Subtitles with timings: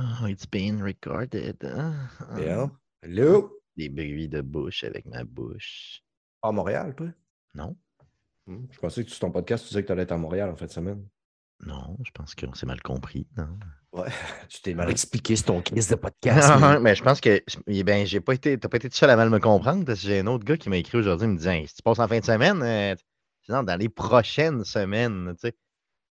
[0.00, 1.56] Oh, it's being recorded.
[1.64, 2.70] Ah, ah.
[3.02, 3.52] Hello?
[3.76, 6.02] Des bruits de bouche avec ma bouche.
[6.42, 7.08] À Montréal, toi?
[7.54, 7.76] Non,
[8.46, 8.64] Hmm.
[8.70, 10.56] Je pensais que sur ton podcast, tu disais que tu allais être à Montréal en
[10.56, 11.04] fin de semaine.
[11.66, 13.26] non, je pense qu'on s'est mal compris.
[13.36, 13.58] Non?
[13.92, 14.08] Ouais.
[14.48, 16.48] Tu t'es mal expliqué sur ton quiz de podcast.
[16.60, 18.56] mais- mais je pense que eh ben, j'ai pas été.
[18.58, 20.56] T'as pas été tout seul à mal me comprendre parce que j'ai un autre gars
[20.56, 22.94] qui m'a écrit aujourd'hui me disant Hey, si tu passes en fin de semaine, euh,
[23.48, 25.56] dans les prochaines semaines, tu sais.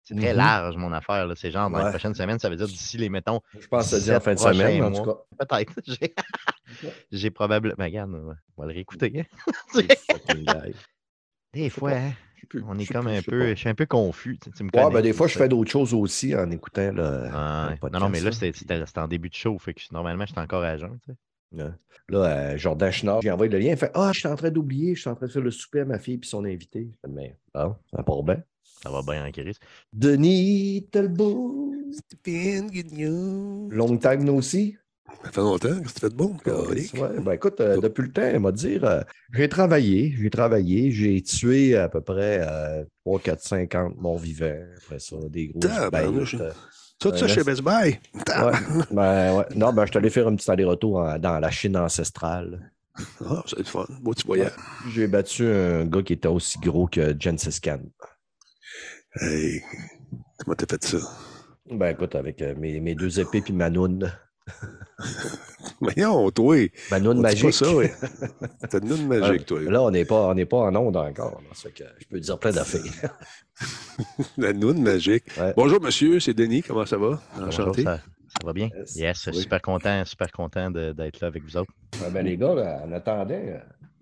[0.07, 0.37] C'est très Mhm.
[0.37, 1.27] large, mon affaire.
[1.35, 1.89] C'est genre dans les Ouais.
[1.89, 4.23] prochaines semaines, ça veut dire d'ici les, mettons, Je pense que ça dit en 17
[4.23, 5.45] fin de semaine, en tout cas.
[5.45, 5.73] peut-être.
[7.11, 7.75] J'ai- probablement.
[7.77, 8.27] Ben, regarde, on
[8.61, 9.25] va le réécouter.
[9.25, 9.81] hein.
[11.53, 12.11] Des fois, hein,
[12.49, 13.39] plus, on est comme plus, un peu.
[13.39, 13.49] pas.
[13.49, 14.37] Je suis un peu confus.
[14.41, 16.91] Tu, tu me Ouais, connais, ben des fois, je fais d'autres choses aussi en écoutant
[16.93, 17.03] le,
[17.33, 17.89] Ah, le ouais.
[17.91, 19.57] Non, non, mais là, c'était en début de show.
[19.59, 20.97] Fait que normalement, j'étais encore à jeun.
[21.05, 21.17] tu sais.
[21.63, 21.69] Ouais.
[22.09, 23.71] Là, euh, Jordan Chenard, j'ai envoyé le lien.
[23.71, 25.51] Il fait Ah, je suis en train d'oublier, je suis en train de faire le
[25.51, 26.89] souper à ma fille puis son invité.
[26.91, 28.41] Je fais, Mais, ah, ça part bien.
[28.83, 29.57] Ça va bien en crise.
[29.93, 31.73] Denis Talbot.
[31.91, 33.69] Stephen, good news.
[33.71, 34.77] Long time no see.
[35.23, 36.35] Ça fait longtemps que tu fait de bon.
[36.45, 39.01] Ouais, ben écoute, euh, depuis le temps, elle m'a dit euh,
[39.33, 44.53] j'ai travaillé, j'ai travaillé, j'ai tué à peu près euh, 3, 4, 50 morts vivants.
[44.83, 45.59] Après ça, des gros.
[45.61, 46.33] Tabarnouche.
[46.35, 46.51] bêtes, euh,
[46.99, 47.97] Tout ça chez Best Buy?
[48.27, 49.45] Ouais, ben, ouais.
[49.55, 52.71] Non, ben, je suis allé faire un petit aller-retour en- dans la Chine ancestrale.
[53.25, 53.85] Ah, c'est le fun.
[54.01, 54.51] Beau petit voyage.
[54.93, 57.79] J'ai battu un gars qui était aussi gros que Gensys Khan.
[59.15, 59.61] Hey,
[60.37, 60.97] comment t'as fait ça?
[61.71, 64.11] Ben écoute, avec euh, mes, mes deux épées puis ma noune.
[65.81, 66.55] Voyons, toi.
[66.91, 67.53] Ma noune On magique.
[67.53, 67.87] ça, oui.
[68.69, 69.59] T'as une noune magique, toi.
[69.61, 71.41] Là, on n'est pas, on n'est pas en onde encore.
[71.41, 71.49] là.
[71.53, 72.81] Ça fait que je peux dire plein d'affaires.
[74.37, 75.25] La noune magique.
[75.37, 75.53] Ouais.
[75.55, 76.61] Bonjour, monsieur, c'est Denis.
[76.63, 77.19] Comment ça va?
[77.35, 77.83] Bonjour, Enchanté.
[77.83, 78.69] ça, ça va bien?
[78.77, 78.95] Yes.
[78.95, 79.41] Yes, Oui.
[79.41, 81.71] super content, super content d'être là avec vous autres.
[82.11, 83.57] Ben, les gars, là, en attendant, euh,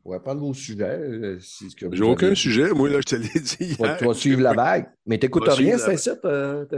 [0.05, 0.83] on va prendre vos sujets.
[0.83, 2.69] euh, si J'ai aucun avez- sujet.
[2.71, 3.97] Moi, là, je te l'ai dit Tu vas, hier.
[3.97, 4.87] tu vas suivre la vague.
[5.05, 6.15] Mais t'écoutes rien, c'est ça?
[6.15, 6.75] t'as- t'as-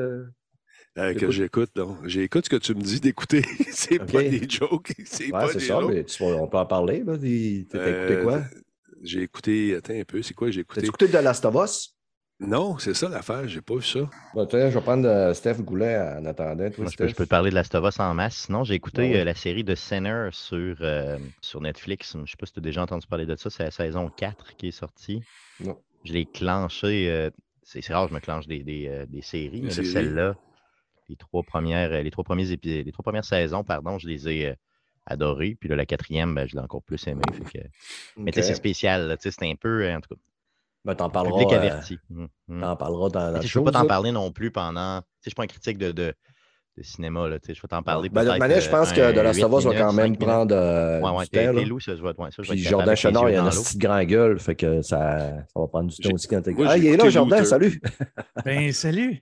[1.00, 1.30] Euh, que Écoute.
[1.31, 1.98] j'écoute, donc.
[2.08, 3.44] J'écoute ce que tu me dis d'écouter.
[3.72, 4.11] c'est Ok.
[4.11, 4.94] pas des jokes.
[5.05, 5.94] C'est Ouais, pas des ça, jokes.
[5.94, 7.03] mais tu on peut en parler.
[7.05, 7.14] là.
[7.17, 7.78] T'as écouté
[8.16, 8.42] Euh, quoi?
[9.03, 9.75] J'ai écouté.
[9.75, 10.87] Attends un peu, c'est quoi j'ai T'as écouté?
[10.87, 11.95] écouté de Last of Us?
[12.39, 14.02] Non, c'est ça l'affaire, j'ai pas vu ça.
[14.36, 16.70] Bon, tiens, je vais prendre euh, Steph Goulet en attendant.
[16.70, 18.36] Toi, Moi, je peux, je peux te parler de Last of Us en masse.
[18.45, 22.14] Sinon, j'ai écouté Ouais, euh, la série de Sinner sur, euh, sur Netflix.
[22.14, 23.49] Je ne sais pas si tu as déjà entendu parler de ça.
[23.49, 25.23] C'est la saison 4 qui est sortie.
[25.59, 25.80] Non.
[26.03, 27.09] Je l'ai clenché.
[27.09, 27.31] euh,
[27.64, 30.36] c'est rare que je me clenche des, des, des séries, mais celle-là,
[31.09, 34.48] les trois premières, les trois premiers épisodes, les trois premières saisons, pardon, je les ai
[34.49, 34.54] euh,
[35.08, 35.58] adorées.
[35.59, 37.23] Puis là, la quatrième, ben, je l'ai encore plus aimée.
[37.52, 37.58] que-
[38.15, 39.08] Mais tu sais, c'est spécial.
[39.08, 40.21] là, tu sais, C'est un peu, en tout cas,
[40.87, 41.99] Ben, t'en parleras, public euh, averti.
[42.09, 42.61] Mm.
[42.61, 45.02] t'en parleras dans la Je ne peux pas t'en parler non plus pendant.
[45.02, 46.14] Tu sais, Je ne suis pas un critique de, de,
[46.77, 47.27] de cinéma.
[47.27, 48.08] Là, tu sais, je vais t'en parler.
[48.08, 49.93] Ben, de toute peut-être, manière, je euh, pense que un de Us huit va quand
[49.93, 53.30] même prendre euh, Ouais, t'es loup, ça, je vais, ouais, ça, je Puis Jordan Chenard,
[53.30, 55.20] il a un petit grand gueule, fait que ça,
[55.53, 56.55] ça va prendre du temps aussi quand t'es.
[56.65, 57.81] Ah, il est là, Jordan, salut!
[58.45, 59.21] Ben, salut.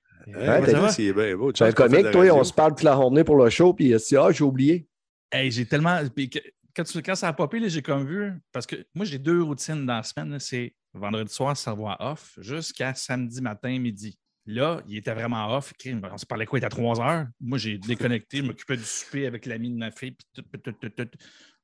[0.89, 1.51] C'est bien beau.
[1.59, 4.43] Un comique, toi, on se parle toute la journée pour le show, puis Ah, j'ai
[4.43, 4.87] oublié.
[5.31, 5.99] Hey, j'ai tellement.
[6.15, 6.39] puis que-
[6.75, 8.33] Quand, tu- quand ça a popé, là, j'ai comme vu.
[8.51, 10.37] Parce que moi, j'ai deux routines dans la semaine.
[10.39, 14.17] C'est vendredi soir, savoir off, jusqu'à samedi matin, midi.
[14.47, 15.73] Là, il était vraiment off.
[16.11, 16.59] On se parlait quoi?
[16.59, 17.25] Il était à 3 heures?
[17.41, 20.11] Moi, j'ai déconnecté, je m'occupais du souper avec l'ami de ma fille.
[20.11, 21.09] Puis tout, tout, tout, tout, tout.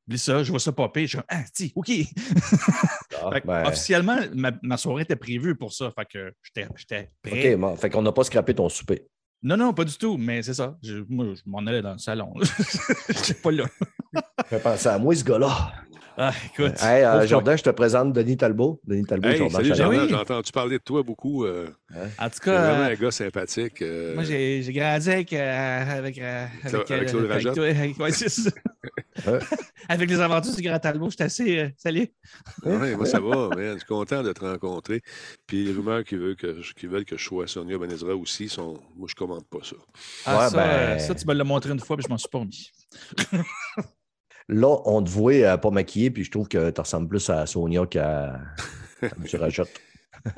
[0.08, 1.02] Oublie ça, je vois ça popper.
[1.03, 1.90] Je suis comme, ah, si, OK.
[3.24, 5.92] Ah, Fait ben, Officiellement, ma, ma soirée était prévue pour ça.
[5.92, 7.53] Fait que j'étais j'étais prêt.
[7.53, 9.06] OK, bon, fait qu'on n'a pas scrappé ton souper.
[9.44, 10.75] Non, non, pas du tout, mais c'est ça.
[10.84, 12.34] Je- moi, je m'en allais dans le salon.
[12.42, 13.66] Je n'étais pas là.
[14.47, 15.72] Fais penser à moi, ce gars-là.
[16.18, 16.74] Ah, écoute.
[16.84, 18.79] Hey, euh, Jordan, je te présente Denis Talbot.
[18.85, 19.78] Denis Talbot, Hey, Jordan salut, Chenard.
[19.91, 20.07] Jordan, Oui.
[20.09, 21.46] j'ai entendu parler de toi beaucoup.
[21.46, 22.02] euh, toi.
[22.19, 23.81] En tout t'es vraiment cas, un gars sympathique.
[23.81, 28.12] euh, Moi, j'ai grandi avec, euh, avec, euh, avec, avec euh, avec toi, avec- ouais,
[28.12, 28.50] c'est ça.
[29.25, 29.40] Ouais.
[29.90, 31.59] avec les aventures du Grand Talbot, j'étais assez.
[31.59, 32.07] euh, salut.
[32.66, 33.74] ouais, moi, ça va, man.
[33.74, 35.01] Je suis content de te rencontrer.
[35.47, 38.50] Puis les rumeurs qui veulent que, je- qui veulent que je sois Sonia Benezra aussi
[38.50, 38.78] sont.
[38.97, 39.78] Moi, je commande pas ça.
[40.25, 42.30] Ah, Ouais, ça, ben- ça, tu me l'as montré une fois, puis je m'en suis
[42.30, 42.69] pas remis.
[44.51, 47.45] Là, on te voit euh, pas maquillé, puis je trouve que tu ressembles plus à
[47.45, 48.39] Sonia qu'à
[49.01, 49.09] M.
[49.34, 49.72] Rajotte.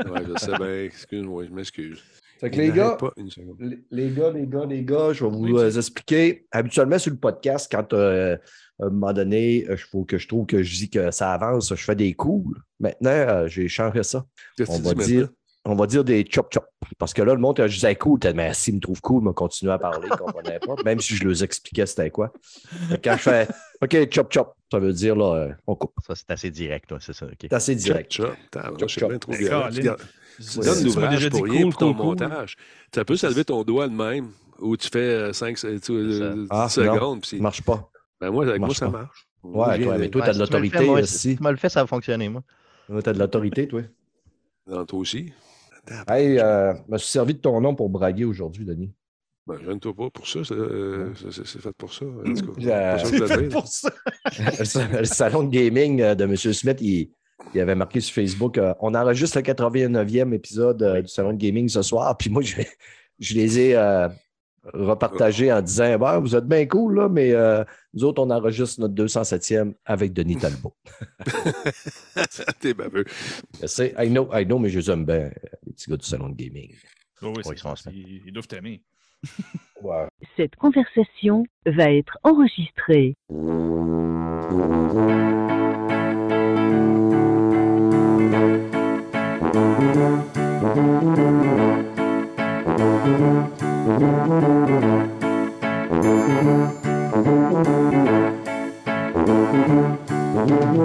[0.06, 0.84] Ouais, je sais bien.
[0.84, 2.02] Excuse-moi, je m'excuse.
[2.40, 3.58] Fait que les gars, Pas une seconde.
[3.90, 6.46] les gars, les gars, les gars, je vais vous Oui, euh, expliquer.
[6.52, 8.38] Habituellement, sur le podcast, quand euh,
[8.82, 11.70] à un moment donné, il faut que je trouve que je dis que ça avance,
[11.70, 12.56] je fais des coups.
[12.80, 14.26] Maintenant, euh, j'ai changé ça.
[14.68, 15.34] On va dire, maintenant?
[15.66, 16.66] On va dire des chop chop.
[16.98, 19.34] Parce que là, le monde, je disais cool, mais s'il me trouve cool, il m'a
[19.34, 22.32] continué à parler, il ne comprenait pas, même si je leur expliquais c'était quoi.
[22.90, 23.48] Fait Quand je fais
[23.82, 25.94] OK, chop chop, ça veut dire là, euh, on coupe.
[26.06, 27.28] Ça, c'est assez direct, toi, c'est ça.
[27.40, 28.12] C'est assez direct.
[28.12, 29.10] Chop, tabarnak, Chop, je suis chop.
[29.10, 29.70] bien trop violent.
[29.70, 29.96] Colin.
[30.40, 32.56] Tu donnes m'as l'ouvrage pour rien cool, pour ton montage.
[32.92, 35.68] Tu peux lever ton doigt de même ou tu fais 5 ça.
[36.50, 37.26] Ah, secondes.
[37.26, 37.90] Ça marche pas.
[38.20, 39.28] Ben moi, avec moi, ça marche.
[39.44, 41.18] Ouais, toi, mais toi, t'as de tu le fais, l'autorité aussi.
[41.18, 42.44] Si tu me le fais, ça va fonctionner, moi.
[42.88, 43.82] Tu as de l'autorité, toi.
[44.68, 45.34] Non, toi aussi.
[46.08, 48.94] Hey, euh, je me suis servi de ton nom pour braguer aujourd'hui, Denis.
[49.46, 50.40] Ben, gêne-toi pas pour ça.
[50.46, 52.06] c'est euh, fait pour ça.
[52.06, 53.64] Euh, C'est fait pour
[54.60, 56.36] le sa- le salon de gaming euh, de M.
[56.38, 57.12] Smith, il,
[57.54, 61.38] il avait marqué sur Facebook euh, on enregistre le 89e épisode euh, du salon de
[61.38, 62.18] gaming ce soir.
[62.18, 62.62] Puis moi, je,
[63.20, 63.76] je les ai
[64.74, 67.64] repartagés en disant Ben, Vous êtes bien cool, là, mais euh,
[67.94, 70.74] nous autres, on enregistre notre 207e avec Denis Talbot.
[72.60, 73.06] T'es baveux.
[73.62, 75.32] Je sais, I know, I know, mais je les aime bien,
[75.66, 76.74] les petits gars du salon de gaming.
[77.22, 77.44] Oh oui,
[77.92, 78.22] ils.
[78.28, 78.82] Ils, doivent t'aimer.
[79.82, 80.08] Ouais.
[80.38, 83.16] Cette conversation va être enregistrée.
[100.74, 100.82] Salut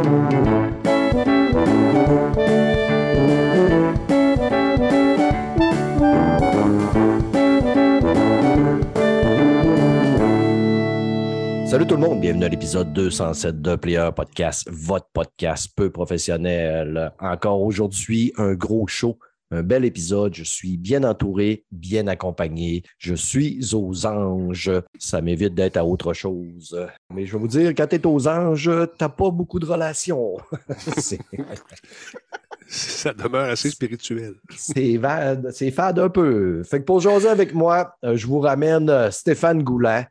[11.86, 17.10] tout le monde, bienvenue à l'épisode 207 de Player Podcast, votre podcast peu professionnel.
[17.18, 19.18] Encore aujourd'hui, un gros show,
[19.50, 20.34] un bel épisode.
[20.34, 22.82] Je suis bien entouré, bien accompagné.
[22.98, 24.70] Je suis aux anges.
[24.98, 26.78] Ça m'évite d'être à autre chose.
[27.14, 30.36] Mais je vais vous dire, quand tu es aux anges, t'as pas beaucoup de relations.
[32.70, 34.34] Ça demeure assez spirituel.
[34.54, 35.00] C'est
[35.52, 36.62] c'est fade un peu.
[36.64, 40.06] Fait que pour jaser avec moi, euh, je vous ramène euh, Stéphane Goulet.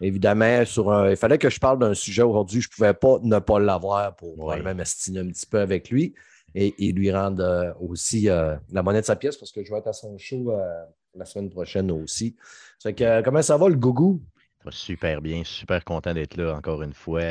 [0.00, 2.62] Évidemment, sur un, il fallait que je parle d'un sujet aujourd'hui.
[2.62, 4.60] Je ne pouvais pas ne pas l'avoir pour Ouais.
[4.74, 6.14] m'astiner un petit peu avec lui
[6.54, 9.70] et, et lui rendre euh, aussi euh, la monnaie de sa pièce parce que je
[9.70, 12.36] vais être à son show euh, la semaine prochaine aussi.
[12.82, 14.22] Fait que, comment ça va le gougou?
[14.68, 17.22] Super bien, super content d'être là encore une fois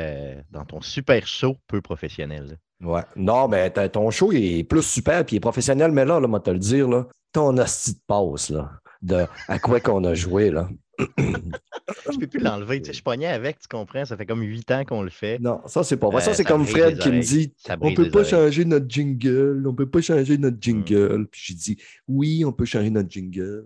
[0.50, 2.57] dans ton super show peu professionnel.
[2.81, 3.04] Ouais.
[3.16, 6.27] Non, mais ton show il est plus super puis il est professionnel, mais là, là
[6.27, 8.71] moi, te le dire, là, ton asti de passe, là,
[9.01, 10.69] de à quoi qu'on a joué, là.
[12.12, 12.81] Je peux plus l'enlever.
[12.81, 14.06] Tu sais, je pogné avec, tu comprends?
[14.06, 15.40] Ça fait comme huit ans qu'on le fait.
[15.40, 16.22] Non, ça, c'est pas vrai.
[16.22, 18.30] ça, Euh, c'est comme Fred qui me dit On peut pas oreilles.
[18.31, 21.28] changer notre jingle, on peut pas changer notre jingle.
[21.31, 23.66] Puis j'ai dit Oui, on peut changer notre jingle.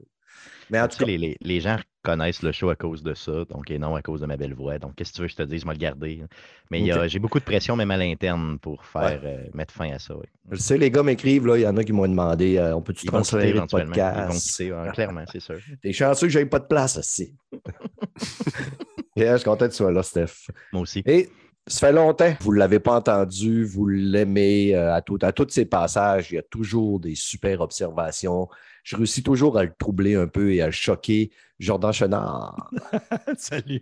[0.69, 3.45] Mais en tout cas, les, les- les gens reconnaissent le show à cause de ça,
[3.49, 4.77] donc et non à cause de ma belle voix.
[4.77, 5.61] Donc, qu'est-ce que tu veux que je te dise?
[5.61, 6.23] Je vais le garder.
[6.69, 10.15] Mais j'ai beaucoup de pression, même à l'interne, pour faire euh, mettre fin à ça.
[10.15, 10.25] oui.
[10.51, 13.05] je sais, les gars m'écrivent, il y en a qui m'ont demandé euh, On peut-tu
[13.05, 13.93] transférer le éventuellement.
[13.95, 14.57] Ils vont podcast?
[14.57, 15.57] quitter, clairement, c'est sûr.
[15.81, 17.33] T'es chanceux que j'aie pas de place aussi.
[19.15, 20.49] yeah, je suis content que tu sois là, Steph.
[20.71, 21.03] Moi aussi.
[21.05, 21.29] Et
[21.65, 25.47] ça fait longtemps, vous ne l'avez pas entendu, vous l'aimez euh, à, tout, à tous
[25.49, 28.49] ces passages, il y a toujours des super observations.
[28.83, 31.31] Je réussis toujours à le troubler un peu et à le choquer.
[31.59, 32.69] Jordan Chenard,
[33.37, 33.81] Salut.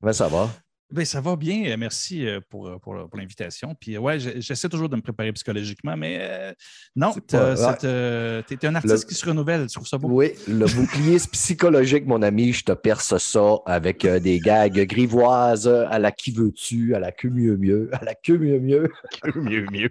[0.00, 0.48] comment ça va?
[0.92, 1.64] Ben, ça va bien.
[1.72, 3.74] euh, Merci euh, pour, euh, pour, pour l'invitation.
[3.74, 6.52] Puis, ouais, j'essaie toujours de me préparer psychologiquement, mais euh,
[6.94, 9.62] non, euh, t'es un artiste Le- qui se renouvelle.
[9.68, 10.08] Je trouve ça beau?
[10.12, 15.66] Oui, le bouclier psychologique, mon ami, je te perce ça avec euh, des gags grivoises
[15.66, 18.88] à la qui veux-tu, à la queue mieux mieux, à la queue mieux mieux.
[19.34, 19.90] mieux, mieux.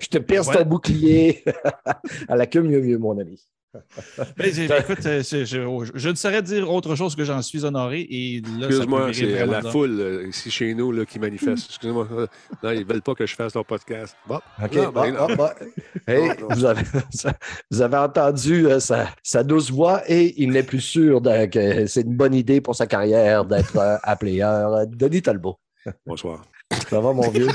[0.00, 0.54] Je te perce Ouais.
[0.62, 1.42] ton bouclier
[2.28, 3.44] à la queue mieux mieux, mon ami.
[4.36, 4.46] Ben,
[4.80, 8.00] écoute, euh, je, je- je ne saurais dire autre chose que j'en suis honoré.
[8.10, 11.66] Excuse-moi, c'est la foule euh, ici chez nous là, qui manifeste.
[11.70, 12.08] Excusez-moi.
[12.12, 12.26] Euh,
[12.62, 14.16] Non, ils veulent pas que je fasse ton podcast.
[14.26, 14.40] Bon.
[14.62, 15.26] OK, Non, ben bon, non.
[15.28, 15.48] bon, bon.
[16.08, 16.48] Hey, Non, non.
[16.54, 16.82] vous, avez,
[17.70, 22.02] vous avez entendu euh, sa, sa douce voix et il n'est plus sûr que c'est
[22.02, 23.96] une bonne idée pour sa carrière d'être euh.
[24.06, 25.58] Euh, Denis Talbot.
[26.04, 26.42] Bonsoir.
[26.88, 27.48] Ça va, mon vieux?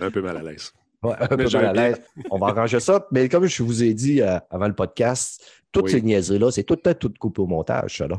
[0.00, 0.72] Un peu mal à l'aise.
[1.04, 2.00] Ouais, un peu mal à l'aise.
[2.30, 3.06] On va arranger ça.
[3.12, 5.42] Mais comme je vous ai dit euh, avant le podcast,
[5.72, 5.90] toutes Oui.
[5.90, 8.16] ces niaiseries-là, c'est tout le temps tout coupé au montage, ça, là.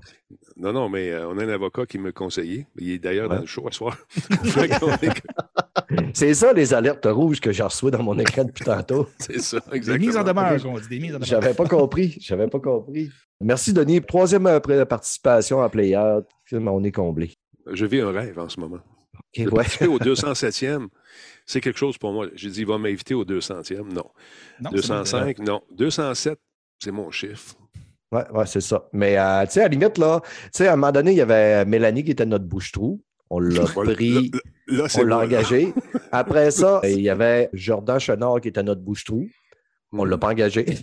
[0.58, 2.65] Non, non, mais euh, on a un avocat qui me conseillait.
[2.77, 3.36] Il est d'ailleurs Ouais.
[3.36, 3.98] dans le show ce soir.
[6.13, 9.08] C'est ça, les alertes rouges que j'ai reçues dans mon écran depuis tantôt.
[9.20, 10.42] c'est ça, Des mises en exactement.
[10.50, 11.25] demeure, on dit des mises en demeure.
[11.27, 12.18] J'avais pas compris.
[12.22, 13.10] J'avais pas compris.
[13.42, 14.01] Merci, Denis.
[14.01, 16.00] Troisième euh, pré- participation à Player.
[16.54, 17.34] On est comblé.
[17.72, 18.77] Je vis un rêve en ce moment.
[19.38, 19.88] Ok, De ouais.
[19.88, 20.88] au 207e,
[21.46, 22.28] c'est quelque chose pour moi.
[22.36, 23.94] J'ai dit, il va m'inviter au 200e.
[23.94, 24.04] Non.
[24.60, 25.62] Non, c'est bon, 205, non.
[25.72, 26.40] 207,
[26.80, 27.56] c'est mon chiffre.
[28.12, 28.88] Ouais, ouais, c'est ça.
[28.94, 31.18] Mais, euh, tu sais, à la limite, là, tu sais, à un moment donné, il
[31.18, 33.02] y avait Mélanie qui était notre bouche-trou.
[33.30, 34.32] On l'a pris,
[34.68, 35.74] Là, là, on l'a engagé.
[36.12, 39.28] Après ça, il y avait Jordan Chenard qui était notre bouche-trou.
[39.92, 40.65] On ne l'a pas engagé.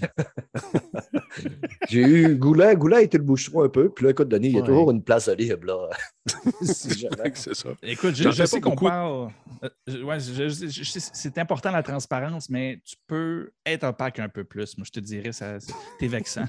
[1.89, 2.75] J'ai eu Goulet.
[2.77, 3.91] Goulet a été le bouche-trou un peu.
[3.91, 4.67] Puis là, écoute, Denis, il y a Ouais.
[4.67, 5.89] toujours une place libre, là.
[6.63, 7.33] Si jamais.
[7.35, 7.71] C'est ça.
[7.83, 9.29] Écoute, je, sais qu'on parle.
[9.65, 14.19] euh, ouais, je- je- je sais- c'est important la transparence, mais tu peux être opaque
[14.19, 14.79] un peu plus.
[14.79, 16.45] Moi, je te dirais, ça, c'est- t'es vexant.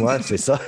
[0.00, 0.60] Ouais, c'est ça.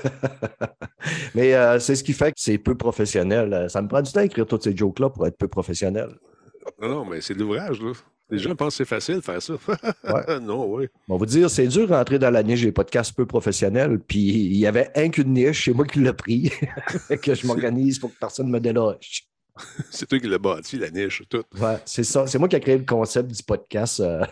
[1.34, 3.66] Mais euh, c'est ce qui fait que c'est peu professionnel.
[3.68, 6.08] Ça me prend du temps d'écrire toutes ces jokes-là pour être peu professionnel.
[6.80, 7.92] Non, non, mais c'est de l'ouvrage, là.
[8.30, 9.54] Les gens pensent que c'est facile de faire ça.
[10.40, 10.86] non, oui.
[11.08, 13.98] On va vous dire, c'est dur de rentrer dans la niche des podcasts peu professionnels.
[13.98, 16.52] Puis il y avait un qu'une niche, c'est moi qui l'ai pris,
[17.22, 19.30] que je m'organise pour que personne ne me déloge.
[19.90, 21.42] c'est toi qui l'as bâti, la niche, tout.
[21.60, 22.26] Ouais, c'est ça.
[22.26, 24.00] C'est moi qui ai créé le concept du podcast.
[24.00, 24.24] euh.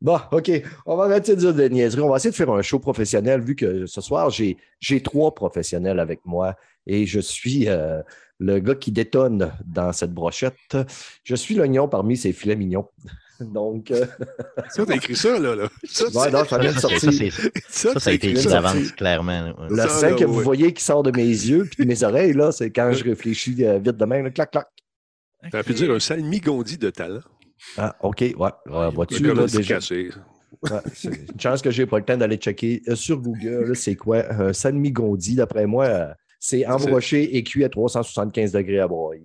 [0.00, 0.50] bon, OK.
[0.86, 2.02] On va arrêter de dire des niaiseries.
[2.02, 5.34] On va essayer de faire un show professionnel, vu que ce soir, j'ai j'ai trois
[5.34, 8.02] professionnels avec moi et je suis euh,
[8.38, 10.76] le gars qui détonne dans cette brochette.
[11.24, 12.88] Je suis l'oignon parmi ces filets mignons.
[13.40, 14.06] Donc, euh,
[14.70, 15.54] Ça, t'as écrit ça, là.
[15.54, 15.68] là.
[15.84, 16.44] Ça, ouais, non,
[17.68, 19.48] ça Ça, a été écrit d'avance, clairement.
[19.58, 19.66] ouais.
[19.68, 22.50] Le sein que vous voyez qui sort de mes yeux puis de mes oreilles, là,
[22.50, 24.24] c'est quand je réfléchis euh, vite de même.
[24.24, 24.66] là, clac, clac.
[25.50, 27.20] T'aurais pu dire un salmigondi de talent.
[27.76, 28.32] Ah, OK, ouais.
[28.38, 29.78] ouais Vois-tu, Le gars, là, déjà?
[31.04, 33.66] une chance que j'ai pas le temps d'aller checker euh, sur Google.
[33.68, 34.24] là, C'est quoi?
[34.32, 39.16] Un salmigondi, d'après moi, euh, c'est embroché et cuit à 375 degrés à broye.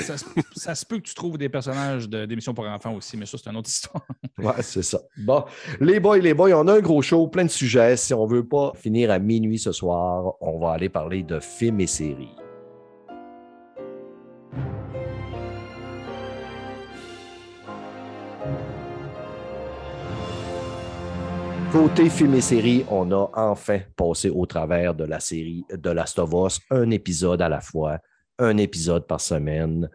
[0.00, 3.16] Ça, se- ça se peut que tu trouves des personnages de- d'émissions pour enfants aussi,
[3.16, 4.04] mais ça, c'est une autre histoire.
[4.38, 5.00] Ouais, c'est ça.
[5.16, 5.44] Bon,
[5.80, 7.96] les boys, les boys, on a un gros show, plein de sujets.
[7.96, 11.80] Si on veut pas finir à minuit ce soir, on va aller parler de films
[11.80, 12.28] et séries.
[21.72, 26.18] Côté films et séries, on a enfin passé au travers de la série de Last
[26.18, 27.98] of Us, un épisode à la fois,
[28.38, 29.90] un épisode par semaine.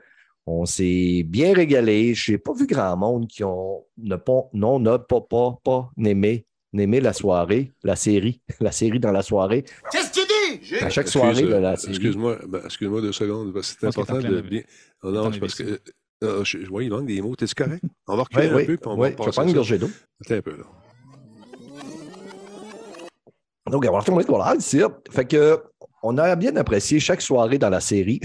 [0.46, 2.14] On s'est bien régalé.
[2.14, 5.90] Je n'ai pas vu grand monde qui ont ne pas, non, n'a pas, pas, pas
[6.04, 6.46] aimé,
[6.78, 9.64] aimé la soirée, la série, la série dans la soirée.
[9.92, 10.76] Qu'est-ce que tu dis?
[10.76, 11.94] À chaque Excuse, soirée de euh, la série.
[11.94, 13.54] Excuse-moi, ben, excuse-moi deux secondes.
[13.54, 14.62] parce que C'est important de bien.
[15.04, 15.64] En non, parce que.
[15.64, 15.82] de
[16.24, 17.36] euh, je, je vois, il manque des mots.
[17.36, 17.84] T'es-tu correct?
[18.08, 19.50] On va Oui, reculer un oui, peu, puis on oui, va je vais passer prendre
[19.50, 19.90] une gorgée d'eau.
[20.24, 20.64] Attends un peu, là.
[23.70, 24.82] Donc, on va retourner sur l'art ici.
[25.12, 25.62] Fait que,
[26.04, 28.20] on a bien apprécié chaque soirée dans la série.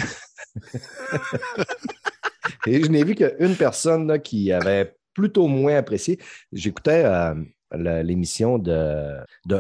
[2.66, 6.19] Et je n'ai vu qu'une personne là, qui avait plutôt moins apprécié.
[6.52, 7.35] J'écoutais euh,
[7.75, 9.57] l'émission de, de.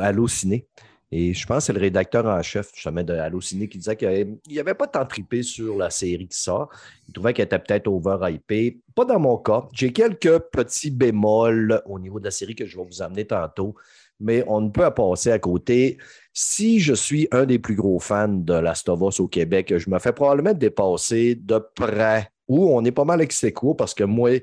[1.12, 4.38] Et je pense que c'est le rédacteur en chef justement de Allociné qui disait qu'il
[4.50, 6.68] n'avait pas tant trippé sur la série qui sort.
[7.06, 8.80] Il trouvait qu'elle était peut-être over-hypée.
[8.94, 9.68] Pas dans mon cas.
[9.72, 13.76] J'ai quelques petits bémols au niveau de la série que je vais vous amener tantôt
[14.20, 15.98] mais on ne peut pas passer à côté.
[16.32, 19.90] Si je suis un des plus gros fans de Last of Us au Québec, je
[19.90, 24.04] me fais probablement dépasser de près, ou on est pas mal ex aequo parce que
[24.04, 24.40] moi,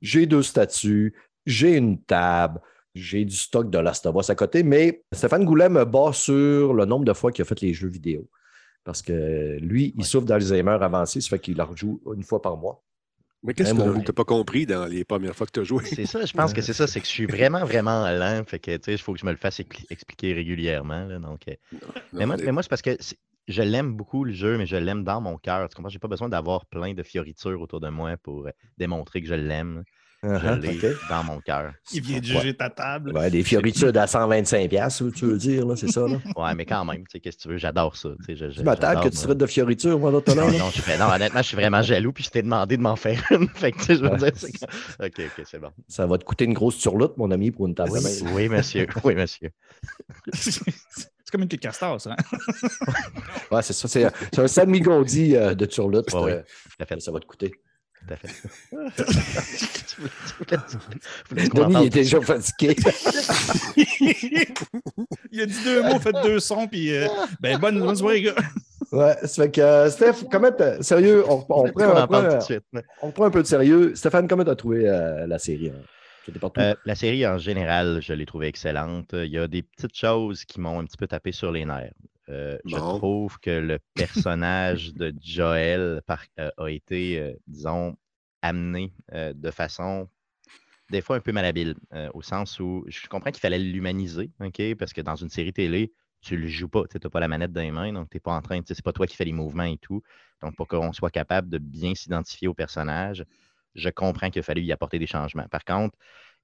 [0.00, 1.14] j'ai deux statuts,
[1.44, 2.60] j'ai une table,
[2.94, 6.74] j'ai du stock de Last of Us à côté, mais Stéphane Goulet me bat sur
[6.74, 8.28] le nombre de fois qu'il a fait les jeux vidéo.
[8.84, 12.56] Parce que lui, il souffre d'Alzheimer avancé, ça fait qu'il leur joue une fois par
[12.56, 12.82] mois.
[13.46, 15.84] Mais qu'est-ce que tu n'as pas compris dans les premières fois que tu as joué?
[15.84, 18.42] C'est ça, je pense que c'est ça, c'est que je suis vraiment, vraiment lent.
[18.46, 21.06] Fait que, tu sais, il faut que je me le fasse expli- expliquer régulièrement.
[21.06, 21.54] là, donc, euh,
[22.18, 22.96] mais, moi, les- mais moi, c'est parce que
[23.48, 25.68] je l'aime beaucoup, le jeu, mais je l'aime dans mon cœur.
[25.68, 25.88] Tu comprends?
[25.90, 29.34] J'ai pas besoin d'avoir plein de fioritures autour de moi pour euh, démontrer que je
[29.34, 29.84] l'aime.
[30.26, 31.72] Je Uh-huh, l'ai dans mon cœur.
[31.92, 33.12] Il vient de juger ta table.
[33.16, 36.00] Ouais, des fioritures à 125$, piastres, tu veux dire, là, c'est ça?
[36.08, 36.18] Là?
[36.36, 37.58] Ouais, mais quand même, tu sais, qu'est-ce que tu veux?
[37.58, 38.08] j'adore ça.
[38.18, 40.50] tu sais, je- je- Tu m'attends j'adore, que tu traites de fioritures, moi, l'autre Non,
[40.50, 42.96] non, je fais- non, honnêtement, je suis vraiment jaloux, puis je t'ai demandé de m'en
[42.96, 43.48] faire une.
[43.54, 44.16] fait que, tu sais, je veux Ouais.
[44.18, 44.32] dire,
[45.00, 45.70] OK, OK, c'est bon.
[45.88, 48.00] Ça va te coûter une grosse turloute, mon ami, pour une table Oui,
[48.32, 48.86] oui, monsieur.
[49.04, 49.50] Oui, monsieur.
[50.32, 50.60] c'est
[51.30, 52.12] comme une de castor, ça.
[52.12, 52.92] hein?
[53.50, 53.88] Ouais, c'est ça.
[53.88, 56.12] C'est un San Migondi euh, de turloute.
[56.12, 56.44] Ouais, ouais.
[56.90, 56.96] euh.
[57.00, 57.52] Ça va te coûter.
[58.06, 58.32] Tout à fait.
[61.54, 62.76] Denis il est déjà fatigué.
[65.32, 67.06] il a dit deux mots, fait deux sons, puis euh,
[67.40, 68.34] ben, bonne, bonne soirée, gars.
[68.92, 72.06] ouais, ça fait que, euh, Steph, comment t'as- Sérieux, on, on prend, en on parle
[72.06, 72.64] tout prend- de suite.
[73.02, 73.94] on prend un peu de sérieux.
[73.94, 75.70] Stéphane, comment tu as trouvé euh, la série?
[75.70, 75.80] hein?
[76.58, 79.10] Euh, la série, en général, je l'ai trouvée excellente.
[79.12, 81.92] Il y a des petites choses qui m'ont un petit peu tapé sur les nerfs.
[82.28, 87.96] Euh, Je trouve que le personnage de Joel par- euh, a été, euh, disons,
[88.42, 90.08] amené de façon
[90.90, 91.74] des fois un peu malhabile,
[92.14, 94.74] au sens où je comprends qu'il fallait l'humaniser, OK?
[94.78, 97.52] Parce que dans une série télé, tu le joues pas, tu n'as pas la manette
[97.52, 99.32] dans les mains, donc tu n'es pas en train, c'est pas toi qui fais les
[99.32, 100.02] mouvements et tout.
[100.42, 103.24] Donc, pour qu'on soit capable de bien s'identifier au personnage,
[103.74, 105.48] je comprends qu'il a fallu y apporter des changements.
[105.48, 105.96] Par contre,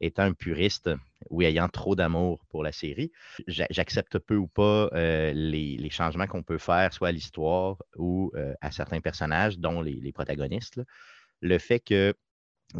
[0.02, 0.90] étant un puriste
[1.30, 3.12] ou ayant trop d'amour pour la série,
[3.46, 7.78] j'a- j'accepte peu ou pas euh, les, les changements qu'on peut faire, soit à l'histoire
[7.96, 10.76] ou euh, à certains personnages, dont les, les protagonistes.
[10.76, 10.84] là.
[11.42, 12.14] Le fait que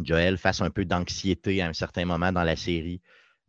[0.01, 3.01] Joel fasse un peu d'anxiété à un certain moment dans la série,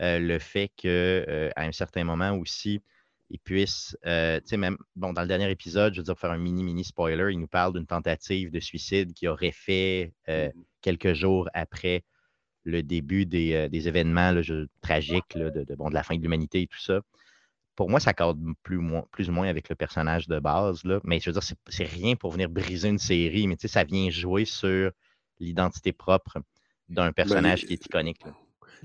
[0.02, 2.82] euh, le fait qu'à un certain moment aussi,
[3.30, 4.08] il puisse, tu
[4.44, 6.84] sais, même, bon, dans le dernier épisode, je veux dire, pour faire un mini, mini
[6.84, 10.50] spoiler, il nous parle d'une tentative de suicide qu'il aurait fait euh,
[10.82, 12.04] quelques jours après
[12.64, 16.02] le début des, euh, des événements là, je- tragiques là, de, de, bon, de la
[16.02, 17.00] fin de l'humanité et tout ça.
[17.76, 20.84] Pour moi, ça cadre plus, ou moins- plus ou moins avec le personnage de base,
[20.84, 21.00] là.
[21.04, 23.68] mais je veux dire, c'est- c'est rien pour venir briser une série, mais tu sais,
[23.68, 24.90] ça vient jouer sur
[25.40, 26.38] l'identité propre
[26.88, 28.24] d'un personnage qui est iconique.
[28.24, 28.34] là.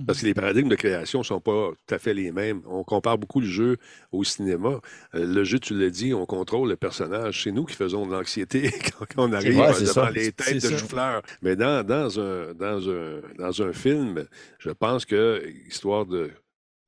[0.06, 2.62] Parce que les paradigmes de création ne sont pas tout à fait les mêmes.
[2.65, 3.77] On compare beaucoup le jeu
[4.12, 4.79] au cinéma.
[5.15, 7.44] Euh, le jeu, tu l'as dit, on contrôle le personnage.
[7.44, 10.12] C'est nous qui faisons de l'anxiété quand on arrive devant ça.
[10.12, 11.22] les têtes de chou-fleur.
[11.41, 14.25] Mais dans, dans, un, dans, un, dans un film,
[14.60, 16.32] je pense que, histoire de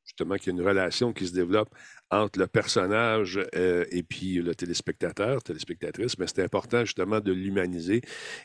[0.06, 1.70] justement qu'il y ait une relation qui se développe
[2.12, 8.02] entre le personnage euh, et puis le téléspectateur, téléspectatrice, mais c'est important justement de l'humaniser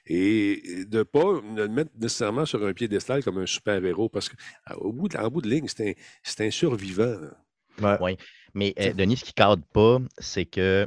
[0.06, 4.92] et de ne pas le mettre nécessairement sur un piédestal comme un super-héros parce qu'au
[4.92, 5.92] bout, de- en bout de ligne, c'est un,
[6.22, 7.16] c'est un survivant.
[7.82, 8.00] Ouais.
[8.00, 8.16] Ouais.
[8.54, 10.86] Mais euh, Denis, ce qui cadre pas, c'est que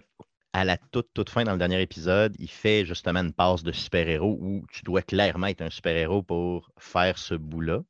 [0.53, 3.71] à la toute, toute fin, dans le dernier épisode, il fait justement une passe de
[3.71, 7.83] super-héros où tu dois clairement être un super-héros pour faire ce bout-là.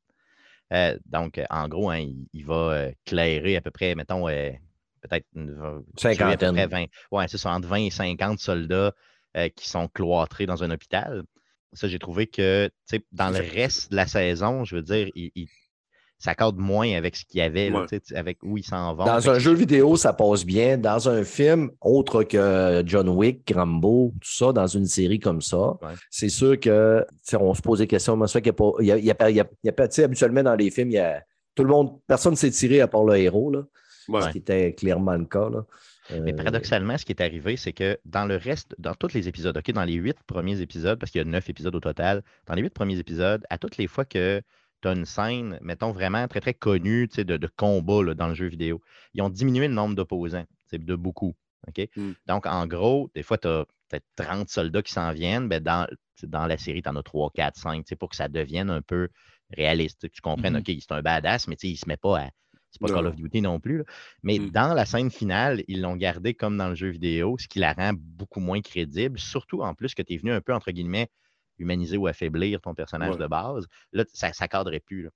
[0.73, 4.27] Euh, donc, euh, en gros, hein, il, il va euh, clairer à peu près, mettons,
[4.27, 4.51] euh,
[5.01, 6.53] peut-être une Cinquantaine.
[6.55, 8.93] près 20, ouais, c'est ça, entre 20 et 50 soldats
[9.37, 11.23] euh, qui sont cloîtrés dans un hôpital.
[11.73, 15.07] Ça, j'ai trouvé que, tu sais, dans le reste de la saison, je veux dire,
[15.15, 15.47] il, il-
[16.21, 17.99] ça cadre moins avec ce qu'il y avait, là, Ouais.
[18.13, 19.05] avec où ils s'en vont.
[19.05, 20.77] Dans un que- jeu vidéo, ça passe bien.
[20.77, 25.57] Dans un film, autre que John Wick, Rambo, tout ça, dans une série comme ça,
[25.81, 25.93] Ouais.
[26.09, 27.05] c'est sûr que
[27.39, 28.17] on se pose des questions.
[28.17, 30.03] Mais ça fait qu'il y a pas.
[30.03, 31.23] Habituellement, dans les films, il y a
[31.55, 33.63] tout le monde, personne ne s'est tiré à part le héros, là,
[34.09, 34.21] Ouais.
[34.23, 35.49] ce qui était clairement le cas.
[35.49, 35.65] Là.
[36.11, 39.27] Mais Euh, paradoxalement, ce qui est arrivé, c'est que dans le reste, dans tous les
[39.27, 42.23] épisodes, OK, dans les huit premiers épisodes, parce qu'il y a neuf épisodes au total,
[42.47, 44.41] dans les huit premiers épisodes, à toutes les fois que
[44.81, 48.33] tu as une scène, mettons vraiment très, très connue de, de combat là, dans le
[48.33, 48.81] jeu vidéo,
[49.13, 51.35] ils ont diminué le nombre d'opposants, c'est de beaucoup.
[51.67, 51.87] OK?
[51.95, 52.11] Mm.
[52.27, 55.87] Donc, en gros, des fois, tu as peut-être 30 soldats qui s'en viennent, ben, dans,
[56.47, 58.81] la série, tu en as 3, 4, 5, tu sais, pour que ça devienne un
[58.81, 59.09] peu
[59.55, 60.59] réaliste, que tu comprennes, Mhm.
[60.59, 62.29] OK, c'est un badass, mais il ne se met pas à.
[62.71, 62.93] C'est pas Non.
[62.95, 63.79] Call of Duty non plus.
[63.79, 63.83] là.
[64.23, 64.49] Mais Mm.
[64.51, 67.73] dans la scène finale, ils l'ont gardé comme dans le jeu vidéo, ce qui la
[67.73, 71.09] rend beaucoup moins crédible, surtout en plus que tu es venu un peu, entre guillemets,
[71.57, 73.21] humaniser ou affaiblir ton personnage Ouais.
[73.21, 73.65] de base.
[73.91, 75.03] Là, ça ne cadrerait plus.
[75.03, 75.09] là.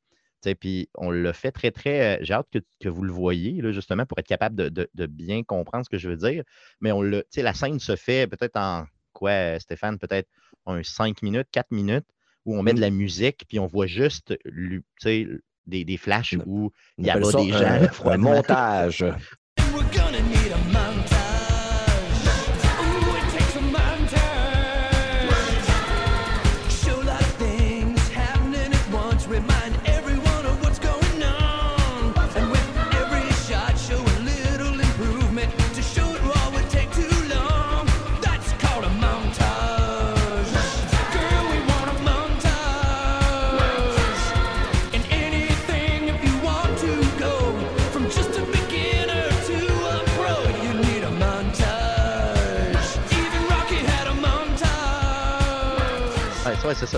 [0.59, 2.17] Puis on le fait très, très.
[2.17, 4.89] euh, J'ai hâte que, que vous le voyez, là, justement, pour être capable de, de-
[4.93, 6.43] de bien comprendre ce que je veux dire.
[6.81, 10.27] Mais on le, tu sais, la scène se fait peut-être en quoi, euh, Stéphane, peut-être
[10.65, 12.05] un 5 minutes, 4 minutes,
[12.45, 12.75] où on met Mm.
[12.75, 14.81] de la musique, puis on voit juste lui-
[15.65, 17.57] des, des flashs où il y a appelle pas ça des gens.
[17.59, 19.05] un, là, un a montage.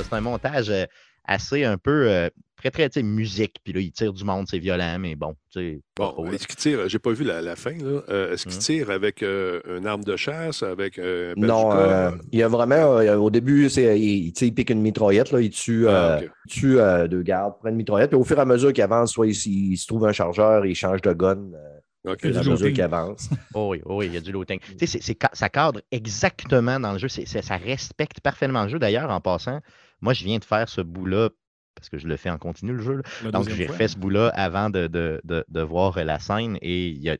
[0.03, 0.86] C'est- un montage euh,
[1.27, 3.58] assez un peu euh, très, très, tu sais, musique.
[3.63, 6.55] Puis là, il tire du monde, c'est violent, mais bon, tu sais, Bon, est-ce qu'il
[6.55, 8.01] tire, j'ai pas vu la, la fin, là.
[8.10, 8.60] Euh, est-ce qu'il Mhm.
[8.60, 12.47] tire avec euh, une arme de chasse, avec euh, un Non, euh, il y a
[12.47, 16.21] vraiment, euh, au début, c'est, il, il pique une mitraillette, là, il tue, Ah, euh,
[16.45, 18.84] il tue euh, deux gardes, prend une mitraillette, puis au fur et à mesure qu'il
[18.84, 19.31] avance, soit il,
[19.71, 22.17] il se trouve un chargeur, il change de gun euh, Ok.
[22.17, 22.73] au fur et à du mesure looting.
[22.75, 23.29] qu'il avance.
[23.55, 24.60] Oh oui, oh oui, il y a du looting.
[24.77, 27.08] Tu sais, c'est- ça cadre exactement dans le jeu.
[27.08, 28.77] c'est- c'est- ça respecte parfaitement le jeu.
[28.79, 29.60] D'ailleurs, en passant,
[30.01, 31.29] moi, je viens de faire ce bout-là
[31.75, 33.01] parce que je le fais en continu, le jeu.
[33.23, 33.31] là.
[33.31, 36.88] Donc, j'ai refait ce bout-là avant de, de, de, de voir euh, la scène et
[36.89, 37.17] il y a.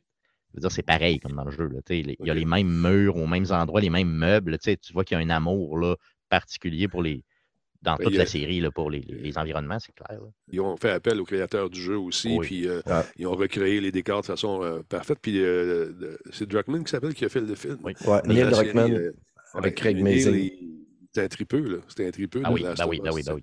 [0.70, 1.68] C'est pareil comme dans le jeu.
[1.68, 4.58] là, Il y a les mêmes murs aux mêmes endroits, les mêmes meubles.
[4.58, 5.96] tu sais, Tu vois qu'il y a un amour là,
[6.30, 7.22] particulier pour les.
[7.82, 10.18] Dans Mais toute la série, là, pour les, les- environnements, c'est clair.
[10.18, 10.26] là.
[10.50, 12.46] Ils ont fait appel aux créateurs du jeu aussi, Oui.
[12.46, 12.80] puis euh,
[13.16, 15.18] ils ont recréé les décors de façon euh, parfaite.
[15.20, 17.78] Puis euh, c'est Druckmann qui s'appelle qui a fait le film.
[17.84, 17.92] Oui.
[18.06, 19.12] Ouais, Neil série, Druckmann, euh,
[19.54, 20.48] avec ouais, Craig Mazin.
[21.16, 21.76] Il- C'était un tripeux, là.
[21.88, 22.42] C'était un tripeux.
[22.44, 23.42] Ah oui, ben oui, ben oui, ben oui.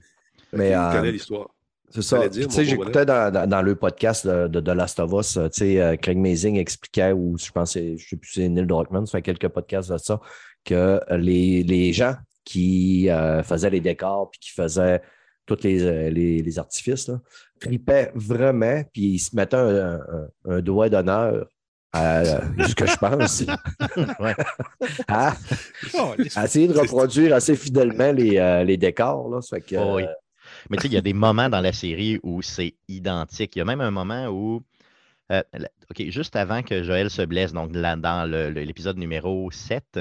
[0.54, 1.50] Mais, qu'il euh, connaît l'histoire.
[1.90, 2.28] C'est ça.
[2.30, 5.48] Tu sais, j'écoutais dans, dans- dans le podcast de, de, de Last of Us, euh,
[5.50, 8.66] tu sais, euh, Craig Mazing expliquait, ou je pense, je sais plus si c'est Neil
[8.66, 10.20] Druckmann, ça fait quelques podcasts de ça,
[10.66, 15.02] que les, les gens qui euh, faisaient les décors puis qui faisaient
[15.46, 17.20] tous les, les, les artifices, là,
[17.60, 21.48] tripaient vraiment, puis ils se mettaient un, un- un doigt d'honneur
[21.94, 22.24] à
[22.68, 23.44] ce que je pense,
[24.20, 24.36] Ouais.
[25.94, 29.30] Oh, les- essayer de reproduire assez fidèlement les, euh, les décors.
[29.30, 30.04] Là, ça fait que, Oh oui.
[30.04, 30.08] euh,
[30.70, 33.56] Mais tu sais, il y a des moments dans la série où c'est identique.
[33.56, 34.64] Il y a même un moment où,
[35.32, 35.42] euh,
[35.90, 40.00] OK, juste avant que Joël se blesse, donc là, dans l'épisode numéro 7,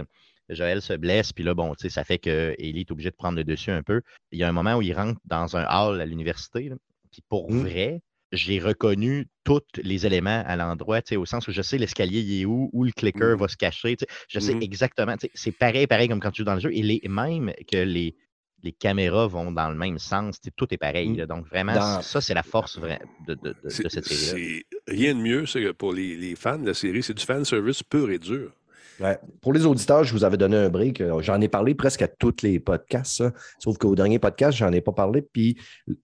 [0.49, 3.17] Joël se blesse, puis là, bon, tu sais, ça fait que Ellie est obligée de
[3.17, 4.03] prendre le dessus un peu.
[4.33, 6.71] Il y a un moment où il rentre dans un hall à l'université,
[7.11, 7.61] puis pour Mm.
[7.61, 8.01] vrai,
[8.33, 12.21] j'ai reconnu tous les éléments à l'endroit, tu sais, au sens où je sais l'escalier
[12.21, 13.39] il est où, où le clicker Mm.
[13.41, 14.63] va se cacher, tu sais, je sais Mhm.
[14.63, 17.77] exactement, c'est pareil, pareil comme quand tu joues dans le jeu, et les, même que
[17.77, 18.15] les,
[18.63, 20.41] les caméras vont dans le même sens.
[20.57, 21.09] Tout est pareil.
[21.11, 21.17] Mm.
[21.17, 21.27] là.
[21.27, 24.63] Donc, vraiment, Dans- ça, c'est la force vra- de, de- de- C'est- de cette série-là.
[24.87, 27.03] rien de mieux c'est que pour les, les fans de la série.
[27.03, 28.53] C'est du fan service pur et dur.
[29.03, 29.19] Ouais.
[29.41, 31.01] Pour les auditeurs, je vous avais donné un break.
[31.01, 33.33] Euh, J'en ai parlé presque à tous les podcasts, ça.
[33.59, 35.23] sauf qu'au dernier podcast, j'en ai pas parlé.
[35.23, 35.59] Puis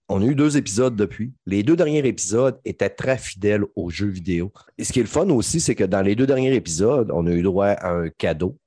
[0.08, 1.32] on a eu deux épisodes depuis.
[1.46, 4.52] Les deux derniers épisodes étaient très fidèles aux jeux vidéo.
[4.76, 7.26] Et ce qui est le fun aussi, c'est que dans les deux derniers épisodes, on
[7.26, 8.58] a eu droit à un cadeau.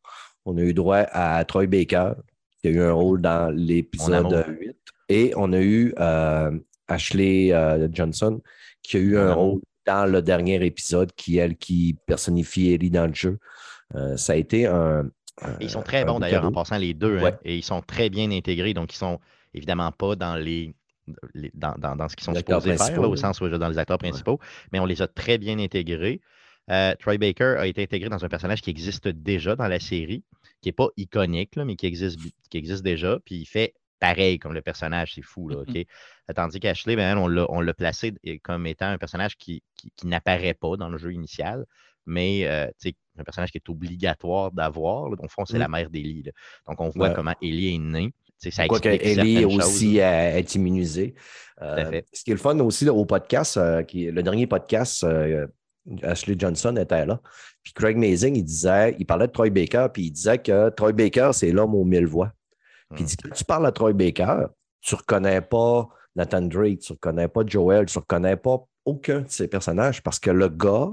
[0.46, 2.14] On a eu droit à Troy Baker,
[2.62, 4.44] qui a eu un rôle dans l'épisode amour.
[4.48, 4.76] 8.
[5.10, 6.52] Et on a eu euh,
[6.88, 8.42] Ashley euh, Johnson,
[8.82, 13.08] qui a eu un rôle dans le dernier épisode, qui elle qui personnifie Ellie dans
[13.08, 13.38] le jeu.
[13.96, 15.10] Euh, ça a été un.
[15.60, 17.18] ils sont très bons d'ailleurs en passant les deux.
[17.18, 18.74] hein, et ils sont très bien intégrés.
[18.74, 19.20] Donc, ils sont
[19.54, 20.74] évidemment pas dans les.
[21.34, 23.78] les- dans, dans- dans ce qu'ils sont supposés faire, là, au sens où dans les
[23.78, 24.40] acteurs principaux,
[24.72, 26.22] mais on les a très bien intégrés.
[26.70, 30.24] Euh, Troy Baker a été intégré dans un personnage qui existe déjà dans la série,
[30.62, 34.38] qui n'est pas iconique, là, mais qui existe, qui existe déjà, puis il fait pareil
[34.40, 35.50] comme le personnage, c'est fou.
[35.50, 35.76] Là, OK?
[35.76, 37.28] Euh, Tandis qu'Ashley, ben, on
[37.62, 41.66] l'a placé comme étant un personnage qui, qui- qui n'apparaît pas dans le jeu initial,
[42.06, 45.10] mais euh, tu sais, un personnage qui est obligatoire d'avoir.
[45.12, 45.60] Dans le fond, c'est Mm.
[45.62, 46.24] la mère d'Ellie.
[46.68, 47.14] Donc, on voit Ouais.
[47.16, 48.14] comment Ellie est née.
[48.42, 51.14] Tu sais, ça Quoique Ellie aussi euh, est immunisée.
[51.62, 55.04] Euh, ce qui est le fun aussi là, au podcast, euh, qui, le dernier podcast,
[55.04, 55.46] euh,
[56.04, 57.20] Ashley Johnson était là.
[57.64, 60.92] Puis Craig Mazing, il disait, il parlait de Troy Baker, puis il disait que Troy
[60.94, 62.32] Baker, c'est l'homme aux mille voix.
[62.94, 63.08] Puis il Mm.
[63.08, 64.46] dit quand tu parles à Troy Baker,
[64.82, 68.58] tu ne reconnais pas Nathan Drake, tu ne reconnais pas Joel, tu ne reconnais pas
[68.86, 70.90] aucun de ces personnages parce que le gars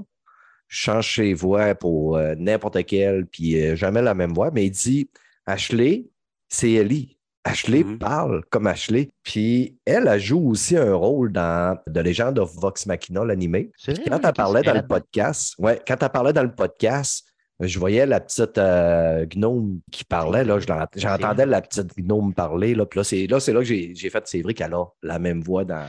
[0.69, 4.71] change ses voix pour euh, n'importe quel, puis euh, jamais la même voix, mais il
[4.71, 5.09] dit
[5.45, 6.05] Ashley,
[6.47, 7.17] c'est Ellie.
[7.43, 7.97] Ashley Mhm.
[7.97, 9.09] parle comme Ashley.
[9.23, 13.71] Puis elle, elle joue aussi un rôle dans The Legend of Vox Machina, l'animé.
[14.07, 14.95] Quand elle parlait dans le là-dedans.
[14.95, 17.25] podcast, ouais, quand elle parlait dans le podcast,
[17.61, 20.59] je voyais la petite euh, gnome qui parlait, là,
[20.95, 24.09] j'entendais la petite gnome parler, là, puis là, c'est là, c'est là que j'ai j'ai
[24.09, 25.85] fait, c'est vrai qu'elle a la même voix dans,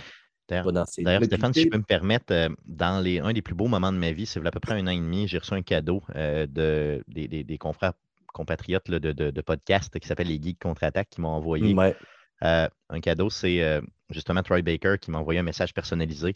[1.03, 3.93] D'ailleurs- Stéphane, si je peux me permettre, euh, dans les, un des plus beaux moments
[3.93, 6.03] de ma vie, c'est à peu près un an et demi, j'ai reçu un cadeau
[6.17, 7.93] euh, de, des, des- des confrères
[8.33, 11.97] compatriotes là, de, de, de podcast qui s'appelle Les Geeks Contre-Attaque qui m'ont envoyé Ouais,
[12.45, 13.29] euh, un cadeau.
[13.29, 16.35] C'est euh, justement Troy Baker qui m'a envoyé un message personnalisé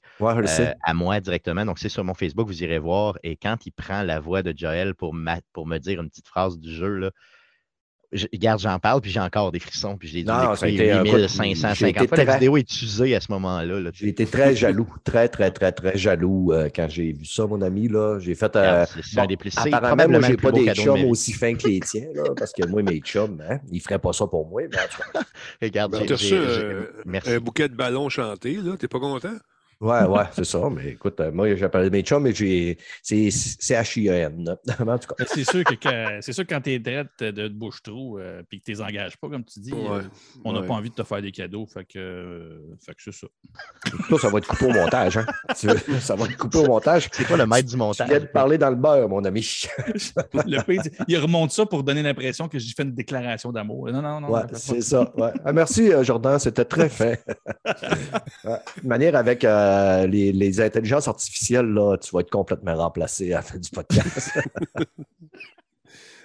[0.68, 1.64] ouais, à moi directement.
[1.64, 3.16] Donc, c'est sur mon Facebook, vous irez voir.
[3.22, 6.26] Et quand il prend la voix de Joel pour, ma- pour me dire une petite
[6.28, 7.10] phrase du jeu, là,
[8.12, 11.02] je, regarde, j'en parle, puis j'ai encore des frissons, puis je l'ai dû Non, de-
[11.04, 12.16] 8550 j'ai été fois.
[12.24, 13.80] La vidéo est usée à ce moment-là.
[13.80, 17.46] là, J'ai été très jaloux, très, très, très, très jaloux euh, quand j'ai vu ça,
[17.46, 17.88] mon ami.
[17.88, 18.18] là.
[18.20, 18.54] J'ai fait.
[18.56, 19.56] euh, c'est bon, un des plus.
[19.56, 22.66] Apparemment, moi, j'ai pas des de chums aussi fins que les tiens, là, parce que
[22.66, 24.62] moi, mes chums, hein, ils feraient pas ça pour moi.
[24.70, 25.20] Mais en tout cas,
[25.62, 27.30] Regarde, Ben, j'ai- j'ai- merci.
[27.30, 28.76] un bouquet de ballons chantés, là.
[28.78, 29.34] T'es pas content?
[29.80, 30.60] Ouais, ouais, c'est ça.
[30.70, 32.78] Mais écoute, euh, moi, j'appelle mes chums, mais j'ai.
[33.02, 34.44] C'est c'est H-I-E-N.
[34.44, 34.56] là.
[34.94, 35.14] en tout cas.
[35.18, 38.58] Mais C'est sûr que quand, c'est sûr que quand t'es drette de, de bouche-trou et
[38.58, 40.02] que tu les engages pas, comme tu dis, euh,
[40.44, 40.66] on n'a ouais.
[40.66, 41.66] pas envie de te faire des cadeaux.
[41.66, 43.26] Fait que, euh, fait que c'est ça.
[44.10, 45.16] Ça, ça va être coupé au montage.
[45.18, 45.26] Hein?
[45.58, 47.08] Tu veux- ça va être coupé au montage.
[47.12, 48.08] C'est quoi le maître du Tu montage?
[48.08, 49.40] viens de parler dans le beurre, mon ami.
[50.46, 53.88] Le pire, il remonte ça pour donner l'impression que j'ai fait une déclaration d'amour.
[53.90, 54.30] Non, non, non.
[54.30, 55.12] Ouais, c'est ça.
[55.16, 55.30] ouais.
[55.44, 56.38] Ah, merci, euh, Jordan.
[56.38, 57.14] C'était très fin.
[58.82, 63.42] Manière avec euh, les, les intelligences artificielles, là, tu vas être complètement remplacé à la
[63.42, 64.38] fin du podcast.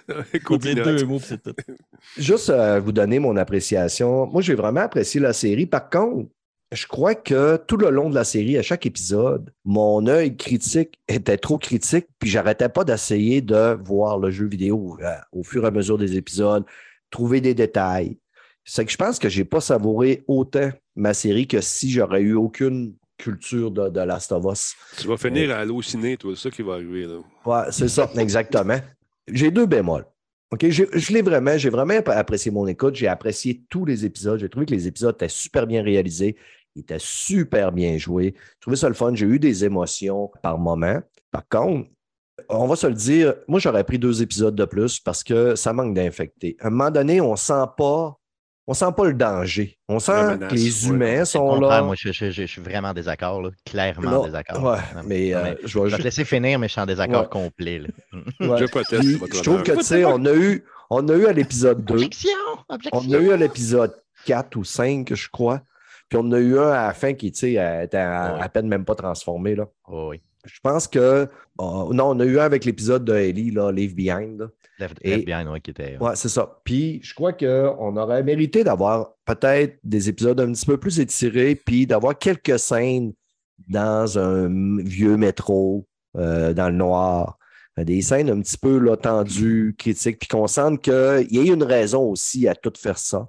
[0.44, 0.84] Copinote.
[0.84, 1.54] deux mots, c'est tout.
[2.18, 4.26] Juste euh, vous donner mon appréciation.
[4.26, 5.66] Moi, j'ai vraiment apprécié la série.
[5.66, 6.28] Par contre,
[6.72, 11.00] je crois que tout le long de la série, à chaque épisode, mon œil critique
[11.08, 15.64] était trop critique, puis j'arrêtais pas d'essayer de voir le jeu vidéo euh, au fur
[15.64, 16.64] et à mesure des épisodes,
[17.10, 18.18] trouver des détails.
[18.64, 22.34] C'est que je pense que j'ai pas savouré autant ma série que si j'aurais eu
[22.34, 24.74] aucune culture de, de Last of Us.
[24.98, 27.18] Tu vas finir à halluciner, toi, c'est ça qui va arriver, là.
[27.44, 28.78] Ouais, c'est ça, exactement.
[29.28, 30.04] J'ai deux bémols.
[30.52, 32.96] OK, je l'ai vraiment, j'ai vraiment app- apprécié mon écoute.
[32.96, 34.40] J'ai apprécié tous les épisodes.
[34.40, 36.34] J'ai trouvé que les épisodes étaient super bien réalisés.
[36.74, 38.34] Ils étaient super bien joués.
[38.36, 39.14] J'ai trouvé ça le fun.
[39.14, 41.00] J'ai eu des émotions par moment.
[41.30, 41.88] Par contre,
[42.48, 45.72] on va se le dire, moi, j'aurais pris deux épisodes de plus parce que ça
[45.72, 46.56] manque d'infectés.
[46.60, 48.18] À un moment donné, on sent pas,
[48.70, 49.76] on sent pas le danger.
[49.88, 51.82] On sent menace, que les humains sont là.
[51.82, 53.50] moi, je, je- je- je suis vraiment en désaccord, là.
[53.66, 54.62] clairement Non, désaccord.
[54.62, 56.86] ouais, Non, mais, euh, je vais je vais te laisser finir, mais je suis en
[56.86, 57.28] désaccord Ouais.
[57.28, 57.78] complet.
[57.80, 57.88] là.
[58.48, 58.58] Ouais.
[58.58, 61.26] Je proteste, Puis, votre je trouve que, tu sais, on a eu, on a eu
[61.26, 62.30] à l'épisode 2, Objection!
[62.68, 63.12] on Objection!
[63.12, 63.94] a eu à l'épisode
[64.26, 65.62] 4 ou 5, je crois.
[66.08, 68.42] Puis on a eu un à la fin qui, tu sais, euh, était à, Ouais.
[68.42, 69.54] à peine même pas transformé.
[69.56, 69.66] Là.
[69.88, 70.20] Oh, oui.
[70.44, 71.28] Je pense que.
[71.58, 74.38] oh, non, on a eu un avec l'épisode de Ellie, là, Leave Behind.
[74.40, 74.46] là.
[75.02, 75.96] Et- Behind, ouais, qui était.
[75.98, 76.60] Ouais, c'est ça.
[76.64, 81.54] Puis je crois qu'on aurait mérité d'avoir peut-être des épisodes un petit peu plus étirés,
[81.54, 83.12] puis d'avoir quelques scènes
[83.68, 84.48] dans un
[84.82, 87.36] vieux métro, euh, dans le noir.
[87.78, 91.62] Des scènes un petit peu là, tendues, critiques, puis qu'on sente qu'il y a une
[91.62, 93.28] raison aussi à tout faire ça.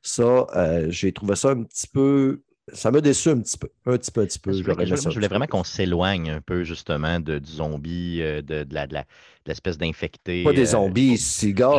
[0.00, 2.42] Ça, euh, j'ai trouvé ça un petit peu.
[2.72, 3.68] Ça m'a déçu un petit peu.
[3.84, 4.52] Un petit peu, un petit peu.
[4.52, 8.74] Je voulais, je vraiment qu'on s'éloigne un peu justement de, du zombie, euh, de, de
[8.74, 9.06] la, de la- de
[9.50, 10.42] l'espèce d'infecté.
[10.44, 11.18] Pas des euh, zombies,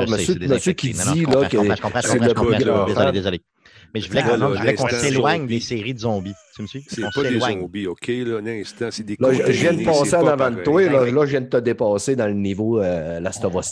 [0.02, 1.58] je sais, monsieur, monsieur qui dit là, que
[2.08, 2.34] c'est le
[2.88, 3.42] désolé, désolé.
[3.96, 6.34] Mais je voulais qu'on s'éloigne des séries de zombies.
[6.56, 6.86] Tu me suis?
[6.88, 8.08] C'est pas des zombies, OK?
[8.08, 10.82] Là, un instant, c'est des Là, je, je viens de passer en avant de toi.
[10.84, 13.20] Là, là, je viens de te dépasser dans le niveau euh.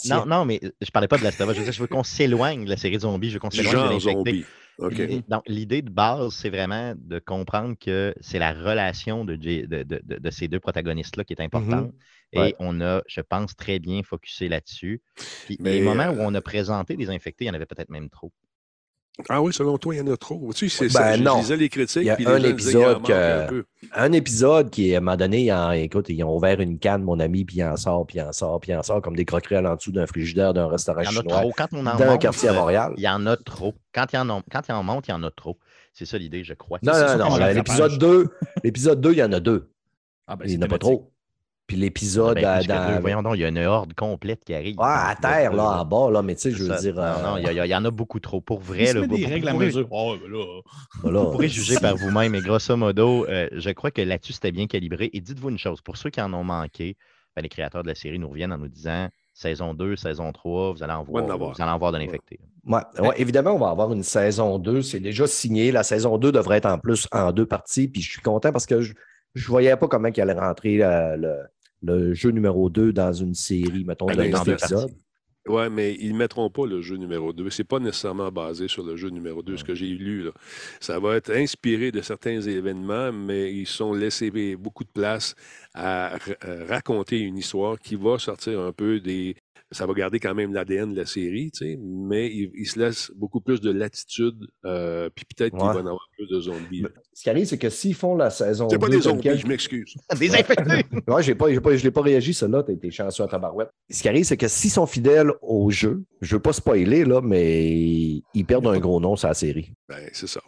[0.08, 2.76] Non, non, mais je parlais pas de la Je je veux qu'on s'éloigne de la
[2.76, 3.28] série de zombies.
[3.28, 4.12] Je veux qu'on s'éloigne de genre l'infecté.
[4.12, 4.44] zombie.
[4.78, 4.90] OK.
[4.98, 9.68] L'idée- Donc, l'idée de base, c'est vraiment de comprendre que c'est la relation de, J-
[9.68, 11.92] de, de- de- de ces deux protagonistes-là qui est importante.
[12.32, 12.54] Et Ouais.
[12.58, 15.00] on a, je pense, très bien focusé là-dessus.
[15.46, 17.66] Puis Mais, les moments euh, où on a présenté des infectés, il y en avait
[17.66, 18.32] peut-être même trop.
[19.28, 20.50] Ah oui, selon toi, il y en a trop.
[20.54, 21.16] Tu sais, c'est Ben ça.
[21.16, 21.36] Je non.
[21.38, 22.02] lisais les critiques.
[22.02, 23.64] Il y a un épisode manque que- un peu.
[23.94, 27.20] Un épisode qui, à un moment donné, en- écoute, ils ont ouvert une canne, mon
[27.20, 29.24] ami, puis il en sort, puis il en sort, puis il en sort, comme des
[29.24, 31.52] croquerelles en dessous d'un frigidaire d'un restaurant Il y en a chinois trop.
[31.56, 32.92] Quand on en dans un monte, quartier à euh, Montréal.
[32.96, 33.74] il y en a trop.
[33.94, 35.58] Quand il y en, a- quand il en monte, il y en a trop.
[35.92, 36.80] C'est ça l'idée, je crois.
[36.82, 37.36] Non, non, non.
[37.36, 37.98] le L'épisode rattrapage.
[37.98, 38.28] 2,
[38.64, 39.70] l'épisode 2, il y en a deux.
[40.26, 41.12] Ah, ben, il n'y en a pas trop.
[41.66, 42.68] Puis l'épisode Ben, que deux.
[42.68, 43.00] dans.
[43.00, 44.78] Voyons donc, il y a une horde complète qui arrive.
[44.78, 46.94] Ouais, à terre, là, en bas, là, mais tu sais, je veux dire.
[46.94, 48.40] Non, euh, non, il y, en a beaucoup trop.
[48.42, 49.88] Pour vrai, là, des vous règles à mesure.
[49.90, 50.60] Oh, ben là.
[51.02, 51.20] voilà.
[51.20, 54.66] Vous pourrez juger par vous-même, et grosso modo, euh, je crois que là-dessus, c'était bien
[54.66, 55.08] calibré.
[55.14, 56.96] Et dites-vous une chose, pour ceux qui en ont manqué,
[57.34, 60.72] ben, les créateurs de la série nous reviennent en nous disant saison 2, saison 3,
[60.72, 61.52] vous allez en voir, avoir.
[61.52, 62.38] vous allez en voir de l'infecté.
[62.66, 64.82] Ouais, ouais, évidemment, on va avoir une saison 2.
[64.82, 65.72] C'est déjà signé.
[65.72, 67.88] La saison 2 devrait être en plus en deux parties.
[67.88, 68.94] Puis je suis content parce que je
[69.40, 71.34] ne voyais pas comment il allait rentrer euh, le,
[71.82, 74.94] le jeu numéro 2 dans une série, mettons, Ben, de dans 10 deux épisodes.
[75.46, 77.50] Oui, mais ils ne mettront pas le jeu numéro 2.
[77.50, 80.24] Ce n'est pas nécessairement basé sur le jeu numéro 2, ce que j'ai lu.
[80.24, 80.30] Là.
[80.80, 85.34] Ça va être inspiré de certains événements, mais ils sont laissés beaucoup de place
[85.74, 89.36] à euh, raconter une histoire qui va sortir un peu des.
[89.74, 92.78] Ça va garder quand même l'ADN de la série, tu sais, mais ils, ils se
[92.78, 95.74] laissent beaucoup plus de latitude, euh, puis peut-être qu'il Ouais.
[95.74, 96.80] va y en avoir plus de zombies.
[96.82, 96.88] là.
[97.12, 98.70] Ce qui arrive, c'est que s'ils font la saison 2.
[98.74, 99.94] C'est pas des zombies, quel- je m'excuse.
[100.18, 100.84] Des infectés!
[101.08, 102.62] Ouais, j'ai pas, j'ai pas, je l'ai pas réagi, celle-là.
[102.62, 103.70] T'as été chanceux à tabarouette.
[103.90, 107.20] Ce qui arrive, c'est que s'ils sont fidèles au jeu, je veux pas spoiler, là,
[107.20, 109.72] mais ils perdent un gros nom sur la série.
[109.88, 110.40] Ben, c'est ça.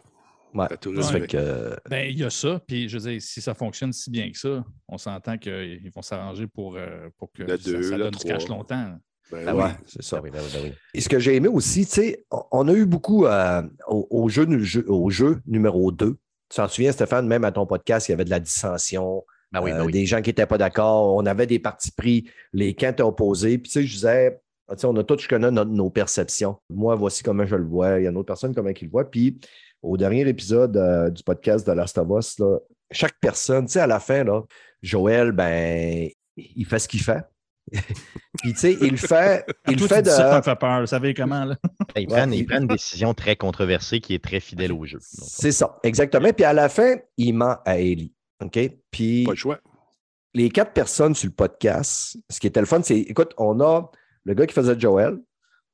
[0.55, 0.69] Ouais.
[0.81, 2.61] Que, Ben, il y a ça.
[2.67, 6.01] Puis, je veux dire, si ça fonctionne si bien que ça, on s'entend qu'ils vont
[6.01, 8.57] s'arranger pour, euh, pour que Le ça, deux, ça le donne du cash trois.
[8.57, 8.99] longtemps.
[9.33, 9.63] Ben Ah oui.
[9.65, 10.21] ouais, c'est ça.
[10.23, 10.73] Oui, ben oui, ben oui.
[10.95, 14.29] Et ce que j'ai aimé aussi, tu sais, on- a eu beaucoup euh, au, au
[14.29, 14.47] jeu,
[14.89, 16.17] au jeu numéro 2.
[16.49, 19.61] Tu t'en souviens, Stéphane, même à ton podcast, il y avait de la dissension, Ben
[19.63, 19.93] oui, ben euh, oui.
[19.93, 21.15] des gens qui n'étaient pas d'accord.
[21.17, 23.59] On avait des partis pris, les camps étaient opposés.
[23.59, 25.91] Puis, tu sais, je disais, ah, tu sais, on a tous, je connais notre- nos
[25.91, 26.57] perceptions.
[26.71, 27.99] Moi, voici comment je le vois.
[27.99, 29.11] Il y a une autre personne, comment il le voit.
[29.11, 29.39] Puis,
[29.83, 32.59] au dernier épisode euh, du podcast de Last of Us, là,
[32.93, 34.43] chaque personne, tu sais, à la fin, là,
[34.83, 37.25] Joël, ben, il fait ce qu'il fait.
[37.73, 40.37] Puis, tu sais, il le fait, il le fait ça, ça de.
[40.37, 40.81] me fait peur.
[40.81, 41.57] Vous savez comment, là?
[41.95, 44.99] Ben, Ils, prennent, ils prennent une décision très controversée qui est très fidèle au jeu.
[45.01, 46.33] C'est ça, exactement.
[46.33, 48.13] Puis à la fin, il ment à Ellie.
[48.45, 48.59] OK?
[48.91, 49.59] Puis Pas le choix.
[50.35, 53.91] les quatre personnes sur le podcast, ce qui était le fun, c'est, écoute, on a
[54.25, 55.19] le gars qui faisait Joel,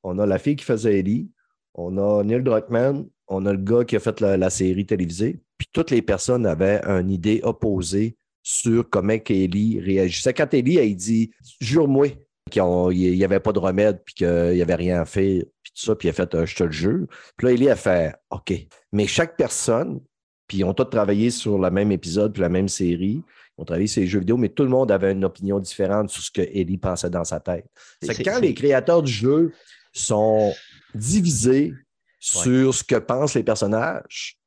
[0.03, 1.29] on a la fille qui faisait Ellie,
[1.75, 5.41] on a Neil Druckmann, on a le gars qui a fait la, la série télévisée,
[5.57, 10.33] puis toutes les personnes avaient une idée opposée sur comment Ellie réagissait.
[10.33, 12.09] Quand Ellie, elle dit «Jure-moi
[12.51, 15.85] qu'il n'y avait pas de remède, puis qu'il n'y avait rien à faire, puis tout
[15.85, 18.13] ça, puis elle a fait euh, Je te le jure», puis là, Ellie a fait
[18.29, 18.53] «OK».
[18.91, 20.01] Mais chaque personne,
[20.45, 23.23] puis ils ont tous travaillé sur le même épisode, puis la même série,
[23.57, 26.09] ils ont travaillé sur les jeux vidéo, mais tout le monde avait une opinion différente
[26.09, 27.65] sur ce que Ellie pensait dans sa tête.
[28.01, 29.53] C'est quand les créateurs du jeu
[29.93, 30.53] sont
[30.93, 31.73] divisés
[32.19, 34.37] sur ce que pensent les personnages.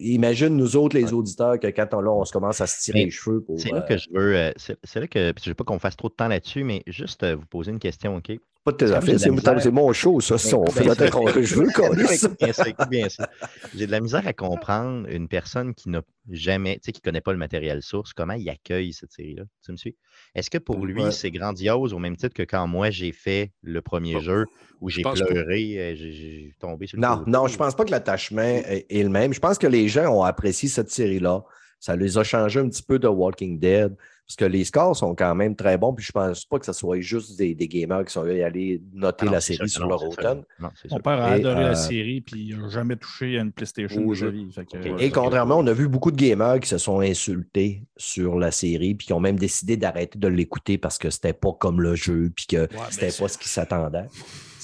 [0.00, 1.12] Imagine nous autres, les Ouais.
[1.12, 3.58] auditeurs, que quand on, là, on se commence à se tirer Mais les cheveux pour.
[3.60, 4.36] C'est là euh, que je veux.
[4.36, 5.32] euh, c'est là que.
[5.42, 7.78] Je veux pas qu'on fasse trop de temps là-dessus, mais juste euh, vous poser une
[7.78, 8.32] question, OK?
[8.64, 10.38] Pas de tes affaires, c'est mon show, ça.
[10.38, 13.28] ça, on fait qu'on je veux, qu'on Écoute bien ça.
[13.74, 17.10] J'ai de la misère à comprendre une personne qui n'a jamais, tu sais, qui ne
[17.10, 19.42] connaît pas le matériel source, comment il accueille cette série-là?
[19.64, 19.96] Tu me suis?
[20.34, 21.10] Est-ce que pour lui, Ouais.
[21.10, 24.46] c'est grandiose au même titre que quand moi j'ai fait le premier jeu
[24.80, 28.42] où j'ai pleuré, euh, j'ai- tombé sur le Non, non, je pense pas que l'attachement
[28.42, 29.32] est, est le même.
[29.32, 31.42] Je pense que les gens ont apprécié cette série-là.
[31.80, 33.96] Ça les a changé un petit peu de Walking Dead.
[34.34, 35.92] Parce que les scores sont quand même très bons.
[35.92, 39.18] Puis je pense pas que ce soit juste des, des gamers qui sont allés noter
[39.22, 40.42] Ah non, la série sûr, sur non, leur automne.
[40.58, 43.42] Non, Mon père a Et, adoré euh, la série, puis il n'a jamais touché à
[43.42, 44.26] une PlayStation Au de jeu.
[44.28, 44.52] sa vie.
[44.52, 44.96] Fait que, Ok.
[44.96, 48.50] ouais, Et contrairement, on a vu beaucoup de gamers qui se sont insultés sur la
[48.50, 51.94] série, puis qui ont même décidé d'arrêter de l'écouter parce que c'était pas comme le
[51.94, 54.06] jeu, puis que mais c'était pas ce qu'ils s'attendaient.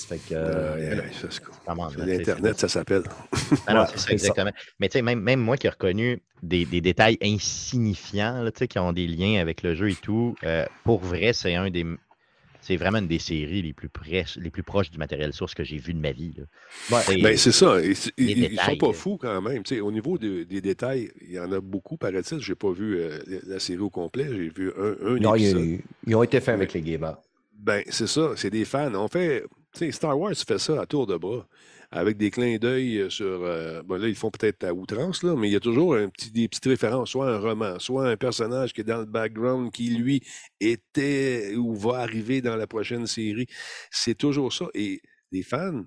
[0.08, 0.32] Fait que.
[0.34, 3.02] euh, Euh, ça, Comment, là, L'Internet, ça s'appelle.
[3.66, 4.52] Ah non, Ouais, c'est ça, exactement.
[4.80, 8.58] Mais tu sais, même, même moi qui ai reconnu des, des détails insignifiants, là, tu
[8.60, 11.68] sais, qui ont des liens avec le jeu et tout, euh, pour vrai, c'est un
[11.70, 11.84] des,
[12.62, 15.64] c'est vraiment une des séries les plus, près- les plus proches du matériel source que
[15.64, 16.32] j'ai vu de ma vie.
[16.36, 16.44] là.
[16.96, 17.02] Ouais.
[17.04, 17.78] C'est- Ben, c'est ça.
[17.82, 17.96] Ils, ils
[18.44, 18.92] sont détails, pas là.
[18.94, 19.62] fous quand même.
[19.62, 22.40] Tu sais, au niveau de- des détails, il y en a beaucoup, paraît-il.
[22.40, 24.26] Je n'ai pas vu euh, la série au complet.
[24.30, 25.60] J'ai vu un, un Non, épisode.
[25.62, 27.16] ils, ils ont été faits avec les gamers.
[27.58, 28.30] Ben, c'est ça.
[28.36, 28.94] C'est des fans.
[28.94, 29.44] On fait.
[29.90, 31.46] Star Wars fait ça à tour de bras.
[31.90, 33.24] Avec des clins d'œil sur.
[33.24, 36.66] euh, là, ils font peut-être à outrance, là, mais il y a toujours des petites
[36.66, 40.22] références, soit un roman, soit un personnage qui est dans le background, qui, lui,
[40.60, 43.46] était ou va arriver dans la prochaine série.
[43.90, 44.66] C'est toujours ça.
[44.74, 45.00] Et
[45.32, 45.82] les fans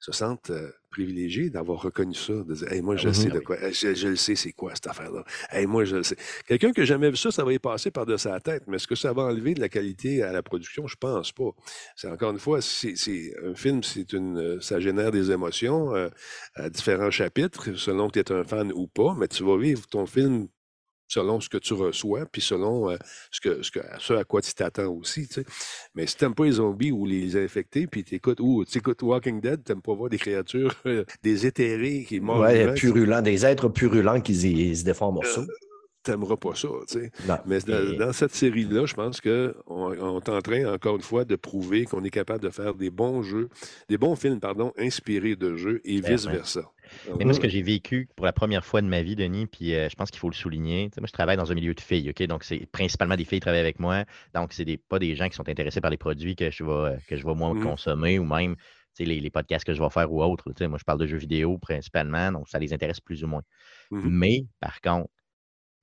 [0.00, 3.14] se sentent euh, privilégiés d'avoir reconnu ça, de dire Hey, moi, je Mhm.
[3.14, 3.44] sais de oui.
[3.44, 3.56] quoi.
[3.70, 5.24] Je, je le sais, c'est quoi cette affaire-là.
[5.50, 6.16] Hey, moi, je le sais.
[6.46, 8.62] Quelqu'un qui n'a jamais vu ça, ça va y passer par-de sa tête.
[8.66, 10.86] Mais est-ce que ça va enlever de la qualité à la production?
[10.86, 11.50] Je pense pas.
[11.96, 15.94] C'est encore une fois, c'est c'est- un film, c'est une, euh, ça génère des émotions
[15.94, 16.08] euh,
[16.54, 19.86] à différents chapitres, selon que tu es un fan ou pas, mais tu vas vivre
[19.88, 20.48] ton film
[21.08, 22.96] selon ce que tu reçois, puis selon euh,
[23.30, 25.26] ce, que, ce, que, ce à quoi tu t'attends aussi.
[25.28, 25.44] tu sais.
[25.94, 28.78] Mais si tu n'aimes pas les zombies ou les infectés, puis tu écoutes, ou tu
[28.78, 32.42] écoutes Walking Dead, tu n'aimes pas voir des créatures, euh, des éthérés qui mordent.
[32.42, 35.44] Ouais, purulents, des êtres purulents qui se, défont en morceaux.
[36.04, 36.68] tu n'aimeras pas ça.
[36.88, 37.10] tu sais.
[37.28, 37.36] Non.
[37.46, 41.02] Mais dans, Et- dans cette série-là, je pense qu'on on est en train, encore une
[41.02, 43.48] fois, de prouver qu'on est capable de faire des bons jeux,
[43.88, 46.62] des bons films, pardon, inspirés de jeux et vice-versa.
[47.18, 49.74] Mais moi, ce que j'ai vécu pour la première fois de ma vie, Denis, puis
[49.74, 52.10] euh, je pense qu'il faut le souligner, moi, je travaille dans un milieu de filles,
[52.10, 52.22] OK?
[52.24, 54.04] Donc, c'est principalement des filles qui travaillent avec moi.
[54.34, 56.70] Donc, c'est des, pas des gens qui sont intéressés par les produits que je vais,
[56.72, 57.60] euh, que je vais moi Mhm.
[57.60, 58.56] consommer ou même
[58.98, 60.52] les, les podcasts que je vais faire ou autres.
[60.66, 63.42] Moi, je parle de jeux vidéo principalement, donc ça les intéresse plus ou moins.
[63.90, 64.08] Mhm.
[64.10, 65.10] Mais, par contre,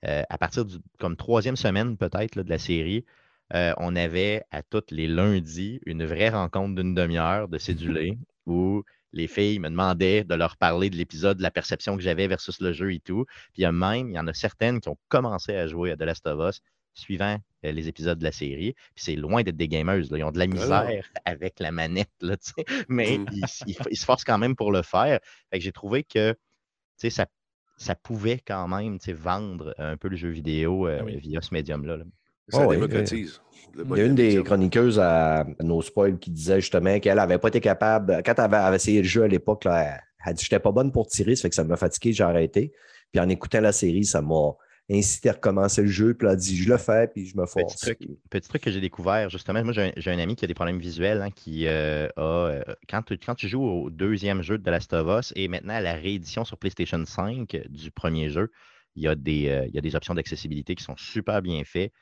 [0.05, 3.05] euh, à partir du comme troisième semaine peut-être de la série,
[3.53, 8.83] euh, on avait à tous les lundis une vraie rencontre d'une demi-heure de cédulé où
[9.13, 12.59] les filles me demandaient de leur parler de l'épisode, de la perception que j'avais versus
[12.59, 13.25] le jeu et tout.
[13.53, 15.91] Puis il y a même, il y en a certaines qui ont commencé à jouer
[15.91, 16.61] à The Last of Us
[16.95, 18.73] suivant euh, les épisodes de la série.
[18.95, 20.03] Puis c'est loin d'être des gamers.
[20.11, 20.17] là.
[20.17, 22.35] Ils ont de la misère avec la manette, là,
[22.87, 23.25] mais Mm.
[23.31, 25.19] ils, ils- ils se forcent quand même pour le faire.
[25.51, 26.35] Fait que j'ai trouvé que
[26.97, 27.25] ça,
[27.77, 31.17] ça pouvait quand même vendre un peu le jeu vidéo euh, Ah oui.
[31.17, 31.97] via ce médium-là.
[31.97, 32.03] là.
[32.49, 33.41] Ça Oh, démocratise.
[33.73, 37.37] le Il y a une des chroniqueuses à, nos spoils qui disait justement qu'elle n'avait
[37.37, 40.31] pas été capable, quand elle avait, avait essayé le jeu à l'époque, là, elle, elle
[40.31, 42.73] a dit J'étais pas bonne pour tirer, ça fait que ça m'a fatigué, j'ai arrêté.
[43.11, 44.53] Puis en écoutant la série, ça m'a
[44.91, 46.13] incité à recommencer le jeu.
[46.13, 47.77] Puis elle a dit Je le fais, puis je me Petit force.
[47.77, 50.79] truc, petit truc que j'ai découvert, justement, moi j'ai un, ami qui a des problèmes
[50.79, 54.63] visuels, hein, qui euh, a, euh, quand, tu, quand tu joues au deuxième jeu de
[54.63, 58.51] The Last of Us et maintenant à la réédition sur PlayStation 5 du premier jeu,
[58.95, 61.63] il y a des, euh, il y a des options d'accessibilité qui sont super bien
[61.65, 61.95] faites euh,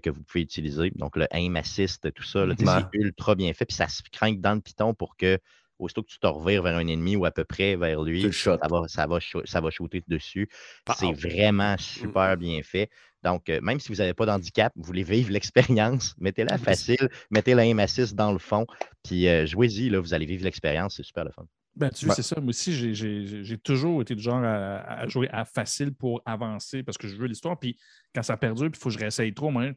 [0.00, 0.90] que vous pouvez utiliser.
[0.96, 2.54] Donc le aim assist, tout ça, Ouais.
[2.58, 5.38] c'est ultra bien fait, puis ça se craint dans le piton pour que
[5.78, 8.56] aussitôt que tu te revires vers un ennemi ou à peu près vers lui, ça
[8.70, 10.48] va, ça va, ça va shooter dessus.
[10.96, 12.90] C'est vraiment super bien fait.
[13.24, 17.54] Donc, euh, même si vous n'avez pas d'handicap, vous voulez vivre l'expérience, mettez-la facile, mettez
[17.54, 18.66] la aim assist dans le fond,
[19.02, 21.44] puis euh, jouez-y, là, vous allez vivre l'expérience, c'est super le fun.
[21.76, 22.14] Ben, tu Ouais.
[22.14, 22.40] c'est ça.
[22.40, 26.96] Moi aussi, j'ai- toujours été du genre à, à jouer à facile pour avancer parce
[26.96, 27.58] que je veux l'histoire.
[27.58, 27.76] Puis
[28.14, 29.70] quand ça perdure, puis il faut que je réessaye trop, moi,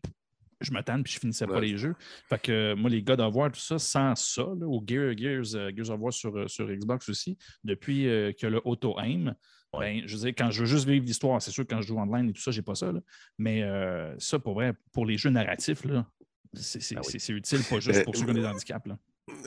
[0.62, 1.96] je m'attends puis je finissais pas les jeux.
[2.30, 5.18] Fait que euh, moi, les God of War, tout ça, sans ça, là, ou Gear,
[5.18, 9.36] Gears, euh, Gears of War sur, euh, sur Xbox aussi, depuis euh, que le auto-aim,
[9.78, 11.88] ben, je veux dire, quand je veux juste vivre l'histoire, c'est sûr que quand je
[11.88, 12.92] joue online et tout ça, j'ai pas ça.
[12.92, 13.00] là.
[13.38, 16.08] Mais euh, ça, pour vrai, pour les jeux narratifs, là,
[16.54, 17.34] c'est Ah oui.
[17.36, 18.88] utile, pas juste pour ceux qui ont des handicaps.
[18.88, 18.98] Là.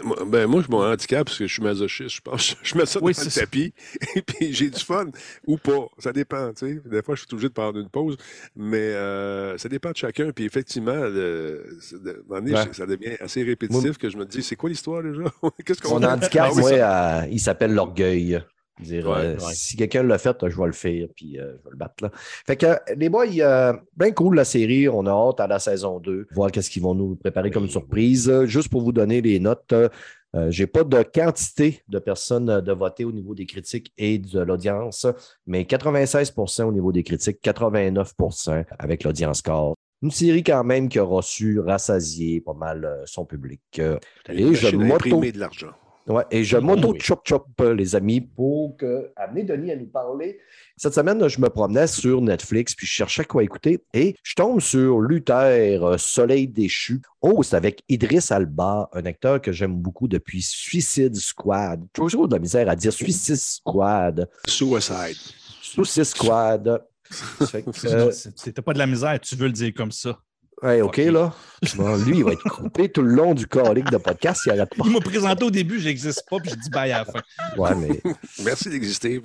[0.05, 2.17] Moi, ben, moi, je mon handicap parce que je suis masochiste.
[2.17, 3.41] Je pense je mets ça Oui, dans le ça.
[3.41, 3.73] tapis
[4.15, 5.07] et puis j'ai du fun
[5.47, 5.87] ou pas.
[5.99, 6.53] Ça dépend.
[6.53, 6.83] Tu sais.
[6.85, 8.17] Des fois, je suis obligé de prendre une pause,
[8.57, 10.33] mais euh, ça dépend de chacun.
[10.33, 12.69] Puis effectivement, le, de- donné, Ouais.
[12.73, 15.23] ça devient assez répétitif que je me dis c'est quoi l'histoire déjà?
[15.65, 18.43] Qu'est-ce qu'on Mon handicap, Ah oui, ça- euh, il s'appelle l'orgueil.
[18.83, 19.55] Dire, Ouais, euh, ouais.
[19.55, 22.03] Si quelqu'un l'a fait, je vais le faire, puis euh, je vais le battre.
[22.03, 22.11] Là.
[22.15, 22.67] Fait que,
[22.97, 24.89] les boys, euh, bien cool la série.
[24.89, 28.29] On a hâte à la saison 2, voir qu'est-ce qu'ils vont nous préparer comme surprise.
[28.29, 29.89] Euh, Juste pour vous donner les notes, euh,
[30.37, 34.19] euh, j'ai pas de quantité de personnes euh, de voter au niveau des critiques et
[34.19, 35.07] de l'audience,
[35.47, 39.75] mais 96% au niveau des critiques, 89% avec l'audience score.
[40.03, 43.61] Une série quand même qui aura su rassasier pas mal euh, son public.
[43.81, 45.73] Euh, et je m'auto de l'argent.
[46.11, 46.99] Ouais, et je Oui, m'auto oui.
[47.01, 50.41] chop chop euh, les amis pour que, amener Denis à nous parler.
[50.77, 54.61] Cette semaine, je me promenais sur Netflix puis je cherchais quoi écouter et je tombe
[54.61, 57.01] sur Luther, euh, Soleil déchu.
[57.23, 61.85] Oh, c'est avec Idris Alba, un acteur que j'aime beaucoup depuis Suicide Squad.
[61.93, 64.29] Toujours de la misère à dire Suicide Squad.
[64.49, 65.17] Suicide.
[65.63, 66.85] Suicide Squad.
[67.87, 70.17] Euh, C'était pas de la misère, tu veux le dire comme ça.
[70.63, 71.33] Ouais, OK, là.
[71.77, 74.43] Bon, lui, il va être coupé tout le long du colique de podcast.
[74.47, 74.85] Il arrête pas.
[74.87, 77.21] Il m'a présenté au début, j'existe pas, puis j'ai dit bye à la fin.
[77.59, 78.01] Ouais, mais
[78.45, 79.21] Merci d'exister.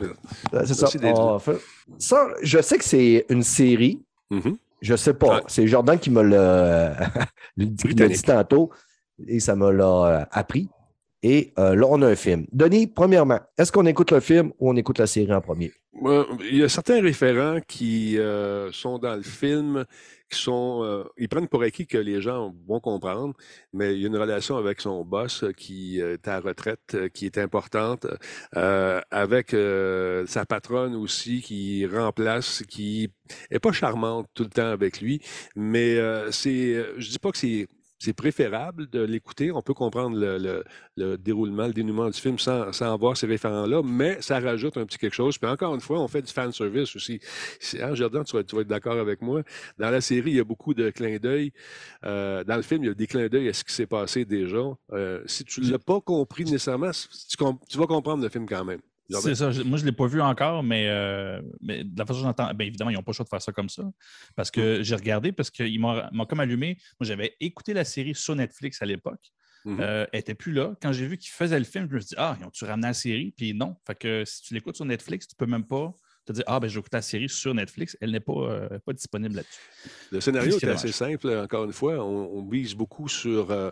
[0.52, 0.82] c'est ça.
[0.82, 1.60] Merci d'être On fait-
[1.98, 4.04] Ça, je sais que c'est une série.
[4.30, 4.58] Mhm.
[4.82, 5.36] Je sais pas.
[5.38, 5.42] Ouais.
[5.48, 6.96] C'est Jordan qui me l'a
[7.58, 8.72] dit tantôt.
[9.26, 9.86] et ça me l'a
[10.22, 10.68] euh, appris.
[11.28, 12.46] Et euh, là, on a un film.
[12.52, 15.72] Denis, premièrement, est-ce qu'on écoute le film ou on écoute la série en premier?
[16.52, 19.86] Il y a certains référents qui euh, sont dans le film,
[20.30, 20.82] qui sont.
[20.84, 23.34] euh, ils prennent pour acquis que les gens vont comprendre,
[23.74, 26.94] mais il y a une relation avec son boss euh, qui euh, est à retraite,
[26.94, 28.06] euh, qui est importante,
[28.56, 29.56] euh, avec
[30.28, 33.10] sa patronne aussi qui remplace, qui
[33.50, 35.22] est pas charmante tout le temps avec lui,
[35.56, 35.98] mais
[36.32, 36.86] c'est.
[36.98, 37.68] Je dis pas que c'est.
[38.06, 39.52] C'est préférable de l'écouter.
[39.52, 40.64] On peut comprendre le, le-
[40.96, 44.86] le déroulement, le dénouement du film sans, sans voir ces référents-là, mais ça rajoute un
[44.86, 45.40] petit quelque chose.
[45.40, 47.20] Puis encore une fois, on fait du fan service aussi.
[47.82, 49.42] Hein, Jordan, tu vas, tu vas être d'accord avec moi.
[49.80, 51.52] Dans la série, il y a beaucoup de clins d'œil.
[52.04, 54.24] Euh, dans le film, il y a des clins d'œil à ce qui s'est passé
[54.24, 54.64] déjà.
[54.94, 57.38] Euh, si tu ne l'as pas compris nécessairement, tu,
[57.70, 58.82] tu vas comprendre le film quand même.
[59.10, 59.46] C'est ça.
[59.64, 62.54] Moi, je ne l'ai pas vu encore, mais, euh, mais de la façon dont j'entends,
[62.54, 63.84] bien évidemment, ils n'ont pas le choix de faire ça comme ça.
[64.36, 66.78] Parce que j'ai regardé, parce qu'ils m'ont comme allumé.
[67.00, 69.32] Moi, j'avais écouté la série sur Netflix à l'époque.
[69.66, 69.80] Mhm.
[69.80, 70.76] Euh, elle n'était plus là.
[70.82, 72.88] Quand j'ai vu qu'ils faisaient le film, je me suis dit, ah, ils ont-tu ramené
[72.88, 73.34] la série?
[73.36, 73.76] Puis non.
[73.86, 75.96] Fait que si tu l'écoutes sur Netflix, tu peux même pas
[76.26, 77.96] te dire, ah, ben, j'écoute la série sur Netflix.
[78.02, 79.60] Elle n'est pas, euh, pas disponible là-dessus.
[80.12, 81.94] Le scénario Ce est est assez simple, encore une fois.
[82.04, 83.70] On, on vise beaucoup sur euh,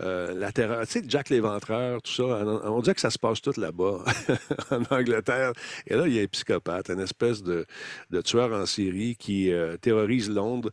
[0.00, 0.84] euh, la terreur.
[0.86, 2.24] Tu sais, Jack l'Éventreur, tout ça.
[2.24, 4.04] On, on dirait que ça se passe tout là-bas,
[4.70, 5.52] en Angleterre.
[5.86, 7.66] Et là, il y a un psychopathe, une espèce de,
[8.10, 10.70] de tueur en série qui terrorise Londres,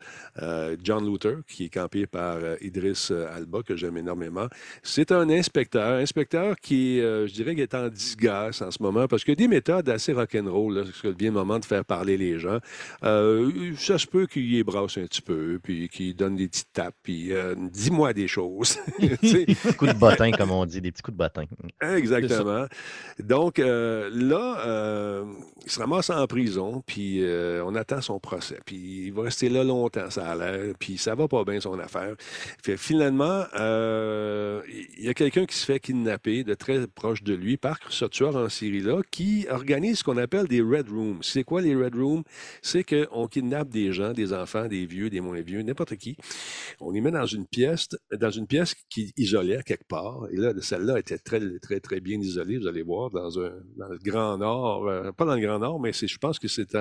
[0.83, 4.47] John Luther, qui est campé par Idris Alba, que j'aime énormément.
[4.81, 9.23] C'est un inspecteur, inspecteur qui, je dirais, qui est en disgrâce en ce moment, parce
[9.23, 12.17] qu'il y a des méthodes assez rock'n'roll, parce que vient le moment de faire parler
[12.17, 12.59] les gens.
[13.03, 16.71] Euh, ça se peut qu'il y brasse un petit peu, puis qu'il donne des petites
[16.73, 18.77] tapes, puis euh, dis-moi des choses.
[19.77, 21.43] Coups de bottin, comme on dit, des petits coups de bottin.
[21.81, 22.65] Exactement.
[23.19, 25.23] Donc euh, là,
[25.65, 27.23] il se ramasse en prison, puis
[27.63, 28.59] on attend son procès.
[28.65, 31.77] Puis il va rester là longtemps, ça a l'air, puis ça va pas bien son
[31.79, 32.15] affaire.
[32.63, 37.57] Fait, finalement, il y a quelqu'un qui se fait kidnapper de très proche de lui
[37.57, 41.08] par ce tueur en série-là qui organise ce qu'on appelle des Red Rooms.
[41.21, 42.23] C'est quoi les Red Rooms?
[42.61, 46.17] C'est qu'on kidnappe des gens, des enfants, des vieux, des moins vieux, n'importe qui.
[46.79, 50.27] On les met dans une pièce, dans une pièce qui isolait quelque part.
[50.31, 52.57] Et là, celle-là était très, très, très bien isolée.
[52.57, 55.91] Vous allez voir dans, un, le Grand Nord, euh, pas dans le Grand Nord, mais
[55.93, 56.75] je pense que c'est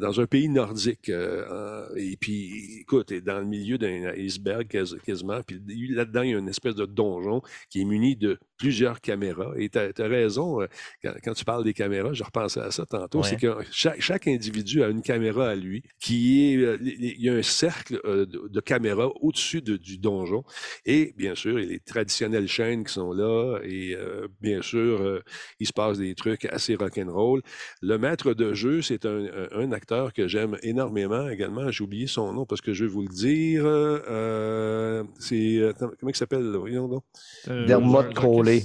[0.00, 1.08] dans un pays nordique.
[1.08, 5.40] euh, et puis, écoute, dans le milieu d'un iceberg quas- quasiment.
[5.46, 5.60] Puis
[5.90, 9.52] là-dedans, il y a une espèce de donjon qui est muni de plusieurs caméras.
[9.56, 10.66] Et tu as, raison, euh,
[11.02, 13.28] quand, quand tu parles des caméras, je repensais à ça tantôt, Ouais.
[13.28, 17.28] c'est que chaque, chaque individu a une caméra à lui, qui est, euh, il y
[17.28, 20.44] a un cercle euh, de, de caméras au-dessus de- du donjon.
[20.86, 23.58] Et bien sûr, il y a les traditionnelles chaînes qui sont là.
[23.64, 25.20] Et euh, bien sûr, euh,
[25.60, 27.42] il se passe des trucs assez rock'n'roll.
[27.82, 31.70] Le maître de jeu, c'est un, un- acteur que j'aime énormément également.
[31.70, 33.64] J'ai oublié son nom parce que je vais vous le dire.
[33.66, 35.60] Euh, c'est.
[35.78, 36.44] Comment il s'appelle?
[36.50, 36.58] là?
[36.58, 37.02] Voyons donc?
[37.48, 38.62] Euh, Dermot Marcus- Crowley.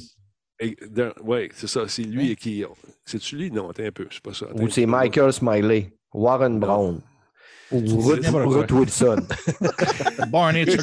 [1.23, 1.88] Oui, c'est ça.
[1.88, 2.63] C'est lui qui.
[3.05, 3.51] C'est-tu lui?
[3.51, 4.07] Non, attends un peu.
[4.11, 4.45] C'est pas ça.
[4.49, 4.86] Attends Ou c'est.
[4.86, 7.01] Michael Smiley, Warren Brown,
[7.71, 9.17] ou Ruth, Wilson.
[10.32, 10.75] Barney blanc.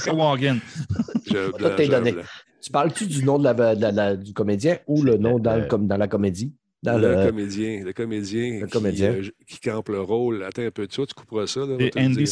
[2.62, 5.38] Tu parles-tu du nom de la, de la- de la- du comédien ou le nom
[5.38, 6.52] dans, le- Euh, comme dans la comédie?
[6.82, 9.12] Dans le, le, comédien, le comédien, Le qui, comédien.
[9.12, 10.42] euh, qui campe le rôle.
[10.42, 11.60] Attends un peu de ça, tu couperas ça.
[11.60, 12.28] Là, Andy dire.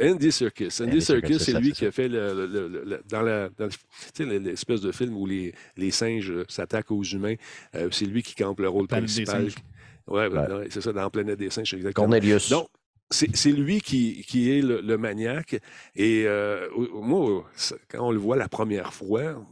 [0.00, 0.68] Andy Serkis.
[0.80, 3.22] Andy, Andy Serkis, c'est ça, lui c'est qui a fait le, le- le- le- dans
[3.22, 3.78] la dans le- tu
[4.14, 7.34] sais, l'espèce de film où les, les singes euh, s'attaquent aux humains.
[7.74, 9.50] Euh, c'est lui qui campe le rôle Planète des principal.
[9.50, 9.62] singes.
[10.06, 10.66] Ouais, Ouais.
[10.70, 12.06] c'est ça, dans Planète des singes, exactement.
[12.06, 12.50] Cornelius.
[12.50, 12.68] Donc,
[13.10, 15.60] c'est lui qui, qui est le, le maniaque.
[15.94, 19.42] Et euh, moi, ça- quand on le voit la première fois,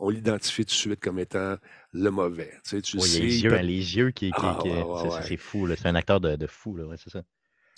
[0.00, 1.56] on l'identifie tout de suite comme étant
[1.92, 2.50] le mauvais.
[2.64, 4.26] Tu, sais, tu Oui, sais, les il yeux, peut- hein, les yeux qui.
[4.26, 5.36] qui- Ah, qui- ouais, ouais, c'est- ouais.
[5.36, 5.68] fou.
[5.76, 7.22] C'est un acteur de, de fou, c'est ça.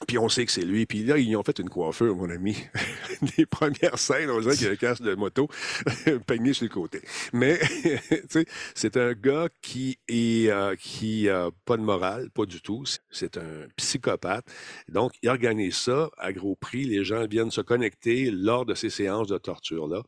[0.07, 0.84] Puis on sait que c'est lui.
[0.84, 2.57] Puis là, ils ont fait une coiffure, mon ami.
[3.38, 5.49] Les premières scènes, on dirait qu'il y a un casque de moto
[6.26, 7.01] peigné sur le côté.
[7.32, 12.44] Mais, tu sais, c'est un gars qui est euh, qui a pas de morale, pas
[12.44, 12.84] du tout.
[13.11, 14.44] C'est un psychopathe.
[14.88, 16.84] Donc, il organise ça à gros prix.
[16.84, 20.03] Les gens viennent se connecter lors de ces séances de torture-là.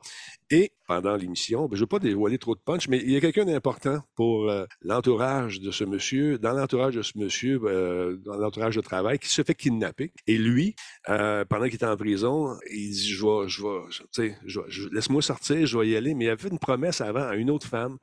[0.51, 3.17] Et pendant l'émission, ben, je ne veux pas dévoiler trop de punch, mais il y
[3.17, 8.17] a quelqu'un d'important pour euh, l'entourage de ce monsieur, dans l'entourage de ce monsieur, euh,
[8.25, 10.13] dans l'entourage de travail, qui se fait kidnapper.
[10.27, 10.75] Et lui,
[11.11, 15.79] euh, pendant qu'il est en prison, il dit, je vais, je vais, laisse-moi sortir, je
[15.79, 16.15] vais y aller.
[16.15, 17.99] Mais il avait fait une promesse avant à une autre femme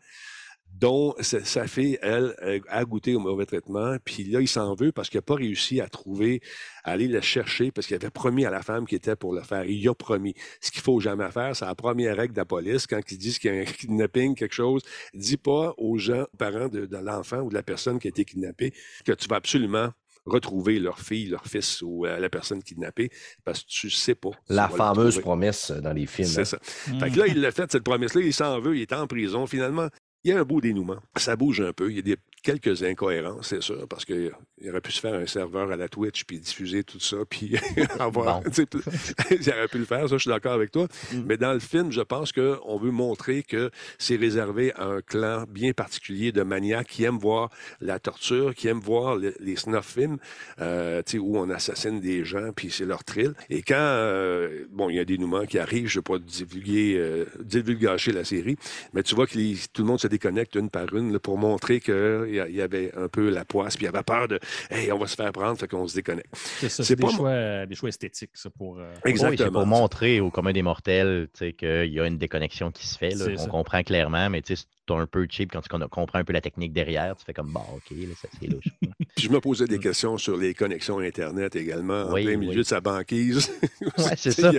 [0.80, 3.96] dont sa, fille, elle, euh, a goûté au mauvais traitement.
[4.04, 6.42] Puis là, il s'en veut parce qu'il n'a pas réussi à trouver,
[6.84, 9.42] à aller la chercher parce qu'il avait promis à la femme qui était pour le
[9.42, 9.66] faire.
[9.66, 10.36] Il a promis.
[10.60, 12.88] Ce qu'il faut jamais faire, c'est la première règle de la police.
[12.88, 14.82] Quand ils disent qu'il y a un kidnapping, quelque chose,
[15.14, 18.10] dis pas aux gens, aux parents de, de l'enfant ou de la personne qui a
[18.10, 18.74] été kidnappée,
[19.06, 19.92] que tu vas absolument
[20.26, 23.10] retrouver leur fille, leur fils ou euh, la personne kidnappée
[23.44, 24.32] parce que tu sais pas.
[24.50, 26.28] La fameuse promesse dans les films.
[26.28, 26.46] C'est hein.
[26.46, 26.60] ça.
[26.62, 29.46] Fait que là, il l'a fait, cette promesse-là, il s'en veut, il est en prison.
[29.46, 29.90] Finalement,
[30.26, 30.98] il y a un beau dénouement.
[31.16, 31.92] Ça bouge un peu.
[31.92, 34.32] Il y a des, quelques incohérences, c'est sûr, parce qu'il
[34.70, 37.56] aurait pu se faire un serveur à la Twitch puis diffuser tout ça, puis
[38.00, 38.42] avoir.
[39.32, 40.88] Il aurait pu le faire, ça, je suis d'accord avec toi.
[41.12, 41.24] Mm.
[41.26, 45.46] Mais dans le film, je pense qu'on veut montrer que c'est réservé à un clan
[45.50, 47.50] bien particulier de maniaques qui aiment voir
[47.82, 50.18] la torture, qui aiment voir le- les snuff films,
[50.62, 53.34] euh, où on assassine des gens, puis c'est leur thrill.
[53.50, 56.20] Et quand, euh, bon, il y a un dénouement qui arrive, je ne vais pas
[56.20, 58.58] divulguer, euh, divulgacher la série,
[58.94, 61.38] mais tu vois que les- tout le monde se déconnecte une par une là, pour
[61.38, 64.40] montrer a- il y avait un peu la poisse, puis il y avait peur de,
[64.70, 66.30] hey, on va se faire prendre, fait qu'on se déconnecte.
[66.34, 68.80] C'est ça, c'est c'est des pas choix, des choix esthétiques, ça, pour.
[68.80, 69.52] euh, Oui, Exactement.
[69.60, 72.98] pour montrer au commun des mortels tu sais, qu'il y a une déconnexion qui se
[72.98, 73.12] fait.
[73.16, 73.26] là.
[73.34, 73.48] On ça.
[73.48, 74.58] comprend clairement, mais c'est
[74.90, 77.16] un peu cheap quand tu comprends un peu la technique derrière.
[77.16, 78.66] Tu fais comme, bah, OK, là, ça, c'est louche.
[79.16, 82.56] Puis je me posais des questions sur les connexions Internet également, en plein milieu oui.
[82.58, 83.52] de sa banquise.
[83.98, 84.52] Ouais, c'est Tu ça.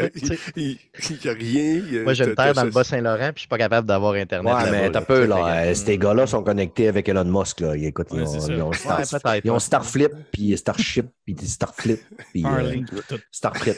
[0.56, 1.82] Il tu n'y a, rien.
[1.84, 3.58] il y a- Moi, j'ai une t'as- terre dans le Bas-Saint-Laurent, puis je suis pas
[3.58, 4.54] capable d'avoir Internet.
[4.54, 5.64] Ouais, mais t'as peu, tu là.
[5.66, 7.76] euh, Ces gars-là sont connectés avec Elon Musk, là.
[7.76, 8.26] Ils, écoute, ils Ouais,
[8.62, 9.58] ont, ils Star- ils ont.
[9.58, 12.00] Starflip, puis Starship, puis Starflip,
[12.32, 12.82] puis euh.
[13.30, 13.76] Starflip.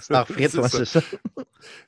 [0.00, 1.00] Starfleet, C'est ça.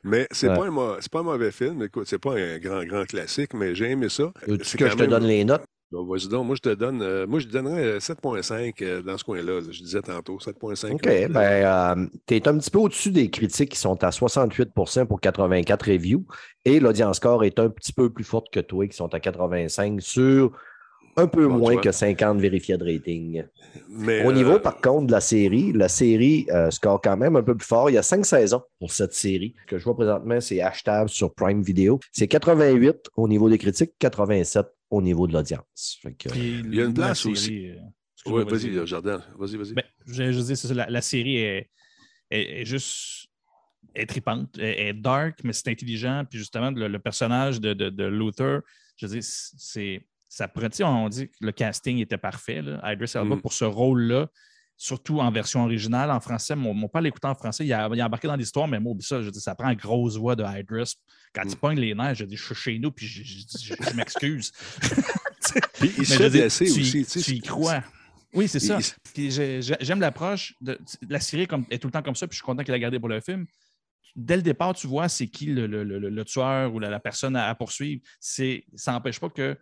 [0.05, 0.57] Mais c'est Ouais.
[0.57, 1.83] pas, pas un mauvais film.
[1.83, 4.33] Écoute, c'est pas un grand, grand classique, mais j'ai aimé ça.
[4.63, 5.65] C'est que je te donne les notes?
[5.91, 6.47] Bon, vas-y donc.
[6.47, 7.01] Moi, je te donne.
[7.01, 9.61] euh, moi, je donnerais euh, 7.5 euh, dans ce coin-là.
[9.61, 9.67] là.
[9.71, 10.93] Je disais tantôt, 7.5.
[10.95, 11.07] OK.
[11.07, 15.21] euh, Ben, tu es un petit peu au-dessus des critiques qui sont à 68 pour
[15.21, 16.27] 84 reviews.
[16.67, 20.03] Et l'audience score est un petit peu plus forte que toi, qui sont à 85
[20.03, 20.53] sur
[21.17, 23.43] un peu Bon, moins que 50 vérifiés de rating.
[23.89, 27.35] mais, Au niveau, euh, par contre, de la série, la série euh, score quand même
[27.35, 27.91] un peu plus fort.
[27.91, 29.55] Il y a cinq saisons pour cette série.
[29.63, 31.99] Ce que je vois présentement, c'est hashtag sur Prime Video.
[32.13, 35.99] C'est 88 au niveau des critiques, 87 au niveau de l'audience.
[36.19, 37.69] Que, Il y a une la place série, aussi.
[37.69, 39.23] euh, ouais, excuse-moi, vas-y, euh, Jardin.
[39.39, 39.75] Vas-y, vas-y.
[39.75, 41.71] Ben, je, je dis, c'est ça, la, la série est,
[42.31, 43.27] est- est juste
[43.95, 46.25] est tripante, est, est dark, mais c'est intelligent.
[46.29, 48.61] Puis justement, le, le personnage de, de, de Luther,
[48.97, 50.07] je veux dire, c'est.
[50.31, 50.47] Ça
[50.85, 52.61] on dit que le casting était parfait.
[52.61, 52.93] Là.
[52.93, 53.41] Idris Elba Mm.
[53.41, 54.29] pour ce rôle-là,
[54.81, 56.55] surtout en version originale, en français.
[56.55, 58.95] Mon, mon père l'écoutait en français, il a, il a embarqué dans l'histoire, mais moi,
[59.01, 60.95] ça, je dis, ça prend grosse voix de Idris.
[61.35, 61.55] Quand il Mm.
[61.57, 64.53] pogne les nerfs, je dis, je suis chez nous, puis je, je- je- je m'excuse.
[65.81, 66.17] Puis il se
[66.63, 67.23] tu, aussi.
[67.23, 67.83] tu y crois.
[68.35, 68.79] Oui, c'est il- ça.
[69.17, 70.55] il- j'aime l'approche.
[70.61, 72.63] De, la série est, comme, est tout le temps comme ça, puis je suis content
[72.63, 73.47] qu'il a gardé pour le film.
[74.17, 77.01] Dès le départ, tu vois c'est qui le, le- le- le tueur ou la, la
[77.01, 78.03] personne à, à poursuivre.
[78.21, 79.57] C'est- Ça n'empêche pas que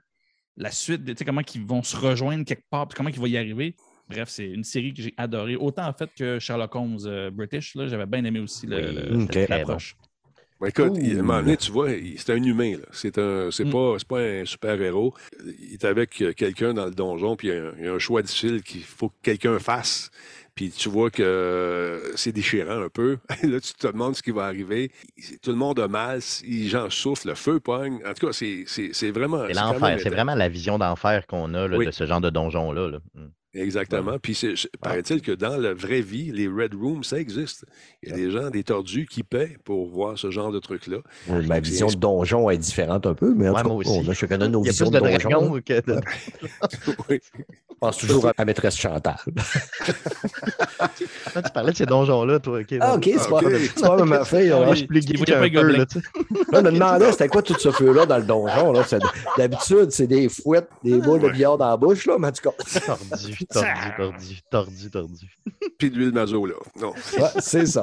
[0.57, 3.27] la suite, tu sais, comment ils vont se rejoindre quelque part, puis comment ils vont
[3.27, 3.77] y arriver.
[4.09, 5.57] Bref, c'est une série que j'ai adorée.
[5.57, 9.97] Autant en fait que Sherlock Holmes euh, British, là, j'avais bien aimé aussi l'approche.
[10.61, 12.77] Ben, écoute, il- à un moment donné, tu vois, c'est un humain.
[12.91, 13.71] C'est un, c'est Mm.
[13.73, 15.13] pas, c'est pas un super-héros.
[15.45, 17.89] Il est avec euh, quelqu'un dans le donjon, puis il y a un, il y
[17.89, 20.11] a un choix difficile qu'il faut que quelqu'un fasse.
[20.55, 23.19] Puis tu vois que euh, c'est déchirant un peu.
[23.43, 24.91] là, tu te demandes ce qui va arriver.
[25.43, 27.97] Tout le monde a mal, les gens souffrent, le feu pogne.
[28.07, 29.45] En tout cas, c'est, c'est, c'est vraiment.
[29.49, 29.99] C'est l'enfer.
[30.03, 31.85] C'est vraiment la vision d'enfer qu'on a là, Oui.
[31.85, 32.89] de ce genre de donjon-là.
[32.89, 32.99] là.
[33.15, 33.27] Mm.
[33.57, 34.19] Exactement.
[34.21, 37.65] Puis c'est, paraît-il que dans la vraie vie, les Red Rooms, ça existe.
[38.03, 40.99] Il y a des gens, des tordus qui paient pour voir ce genre de trucs-là.
[41.29, 43.81] ma donc, vision de donjon est différente un peu, mais en Ouais, tout cas, moi
[43.83, 44.03] aussi.
[44.07, 45.61] on a chacun nos Il y a visions plus de de donjon.
[45.65, 46.01] que de.
[47.09, 47.21] oui.
[47.39, 49.17] Je pense toujours à ma maîtresse Chantal.
[50.79, 52.61] Ah, tu parlais de ces donjons-là, toi.
[52.61, 52.95] ok, Ah.
[52.95, 53.45] OK, c'est pas, Ok.
[53.77, 54.51] c'est pas ma fille.
[54.53, 55.63] Ah, je suis plus geek pas un les peu.
[55.63, 56.05] Là, tu sais.
[56.53, 58.73] Là, je me demandais c'était quoi tout ce feu-là dans le donjon.
[59.37, 62.49] D'habitude, c'est des fouettes, des boules de billard dans la bouche, là, mais en tout
[62.51, 62.97] cas,
[63.53, 65.37] tordu, tordu, tordu, tordu, tordu.
[65.79, 66.55] Puis de l'huile mazo, là.
[66.81, 66.91] Non.
[66.93, 67.83] ouais, c'est ça.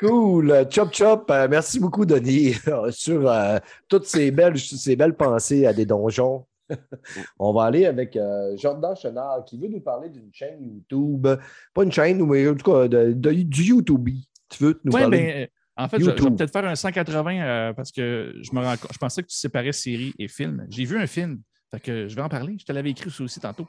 [0.00, 0.50] Cool.
[0.50, 2.54] Euh, Chop Chop, euh, merci beaucoup, Denis,
[2.90, 6.46] sur euh, toutes ces belles, ces belles pensées à des donjons.
[7.38, 11.26] On va aller avec euh, Jordan Chenard qui veut nous parler d'une chaîne YouTube.
[11.74, 14.08] Pas une chaîne, mais en tout cas de- de- du YouTube.
[14.50, 15.18] Tu veux nous Oui, parler?
[15.18, 15.46] ben, euh,
[15.84, 18.76] en fait, je, je vais peut-être faire un 180 euh, parce que je me rends
[18.76, 20.66] compte- je pensais que tu séparais série et film.
[20.70, 21.40] J'ai vu un film.
[21.70, 22.56] Fait que je vais en parler.
[22.58, 23.66] Je te l'avais écrit ça aussi tantôt.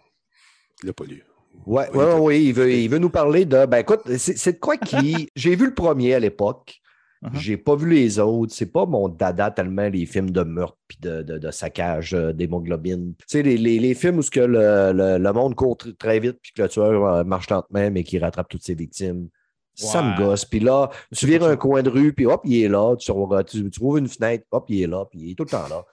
[0.83, 1.23] Il n'a pas lu.
[1.65, 3.65] Oui, Oui, ouais, il fait- oui, il veut, il veut nous parler de.
[3.65, 5.29] Ben écoute, c'est de quoi qui.
[5.35, 6.79] J'ai vu le premier à l'époque.
[7.21, 7.29] Uh-huh.
[7.33, 8.53] J'ai pas vu les autres.
[8.53, 12.31] C'est pas mon dada tellement les films de meurtre puis de, de, de saccage euh,
[12.31, 13.13] d'hémoglobine.
[13.17, 15.93] Tu sais, les, les, les films où ce que le, le, le monde court tr-
[15.97, 19.27] très vite puis que le tueur euh, marche lentement mais qui rattrape toutes ses victimes.
[19.75, 20.17] Ça me Ouais.
[20.27, 20.45] gosse.
[20.45, 22.95] Puis là, tu vires un coin de rue, puis hop, il est là.
[22.97, 23.11] Tu,
[23.47, 25.67] tu, tu trouves une fenêtre, hop, il est là, puis il est tout le temps
[25.69, 25.83] là.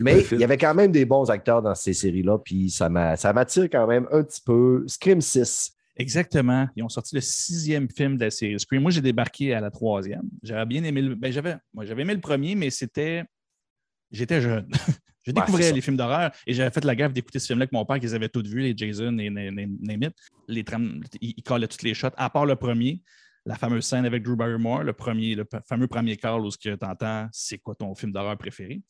[0.00, 3.16] Mais il y avait quand même des bons acteurs dans ces séries-là, puis ça m'a-
[3.16, 4.84] ça m'attire quand même un petit peu.
[4.86, 5.72] Scream 6.
[5.98, 6.68] Exactement.
[6.76, 8.82] Ils ont sorti le sixième film de la série Scream.
[8.82, 10.28] Moi, j'ai débarqué à la troisième.
[10.42, 11.14] J'avais bien aimé le.
[11.14, 13.24] Ben, j'avais, moi, j'avais aimé le premier, mais c'était.
[14.10, 14.68] J'étais jeune.
[15.26, 17.84] Je découvrais les films d'horreur et j'avais fait la gaffe d'écouter ce film-là avec mon
[17.84, 20.12] père qu'ils avaient tous vu, les Jason et na- na- name it.
[20.46, 20.64] Les
[21.20, 23.02] ils, ils callaient toutes les shots, à part le premier,
[23.44, 27.26] la fameuse scène avec Drew Barrymore, le premier, le fameux premier call où tu entends
[27.32, 28.82] c'est quoi ton film d'horreur préféré?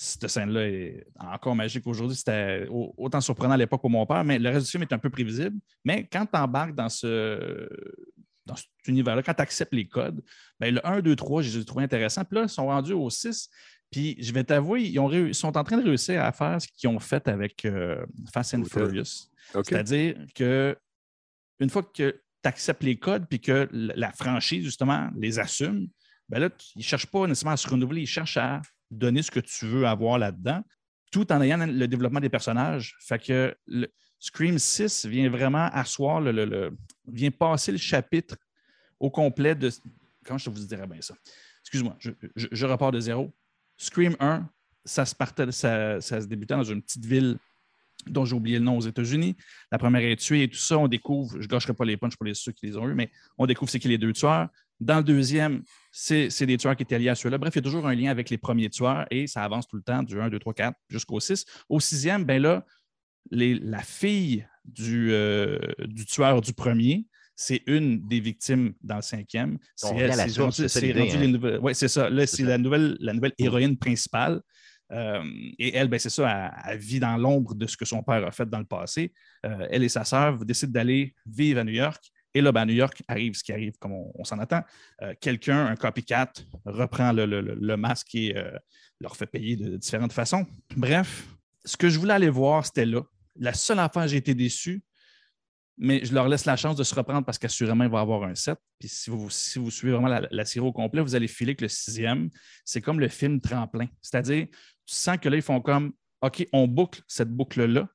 [0.00, 2.16] Cette scène-là est encore magique aujourd'hui.
[2.16, 4.92] C'était au- autant surprenant à l'époque pour mon père, mais le reste du film est
[4.92, 5.56] un peu prévisible.
[5.84, 7.68] Mais quand tu embarques dans ce,
[8.46, 10.22] dans cet univers-là, quand tu acceptes les codes,
[10.60, 12.24] ben, le 1, 2, 3, je les ai trouvés intéressants.
[12.24, 13.48] Puis là, ils sont rendus au 6.
[13.90, 16.62] Puis je vais t'avouer, ils, ont réu- ils sont en train de réussir à faire
[16.62, 18.58] ce qu'ils ont fait avec euh, Fast and.
[18.86, 19.30] Furious.
[19.64, 20.78] C'est-à-dire que
[21.58, 25.88] une fois que tu acceptes les codes puis que la franchise, justement, les assume,
[26.28, 28.60] ben là, ils ne cherchent pas nécessairement à se renouveler, ils cherchent à
[28.90, 30.62] donner ce que tu veux avoir là-dedans,
[31.10, 32.96] tout en ayant le développement des personnages.
[33.00, 33.56] Fait que
[34.18, 36.76] Scream 6 vient vraiment asseoir, le, le-
[37.06, 38.36] vient passer le chapitre
[38.98, 39.70] au complet de.
[40.24, 41.14] Comment je vous dirais bien ça?
[41.62, 41.96] Excuse-moi,
[42.34, 43.32] je, repars de zéro.
[43.76, 44.48] Scream 1,
[44.84, 47.38] ça se, partait, ça, ça se débutait dans une petite ville
[48.06, 49.36] dont j'ai oublié le nom aux États-Unis.
[49.70, 52.16] La première est tuée et tout ça, on découvre, je ne gâcherai pas les punchs
[52.16, 54.48] pour les ceux qui les ont eus, mais on découvre c'est qui les deux tueurs.
[54.80, 57.38] Dans le deuxième, c'est des tueurs qui étaient liés à ceux-là.
[57.38, 59.76] Bref, il y a toujours un lien avec les premiers tueurs et ça avance tout
[59.76, 61.44] le temps du 1, 2, 3, 4 jusqu'au 6.
[61.68, 62.64] Au sixième, ben là,
[63.30, 69.02] les- la fille du, euh, du tueur du premier, c'est une des victimes dans le
[69.02, 69.58] cinquième.
[69.76, 71.58] C'est la c'est ça c'est hein.
[71.60, 72.10] ouais, ça.
[72.10, 74.40] Là, la nouvelle, la nouvelle héroïne principale.
[74.90, 75.22] Euh,
[75.58, 78.26] et elle, ben, c'est ça, elle, elle vit dans l'ombre de ce que son père
[78.26, 79.12] a fait dans le passé.
[79.44, 82.02] Euh, elle et sa sœur décident d'aller vivre à New York.
[82.38, 84.62] Et là, ben, à New York arrive ce qui arrive comme on, on s'en attend.
[85.02, 86.32] Euh, Quelqu'un, un copycat,
[86.64, 88.50] reprend le, le- le- masque et euh,
[89.00, 90.46] leur fait payer de différentes façons.
[90.76, 91.26] Bref,
[91.64, 93.02] ce que je voulais aller voir, c'était là.
[93.36, 94.82] La seule affaire, j'ai été déçu,
[95.76, 98.22] mais je leur laisse la chance de se reprendre parce qu'assurément, il va y avoir
[98.24, 98.58] un set.
[98.78, 101.54] Puis si vous, si vous suivez vraiment la, la série au complet, vous allez filer
[101.56, 102.30] que le sixième,
[102.64, 103.86] c'est comme le film tremplin.
[104.00, 104.46] C'est-à-dire,
[104.86, 107.88] tu sens que là, ils font comme OK, on boucle cette boucle-là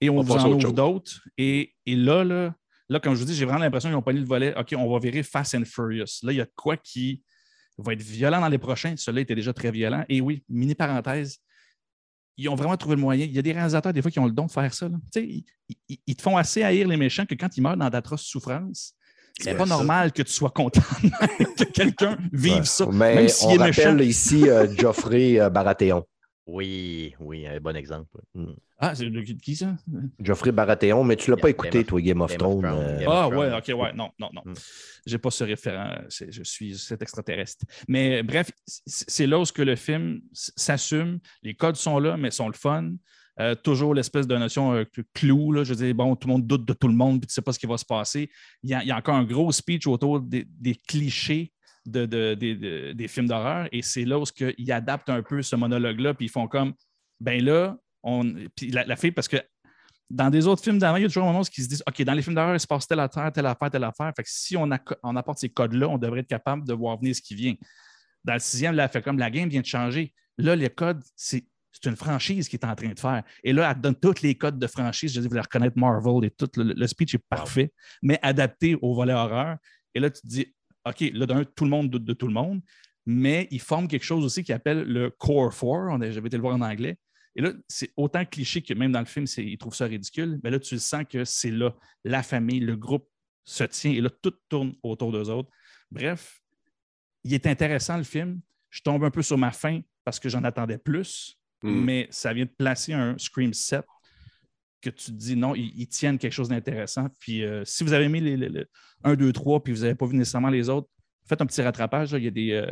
[0.00, 1.22] et on, On vous en ouvre d'autres.
[1.36, 2.54] Et, et là, là,
[2.88, 4.54] là, comme je vous dis, j'ai vraiment l'impression qu'ils ont pas mis le volet.
[4.58, 6.20] OK, on va virer Fast and Furious.
[6.22, 7.22] Là, il y a quoi qui
[7.78, 8.94] va être violent dans les prochains?
[8.96, 10.04] Celui-là était déjà très violent.
[10.08, 11.38] Et oui, mini parenthèse,
[12.36, 13.24] ils ont vraiment trouvé le moyen.
[13.24, 14.88] Il y a des réalisateurs, des fois, qui ont le don de faire ça.
[14.88, 14.96] là.
[15.12, 15.44] Tu sais, ils,
[15.88, 18.94] ils- ils te font assez haïr les méchants que quand ils meurent dans d'atroces souffrances,
[19.40, 19.74] c'est pas ça.
[19.76, 20.80] normal que tu sois content
[21.56, 22.64] que quelqu'un vive Ouais.
[22.64, 22.86] ça.
[22.92, 23.98] Mais même on est méchant.
[23.98, 26.04] ici euh, Geoffrey euh, Baratheon.
[26.50, 28.18] Oui, oui, un bon exemple.
[28.34, 28.52] Mm.
[28.78, 29.76] Ah, c'est de- qui ça?
[30.18, 32.62] Geoffrey Baratheon, mais tu l'as pas Game écouté, of- toi, Game of Game of Thrones.
[32.62, 34.42] Thrones, euh, Ah, ouais, ok, ouais, non, non, non.
[34.46, 34.54] Mm.
[35.06, 37.66] J'ai pas ce référent, c'est- je suis cet extraterrestre.
[37.86, 38.50] Mais bref,
[38.86, 41.18] c'est là où ce que le film s'assume.
[41.42, 42.92] Les codes sont là, mais sont le fun.
[43.40, 45.52] Euh, toujours l'espèce de notion euh, cl- clou.
[45.52, 47.34] Là, je veux dire, bon, tout le monde doute de tout le monde, puis tu
[47.34, 48.30] sais pas ce qui va se passer.
[48.64, 51.52] Il y a, il y a encore un gros speech autour des, des clichés
[51.90, 54.24] de, de- des- de- des films d'horreur, et c'est là où
[54.58, 56.74] ils adaptent un peu ce monologue-là, puis ils font comme,
[57.20, 59.38] ben là, on, puis la, la fille, parce que
[60.10, 61.82] dans des autres films d'avant, il y a toujours un moment où ils se disent
[61.86, 64.10] OK, dans les films d'horreur, il se passe telle affaire, telle affaire, telle affaire.
[64.16, 67.20] Fait que si on, apporte ces codes-là, on devrait être capable de voir venir ce
[67.20, 67.54] qui vient.
[68.24, 70.14] Dans le sixième, là, elle fait comme la game vient de changer.
[70.38, 71.44] Là, les codes, c'est.
[71.70, 73.22] C'est une franchise qui est en train de faire.
[73.44, 75.12] Et là, elle donne tous les codes de franchise.
[75.12, 76.48] Je dis, vous allez reconnaître Marvel et tout.
[76.56, 77.72] Le, le speech est parfait,
[78.02, 79.58] mais adapté au volet horreur.
[79.94, 80.52] Et là, tu te dis,
[80.88, 82.60] OK, là, d'un, tout le monde doute de tout le monde,
[83.06, 85.64] mais ils forment quelque chose aussi qui appelle le Core 4.
[85.90, 86.96] On a- J'avais été le voir en anglais.
[87.36, 90.40] Et là, c'est autant cliché que même dans le film, ils trouvent ça ridicule.
[90.42, 91.74] Mais là, tu sens que c'est là,
[92.04, 93.08] la famille, le groupe
[93.44, 95.50] se tient et là, tout tourne autour d'eux autres.
[95.90, 96.40] Bref,
[97.24, 98.40] il est intéressant le film.
[98.70, 101.80] Je tombe un peu sur ma faim parce que j'en attendais plus, Mm.
[101.84, 103.84] mais ça vient de placer un Scream 7
[104.80, 107.06] que tu te dis non, ils, ils tiennent quelque chose d'intéressant.
[107.20, 108.64] Puis euh, si vous avez aimé les, les- les
[109.04, 110.88] 1, 2, 3, puis vous n'avez pas vu nécessairement les autres,
[111.26, 112.12] faites un petit rattrapage.
[112.12, 112.18] là.
[112.18, 112.66] Il, y a des, euh,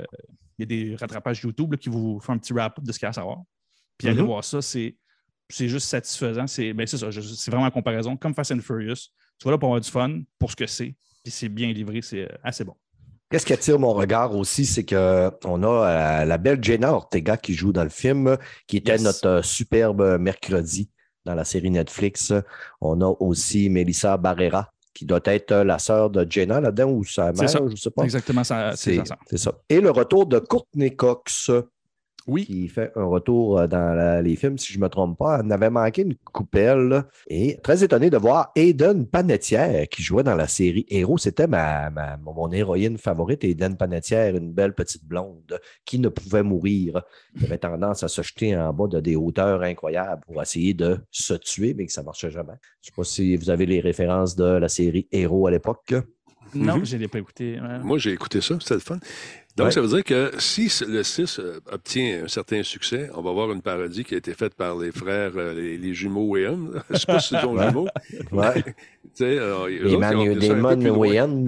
[0.59, 2.99] il y a des rattrapages YouTube là, qui vous font un petit wrap-up de ce
[2.99, 3.39] qu'il y a à savoir.
[3.99, 4.27] Puis allez Mhm.
[4.27, 4.97] voir ça, c'est,
[5.49, 6.47] c'est juste satisfaisant.
[6.47, 8.17] C'est, ben, c'est ça, c'est vraiment en comparaison.
[8.17, 10.95] Comme Fast and Furious, tu vas là pour avoir du fun, pour ce que c'est,
[11.23, 12.75] puis c'est bien livré, c'est euh, assez bon.
[13.31, 17.73] Qu'est-ce qui attire mon regard aussi, c'est qu'on a la belle Jenna Ortega qui joue
[17.73, 18.37] dans le film,
[18.69, 19.03] qui était Yes.
[19.03, 20.89] notre superbe mercredi
[21.27, 22.33] dans la série Netflix.
[22.81, 27.05] On a aussi Melissa Barrera, qui doit être euh, la sœur de Jenna là-dedans, ou
[27.05, 27.59] sa mère, ça.
[27.59, 28.05] je ne sais pas.
[28.05, 29.19] Exactement, C'est ça.
[29.27, 29.53] c'est ça.
[29.69, 31.51] Et le retour de Courtney Cox,
[32.27, 35.17] Oui, qui fait un retour euh, dans la- les films, si je ne me trompe
[35.19, 35.39] pas.
[35.41, 37.05] Elle en avait manqué une coupelle.
[37.29, 41.19] Et très étonné de voir Aiden Panettiere qui jouait dans la série Héros.
[41.19, 46.43] C'était ma, ma- mon héroïne favorite, Aiden Panettiere, une belle petite blonde qui ne pouvait
[46.43, 47.03] mourir.
[47.39, 50.99] qui avait tendance à se jeter en bas de des hauteurs incroyables pour essayer de
[51.11, 52.55] se tuer, mais que ça ne marchait jamais.
[52.81, 55.95] Je ne sais pas si vous avez les références de la série Héros à l'époque.
[56.55, 56.85] non, Mhm.
[56.87, 57.61] je ne l'ai pas écouté.
[57.61, 57.79] Ouais.
[57.81, 58.99] Moi, j'ai écouté ça, c'était le fun.
[59.57, 59.71] Donc, Ouais.
[59.73, 63.51] ça veut dire que si le 6 euh, obtient un certain succès, on va voir
[63.53, 66.69] une parodie qui a été faite par les frères, euh, les, les jumeaux Wayans.
[66.91, 67.69] Je ne sais pas si c'est Ouais.
[67.69, 67.89] jumeau.
[68.33, 68.65] Ouais.
[69.17, 69.67] Tu sais, Damon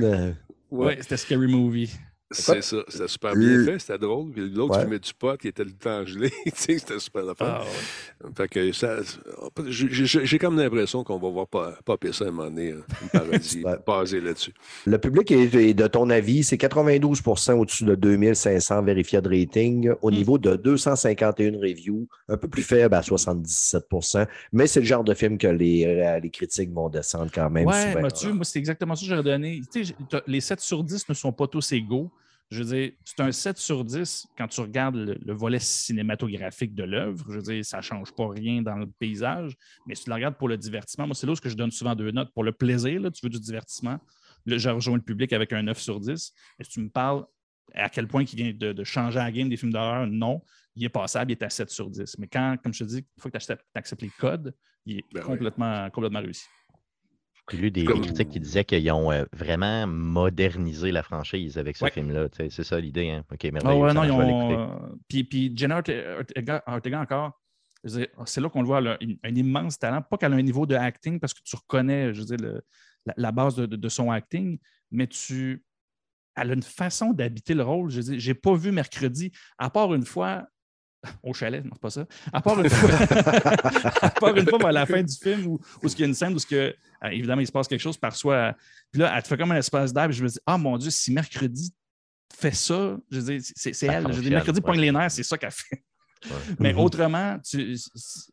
[0.03, 0.33] euh,
[0.71, 1.91] Ouais, Ouais, c'était Scary Movie.
[2.31, 2.77] C'est ça.
[2.89, 4.31] C'était super bien fait, c'était drôle.
[4.33, 4.85] Puis l'autre Ouais.
[4.85, 6.31] fumait du pot, il était le temps gelé.
[6.45, 7.35] Tu sais, c'était super la.
[7.41, 8.31] Ah, ouais.
[8.37, 8.97] Fait que ça,
[9.67, 13.09] j'ai- comme l'impression qu'on va voir pas- popper ça à un moment donné, hein, une
[13.09, 14.53] parodie basée là-dessus.
[14.87, 19.91] Le public est, est de ton avis, c'est 92% au-dessus de 2500 vérifiés de rating,
[20.03, 20.15] au Hmm.
[20.15, 25.15] niveau de 251 reviews, un peu plus faible à 77% mais c'est le genre de
[25.15, 28.03] film que les, euh, les critiques vont descendre quand même Ouais, souvent.
[28.03, 29.61] Mathieu, moi, c'est exactement ça que j'aurais donné.
[30.27, 32.11] Les 7 sur 10 ne sont pas tous égaux.
[32.51, 36.75] Je veux dire, c'est un 7 sur 10 quand tu regardes le, le volet cinématographique
[36.75, 37.25] de l'œuvre.
[37.29, 39.55] Je veux dire, ça ne change pas rien dans le paysage,
[39.87, 41.95] mais si tu la regardes pour le divertissement, moi, c'est là où je donne souvent
[41.95, 42.33] deux notes.
[42.33, 43.99] Pour le plaisir, là, tu veux du divertissement,
[44.47, 46.33] là, je rejoins le public avec un 9 sur 10.
[46.59, 47.25] Et si tu me parles
[47.75, 50.43] à quel point il vient de, de changer la game des films d'horreur, non,
[50.75, 52.17] il est passable, il est à 7 sur 10.
[52.19, 54.55] Mais quand, comme je te dis, une fois que tu acceptes les codes,
[54.87, 56.47] il est Ben complètement, complètement réussi.
[57.51, 61.77] J'ai lu des, Comme- critiques qui disaient qu'ils ont euh, vraiment modernisé la franchise avec
[61.77, 61.91] ce Ouais.
[61.91, 62.29] film-là.
[62.51, 63.11] C'est ça l'idée.
[63.11, 63.25] Hein?
[63.33, 64.53] OK, Ah ouais, non, ils ont.
[64.53, 64.67] euh,
[65.09, 67.41] Puis, puis Jenna Orte- Ortega, Ortega encore,
[67.85, 70.03] dire, c'est là qu'on le voit, un immense talent.
[70.03, 72.63] Pas qu'elle a un niveau de acting, parce que tu reconnais, je veux dire, le-
[73.07, 74.59] la, la base de, de- de son acting,
[74.91, 75.65] mais tu.
[76.41, 77.91] Elle a une façon d'habiter le rôle.
[77.91, 80.47] Je j'ai pas vu mercredi, à part une fois.
[81.23, 82.07] Au chalet, non, c'est pas ça.
[82.33, 82.91] À part une fois,
[84.03, 86.15] à part une fois à la fin du film où, où il y a une
[86.15, 86.55] scène où, ce que,
[87.05, 88.55] euh, évidemment, il se passe quelque chose, parfois.
[88.91, 90.77] Puis là, elle te fait comme un espace d'air, puis je me dis, ah mon
[90.77, 91.73] Dieu, si mercredi
[92.35, 94.03] fait ça, je dire, c'est c'est elle.
[94.09, 94.65] Je fonctionne, mercredi, ouais.
[94.67, 95.85] pogne les nerfs, c'est ça qu'elle fait.
[96.59, 96.81] Mais Mhm.
[96.81, 97.77] autrement, tu-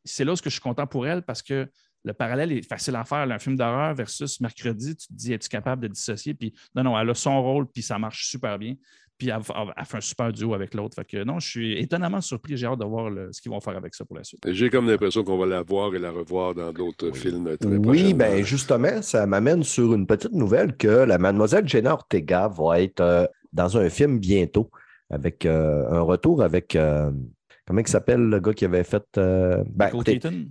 [0.03, 1.70] c'est là où je suis content pour elle parce que
[2.03, 3.26] le parallèle est facile à faire.
[3.28, 6.34] là, Un film d'horreur versus mercredi, tu te dis, es-tu capable de dissocier?
[6.34, 8.76] Puis non, non, elle a son rôle, puis ça marche super bien.
[9.18, 9.41] Puis elle,
[9.86, 10.95] fait un super duo avec l'autre.
[10.95, 12.57] Fait que non, je suis étonnamment surpris.
[12.57, 14.41] J'ai hâte de voir le- ce qu'ils vont faire avec ça pour la suite.
[14.45, 18.13] J'ai comme l'impression qu'on va la voir et la revoir dans d'autres films très Oui,
[18.13, 22.99] ben justement, ça m'amène sur une petite nouvelle que la mademoiselle Jenna Ortega va être
[22.99, 24.70] euh, dans un film bientôt,
[25.09, 27.09] avec euh, un retour avec, euh,
[27.66, 29.05] comment il s'appelle le gars qui avait fait...
[29.18, 30.45] euh, ben, Michael écoutez, Keaton?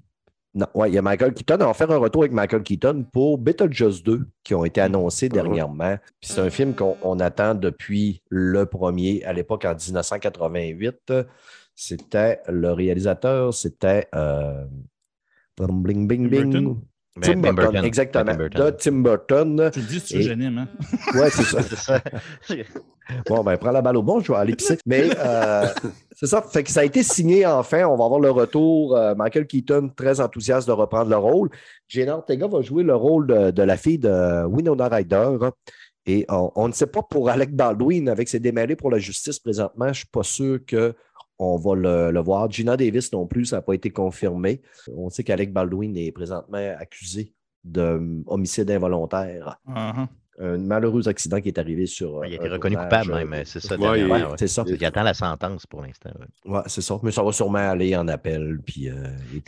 [0.55, 1.57] Non, ouais, il y a Michael Keaton.
[1.61, 5.29] On va faire un retour avec Michael Keaton pour Beetlejuice 2 qui ont été annoncés
[5.29, 5.97] dernièrement.
[6.21, 11.13] Puis c'est un film qu'on on attend depuis le premier, à l'époque en 1988.
[11.75, 14.65] C'était le réalisateur, c'était euh,
[15.59, 16.51] bling, bing, Tim bing.
[16.53, 16.81] Burton?
[17.21, 17.85] Tim Tim Burton, Burton.
[17.85, 18.25] exactement.
[18.33, 18.65] Tim Burton.
[18.65, 19.71] De Tim Burton.
[19.73, 20.69] Tu le dis tu j'anime, hein?
[21.15, 22.01] Ouais, c'est ça.
[23.29, 24.79] Bon, ben, prends la balle au bon, je vais aller pisser.
[24.87, 25.67] Mais euh,
[26.17, 26.41] c'est ça.
[26.41, 27.85] Fait que ça a été signé enfin.
[27.85, 28.97] On va avoir le retour.
[28.97, 31.51] euh, Michael Keaton, très enthousiaste de reprendre le rôle.
[31.87, 35.37] Jenna Ortega va jouer le rôle de, de la fille de Winona Ryder.
[36.07, 39.39] Et on, on ne sait pas pour Alec Baldwin, avec ses démêlés pour la justice
[39.39, 40.59] présentement, je ne suis pas sûr
[41.39, 42.51] qu'on va le, le voir.
[42.51, 44.63] Gina Davis non plus, ça n'a pas été confirmé.
[44.95, 47.33] On sait qu'Alec Baldwin est présentement accusé
[47.65, 49.59] d'homicide involontaire.
[49.69, 50.07] Uh-huh.
[50.41, 52.25] Un malheureux accident qui est arrivé sur.
[52.27, 53.77] Il a été reconnu coupable euh, même, c'est ça.
[53.77, 54.37] Ouais, dernièrement, Ouais, ouais.
[54.37, 54.65] c'est ça.
[54.67, 56.11] Il attend la sentence pour l'instant.
[56.45, 56.53] ouais.
[56.53, 56.99] Ouais, c'est ça.
[57.05, 58.59] Mais ça va sûrement aller en appel.
[58.67, 58.95] Puis, euh,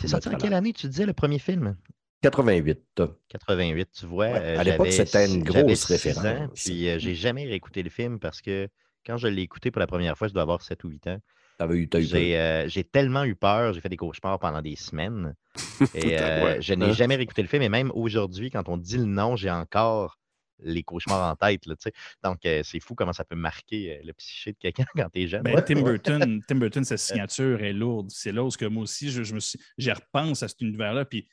[0.00, 1.76] C'est sorti en quelle année, tu disais, le premier film?
[2.22, 2.80] 88.
[3.28, 4.26] 88, tu vois.
[4.26, 6.24] Ouais, euh, à l'époque, c'était une grosse référence.
[6.24, 8.68] ans, Puis euh, j'ai jamais réécouté le film parce que
[9.04, 11.18] quand je l'ai écouté pour la première fois, je dois avoir 7 ou 8 ans.
[11.58, 12.10] T'avais eu, t'as eu peur.
[12.20, 15.34] J'ai euh, j'ai tellement eu peur, j'ai fait des cauchemars pendant des semaines.
[15.94, 16.62] Et euh, Ouais.
[16.62, 16.92] je n'ai Hein?
[16.92, 17.62] jamais réécouté le film.
[17.62, 20.18] Et même aujourd'hui, quand on dit le nom, j'ai encore
[20.62, 21.66] les cauchemars en tête.
[21.66, 21.92] Là, tu sais.
[22.24, 25.26] Donc, euh, c'est fou comment ça peut marquer euh, le psyché de quelqu'un quand t'es
[25.28, 25.42] jeune.
[25.42, 28.10] Ben, Tim Burton, Tim Burton, sa signature est lourde.
[28.10, 30.60] C'est là où ce que moi aussi, je, je me suis, j'y repense à cet
[30.62, 31.04] univers-là.
[31.04, 31.28] Puis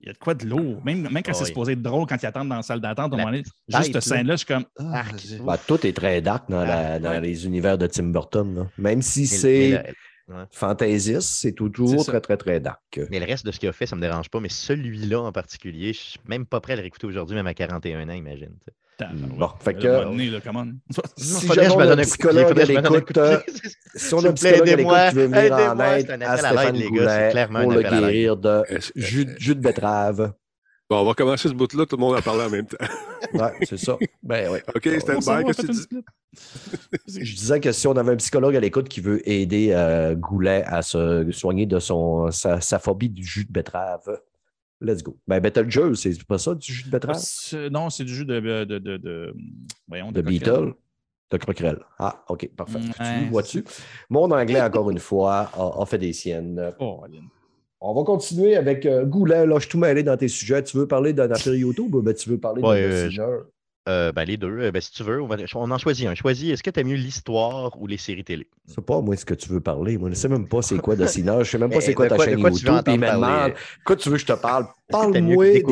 [0.00, 0.80] il y a de quoi de lourd.
[0.84, 1.46] Même, même quand Ah c'est oui.
[1.48, 3.42] supposé être drôle, quand ils attendent dans la salle d'attente, à un La moment donné,
[3.42, 4.64] petite juste cette scène-là, je suis comme.
[4.78, 5.14] Ah, Arc.
[5.18, 7.20] j'ai- Ben, tout est très dark dans, la- Ah, dans ouais.
[7.20, 8.54] les univers de Tim Burton.
[8.54, 8.66] là.
[8.78, 9.72] Même si c'est
[10.28, 10.44] ouais.
[10.52, 13.00] fantaisiste, c'est toujours très, très, très dark.
[13.10, 14.40] Mais le reste de ce qu'il a fait, ça me dérange pas.
[14.40, 17.54] Mais celui-là en particulier, je suis même pas prêt à le réécouter aujourd'hui, même à
[17.54, 18.54] 41 ans, imagine.
[19.36, 20.40] Bon, fait que- à donné, là.
[21.16, 23.54] Si jamais a un psychologue à je me donne un l'écoute, coup de euh, pied.
[23.94, 26.80] si on a un psychologue à l'écoute qui veut venir en aide à à Stéphane
[26.88, 30.32] Goulet pour le à guérir de Est-ce- jus, jus de betterave.
[30.90, 32.76] Bon, on va commencer ce bout-là, tout le monde en parler en même temps.
[33.34, 33.98] Ouais, c'est ça.
[34.22, 34.62] Ben, ouais.
[34.74, 36.04] OK, On stand s'en by, va, qu'est-ce que tu dis?
[37.20, 40.62] Je disais que si on avait un psychologue à l'écoute qui veut aider euh, Goulet
[40.66, 44.20] à se soigner de son, sa, sa phobie du jus de betterave,
[44.80, 45.16] let's go.
[45.26, 47.16] Ben, Betelgeuse, c'est pas ça, du jus de betterave?
[47.18, 48.40] C'est- Non, c'est du jus de.
[48.40, 49.34] de, de, de, de-
[49.86, 50.20] voyons, De.
[50.22, 50.74] Beetle?
[51.30, 51.80] De Croquerelle.
[51.98, 52.78] Ah, OK, parfait.
[52.78, 53.64] Ouais, tu vois-tu?
[54.08, 56.72] Mon anglais, encore une fois, a, a fait des siennes.
[56.78, 57.02] Oh.
[57.80, 59.46] On va continuer avec euh, Goulet.
[59.46, 60.62] Là, je suis tout mêlé dans tes sujets.
[60.64, 63.44] Tu veux parler d'un affaire YouTube ou ben, tu veux parler Ouais, d'un euh, dessineur?
[63.88, 64.58] Euh, ben, les deux.
[64.60, 66.14] Euh, ben, si tu veux, on, va- on en choisit un.
[66.14, 68.46] Choisis, est-ce que tu aimes mieux l'histoire ou les séries télé?
[68.66, 69.96] C'est pas moi ce que tu veux parler.
[69.96, 71.42] Moi, je ne sais même pas c'est quoi Docina.
[71.42, 72.84] Je sais même pas Mais c'est quoi ta chaîne quoi tu YouTube.
[72.84, 73.54] Puis il me entendre demande parler?
[73.84, 74.66] Quoi tu veux que je te parle?
[74.90, 75.62] Parle-moi est-ce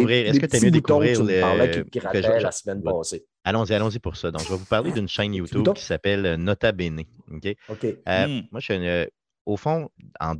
[0.40, 2.42] que t'aimes petits mieux découvrir tu me parlais qui le- te que je- grattaient je-
[2.44, 3.26] la semaine passée.
[3.44, 4.30] Allons-y, allons-y pour ça.
[4.30, 7.02] Donc, je vais vous parler d'une chaîne YouTube qui s'appelle Nota Bene.
[7.30, 7.44] OK?
[7.46, 8.40] Euh, Hmm.
[8.50, 9.06] Moi, je suis une-
[9.44, 9.88] au fond,
[10.20, 10.34] en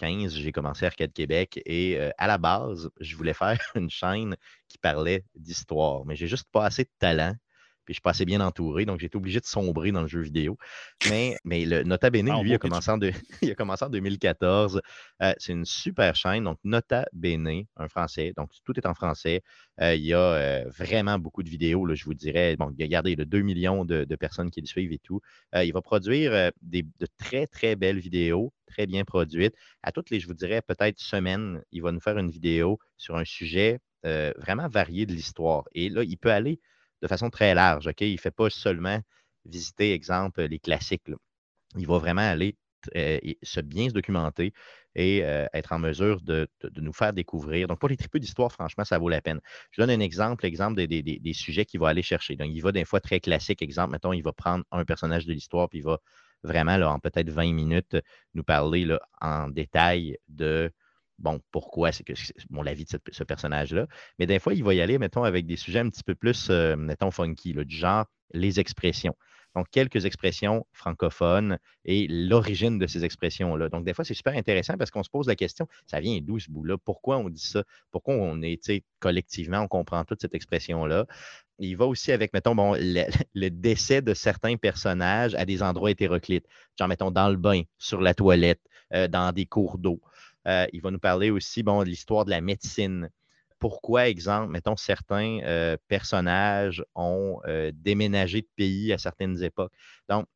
[0.00, 4.36] 2015, j'ai commencé Arcade Québec et euh, à la base, je voulais faire une chaîne
[4.68, 7.34] qui parlait d'histoire, mais j'ai juste pas assez de talent.
[7.84, 10.08] Puis je suis pas assez bien entouré, donc j'ai été obligé de sombrer dans le
[10.08, 10.56] jeu vidéo.
[11.08, 12.98] Mais, mais le Nota Bene, Ah, lui, a commencé, en
[13.42, 14.80] il a commencé en 2014.
[15.22, 18.32] Euh, c'est une super chaîne, donc Nota Bene, un français.
[18.36, 19.42] Donc tout est en français.
[19.80, 22.56] Euh, il y a euh, vraiment beaucoup de vidéos, là, je vous dirais.
[22.56, 25.20] Bon, regardez, le 2 millions de, de personnes qui le suivent et tout.
[25.54, 29.54] Il va produire des, de très, très belles vidéos, très bien produites.
[29.82, 33.16] À toutes les, je vous dirais, peut-être semaines, il va nous faire une vidéo sur
[33.16, 35.64] un sujet euh, vraiment varié de l'histoire.
[35.74, 36.58] Et là, il peut aller
[37.02, 37.88] de façon très large.
[37.88, 38.00] OK?
[38.00, 39.00] Il ne fait pas seulement
[39.44, 41.10] visiter, exemple, les classiques.
[41.76, 42.56] Il va vraiment aller
[42.96, 44.52] euh, se bien se documenter
[44.94, 47.68] et euh, être en mesure de, nous faire découvrir.
[47.68, 49.40] Donc, pour les tripeux d'histoire, franchement, ça vaut la peine.
[49.70, 52.36] Je donne un exemple, exemple des, sujets qu'il va aller chercher.
[52.36, 53.62] Donc, il va des fois très classique.
[53.62, 55.98] Exemple, mettons, il va prendre un personnage de l'histoire, puis il va
[56.42, 57.96] vraiment, en peut-être 20 minutes,
[58.34, 60.70] nous parler en détail de
[61.18, 62.12] bon, pourquoi c'est que
[62.50, 63.86] bon, la vie de ce personnage-là.
[64.18, 66.48] Mais des fois, il va y aller, mettons, avec des sujets un petit peu plus,
[66.50, 69.14] euh, mettons, funky, là, du genre les expressions.
[69.54, 73.68] Donc, quelques expressions francophones et l'origine de ces expressions-là.
[73.68, 76.38] Donc, des fois, c'est super intéressant parce qu'on se pose la question, ça vient d'où
[76.38, 76.78] ce bout-là?
[76.78, 77.62] Pourquoi on dit ça?
[77.90, 81.06] Pourquoi on est, collectivement, on comprend toute cette expression-là?
[81.58, 83.04] Il va aussi avec, mettons, bon, le,
[83.34, 86.46] le décès de certains personnages à des endroits hétéroclites.
[86.78, 88.62] Genre, mettons, dans le bain, sur la toilette,
[88.94, 90.00] euh, dans des cours d'eau.
[90.46, 93.10] Euh, il va nous parler aussi, bon, de l'histoire de la médecine.
[93.58, 99.72] Pourquoi, exemple, mettons, certains euh, personnages ont euh, déménagé de pays à certaines époques?
[100.08, 100.26] Donc,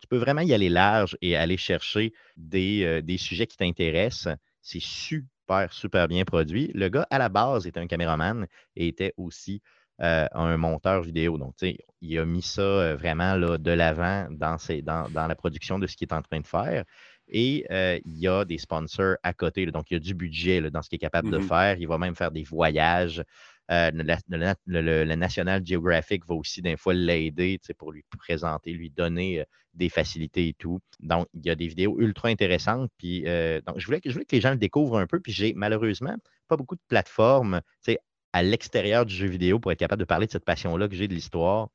[0.00, 4.36] tu peux vraiment y aller large et aller chercher des, des sujets qui t'intéressent.
[4.60, 6.70] C'est super, super bien produit.
[6.74, 9.62] Le gars, à la base, était un caméraman et était aussi
[9.98, 11.38] un monteur vidéo.
[11.38, 15.86] Donc, il a mis ça vraiment là, de l'avant dans, dans, dans la production de
[15.86, 16.84] ce qu'il est en train de faire.
[17.28, 19.64] Et euh, il y a des sponsors à côté.
[19.66, 19.72] là.
[19.72, 21.42] donc, il y a du budget là, dans ce qu'il est capable de Mhm.
[21.48, 21.76] faire.
[21.78, 23.22] Il va même faire des voyages.
[23.70, 29.40] Euh, le, la- National Geographic va aussi des fois l'aider pour lui présenter, lui donner
[29.40, 30.78] euh, des facilités et tout.
[31.00, 32.90] Donc, il y a des vidéos ultra intéressantes.
[32.96, 33.22] Puis,
[33.66, 35.18] donc, je voulais, que- je voulais que les gens le découvrent un peu.
[35.20, 36.14] Puis, j'ai malheureusement
[36.48, 37.60] pas beaucoup de plateformes
[38.32, 41.08] à l'extérieur du jeu vidéo pour être capable de parler de cette passion-là que j'ai
[41.08, 41.68] de l'histoire.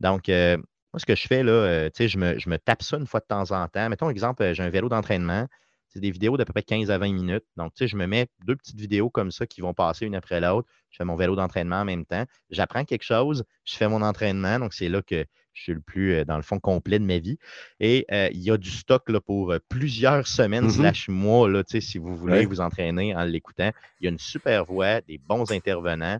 [0.00, 0.56] Donc, euh,
[0.94, 2.96] moi, ce que je fais, là, euh, tu sais, je me, je me tape ça
[2.98, 3.88] une fois de temps en temps.
[3.88, 5.48] Mettons, exemple, euh, j'ai un vélo d'entraînement.
[5.88, 7.42] C'est des vidéos d'à peu près 15 à 20 minutes.
[7.56, 10.14] Donc, tu sais, je me mets deux petites vidéos comme ça qui vont passer une
[10.14, 10.68] après l'autre.
[10.90, 12.24] Je fais mon vélo d'entraînement en même temps.
[12.50, 14.60] J'apprends quelque chose, je fais mon entraînement.
[14.60, 17.18] Donc, c'est là que je suis le plus, euh, dans le fond, complet de ma
[17.18, 17.38] vie.
[17.80, 20.70] Et euh, il y a du stock là, pour plusieurs semaines, Mhm.
[20.70, 22.46] slash mois, là, tu sais, si vous voulez Ouais.
[22.46, 23.72] vous entraîner en l'écoutant.
[24.00, 26.18] Il y a une super voix, des bons intervenants,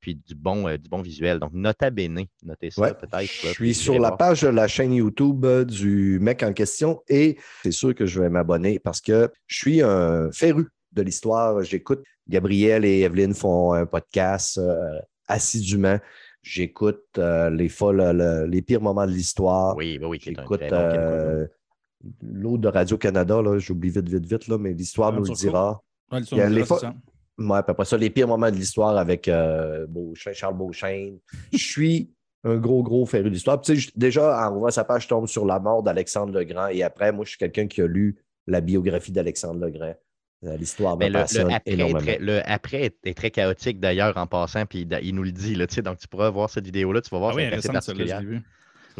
[0.00, 1.38] puis du bon, euh, du bon visuel.
[1.38, 2.94] Donc, nota bene, notez ça Ouais.
[2.94, 3.22] peut-être.
[3.30, 4.16] Je suis sur la voir.
[4.16, 8.20] page de la chaîne YouTube euh, du mec en question et c'est sûr que je
[8.20, 11.62] vais m'abonner parce que je suis un féru de l'histoire.
[11.62, 14.98] J'écoute Gabriel et Evelyne font un podcast euh,
[15.28, 15.98] assidûment.
[16.42, 19.76] J'écoute euh, les folles, le- les pires moments de l'histoire.
[19.76, 21.46] Oui, oui, oui, J'écoute euh,
[22.22, 25.82] l'autre de Radio-Canada, là, j'oublie vite, vite, vite, là, mais l'histoire Ah, nous le dira.
[26.10, 26.80] Ouais, Il y a les fois-
[27.38, 27.44] ça.
[27.44, 29.86] Ouais, puis après ça, les pires moments de l'histoire avec euh,
[30.32, 31.18] Charles Beauchesne.
[31.52, 32.10] Je suis
[32.44, 33.60] un gros, gros féru d'histoire.
[33.60, 36.32] Puis, tu sais, je- déjà, en ouvrant sa page, je tombe sur la mort d'Alexandre
[36.32, 36.68] le Grand.
[36.68, 38.16] Et après, moi, je suis quelqu'un qui a lu
[38.46, 39.94] la biographie d'Alexandre le Grand.
[40.46, 41.98] Euh, L'histoire le, le après, est énormément.
[42.00, 45.54] très, le après est, est très chaotique d'ailleurs en passant, puis il, nous le dit.
[45.54, 47.56] Là, tu sais, donc, tu pourras voir cette vidéo-là, tu vas voir, Ah oui, c'est
[47.56, 48.14] assez particulier.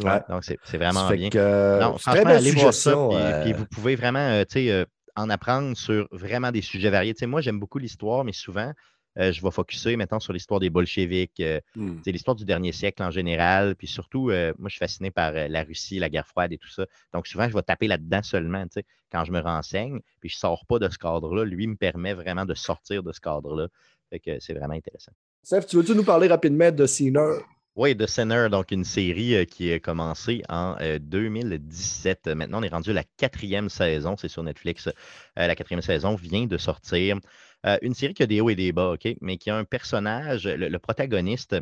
[0.03, 0.19] Ouais.
[0.29, 1.29] Donc, c'est c'est vraiment bien.
[1.29, 4.71] que, non, franchement, allez voir ça, puis, euh, puis vous pouvez vraiment euh, tu sais,
[4.71, 7.13] euh, en apprendre sur vraiment des sujets variés.
[7.13, 8.71] Tu sais, moi, j'aime beaucoup l'histoire, mais souvent,
[9.17, 11.99] euh, je vais focuser maintenant sur l'histoire des bolcheviks, euh, Hmm.
[12.05, 13.75] l'histoire du dernier siècle en général.
[13.75, 16.69] Puis surtout, euh, moi, je suis fasciné par la Russie, la guerre froide et tout
[16.69, 16.85] ça.
[17.13, 19.99] Donc, souvent, je vais taper là-dedans seulement, tu sais, quand je me renseigne.
[20.19, 21.43] Puis je ne sors pas de ce cadre-là.
[21.43, 23.67] Lui me permet vraiment de sortir de ce cadre-là.
[24.09, 25.11] Fait que c'est vraiment intéressant.
[25.43, 27.39] Steph, tu veux-tu nous parler rapidement de Sinner?
[27.77, 32.27] Oui, The Sinner, donc une série euh, qui a commencé en euh, 2017.
[32.27, 34.87] Maintenant, on est rendu à la quatrième saison, c'est sur Netflix.
[34.87, 37.17] Euh, la quatrième saison vient de sortir.
[37.65, 39.63] Euh, une série qui a des hauts et des bas, OK, mais qui a un
[39.63, 41.55] personnage, le, protagoniste,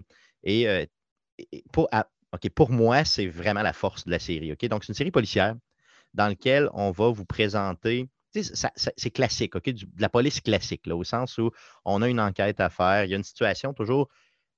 [0.44, 0.86] et, euh,
[1.72, 1.90] pour,
[2.56, 4.52] pour moi, c'est vraiment la force de la série.
[4.52, 4.66] OK?
[4.66, 5.56] Donc, c'est une série policière
[6.16, 8.10] dans laquelle on va vous présenter.
[8.34, 9.70] C'est classique, OK?
[9.70, 11.52] de la police classique, là, au sens où
[11.86, 14.10] on a une enquête à faire, il y a une situation toujours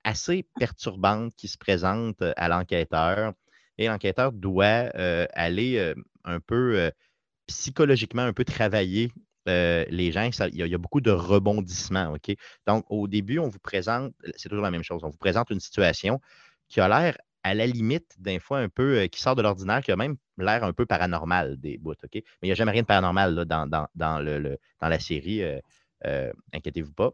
[0.04, 3.34] assez perturbante qui se présente euh, à l'enquêteur.
[3.78, 4.92] Et l'enquêteur doit
[5.34, 5.94] aller
[6.24, 6.92] un peu
[7.48, 9.12] psychologiquement, un peu travailler
[9.48, 10.30] les gens.
[10.52, 12.16] Il y, a, beaucoup de rebondissements.
[12.68, 15.60] Donc, au début, on vous présente, c'est toujours la même chose, on vous présente une
[15.60, 16.22] situation
[16.68, 19.92] qui a l'air à la limite, d'un fois, un peu, qui sort de l'ordinaire, qui
[19.92, 21.96] a même l'air un peu paranormal des bouts.
[22.14, 25.00] Mais il n'y a jamais rien de paranormal là, dans, dans, dans le, dans la
[25.00, 25.42] série.
[26.54, 27.12] inquiétez-vous pas.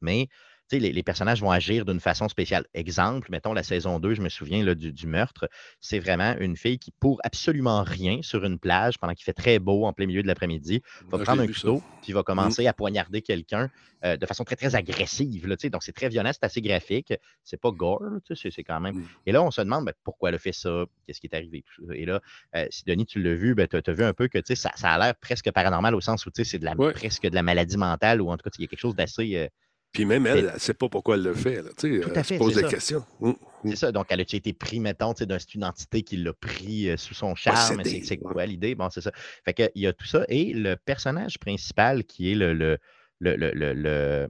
[0.00, 0.28] Mais
[0.72, 2.66] les, les personnages vont agir d'une façon spéciale.
[2.74, 5.48] Exemple, mettons la saison 2, je me souviens là, du, du meurtre.
[5.80, 9.58] C'est vraiment une fille qui, pour absolument rien sur une plage, pendant qu'il fait très
[9.58, 12.72] beau en plein milieu de l'après-midi, va Ah, prendre un couteau, puis va commencer à
[12.72, 13.70] poignarder quelqu'un
[14.04, 15.46] euh, de façon très, très agressive.
[15.48, 17.12] Là, donc, c'est très violent, c'est assez graphique.
[17.42, 18.96] C'est pas gore, là, tu sais, c'est c'est quand même.
[18.96, 19.08] Mm.
[19.26, 21.64] Et là, on se demande ben, pourquoi elle a fait ça, qu'est-ce qui est arrivé?
[21.76, 21.94] tout ça.
[21.94, 22.20] Et là,
[22.56, 24.90] euh, si Denis, tu l'as vu, ben, tu as, vu un peu que ça, ça
[24.92, 26.92] a l'air presque paranormal au sens où c'est de la, Ouais.
[26.92, 29.36] presque de la maladie mentale ou en tout cas, il y a quelque chose d'assez.
[29.36, 29.48] euh,
[29.92, 31.62] Puis même elle, elle ne sait pas pourquoi elle le fait.
[31.62, 32.68] Là, tu sais, Tout à elle fait, se pose des ça.
[32.68, 33.04] questions.
[33.20, 33.70] Hum, hum.
[33.70, 36.96] C'est ça, donc elle a été pris, mettons, d'un- une entité qui l'a pris euh,
[36.96, 37.82] sous son charme?
[37.84, 38.74] C'est quoi l'idée?
[38.74, 39.10] Bon, c'est ça.
[39.44, 40.24] Fait que, il y a tout ça.
[40.28, 42.52] Et le personnage principal qui est le.
[42.54, 42.78] le,
[43.20, 44.28] le, le, le-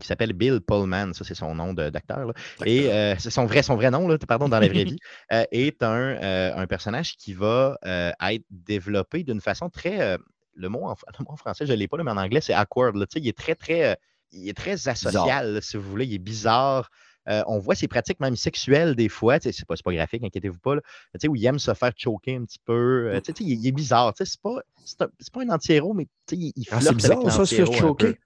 [0.00, 2.32] qui s'appelle Bill Pullman, ça c'est son nom d'acteur.
[2.64, 4.96] Et euh, c'est son vrai, son vrai nom, là, pardon, dans la vraie vie,
[5.32, 10.16] euh, est un, un personnage qui va être développé d'une façon très.
[10.54, 12.40] le, mot en, le mot en français, je ne l'ai pas, là, mais en anglais,
[12.40, 12.94] c'est awkward.
[12.94, 13.06] là.
[13.16, 13.98] Il est très, très.
[14.32, 16.06] Il est très asocial, là, si vous voulez.
[16.06, 16.90] Il est bizarre.
[17.28, 19.38] Euh, on voit ses pratiques même sexuelles des fois.
[19.38, 20.76] Tu sais, C'est pas, c'est pas graphique, inquiétez-vous pas.
[20.76, 20.80] là.
[21.14, 23.10] Tu sais, où il aime se faire choquer un petit peu.
[23.12, 24.14] Euh, tu sais, tu sais, il, il est bizarre.
[24.14, 26.80] Tu sais, C'est pas, c'est un, pas un anti-héros, mais tu sais, il, il Ah,
[26.80, 28.18] c'est bizarre, avec ça, se faire choquer.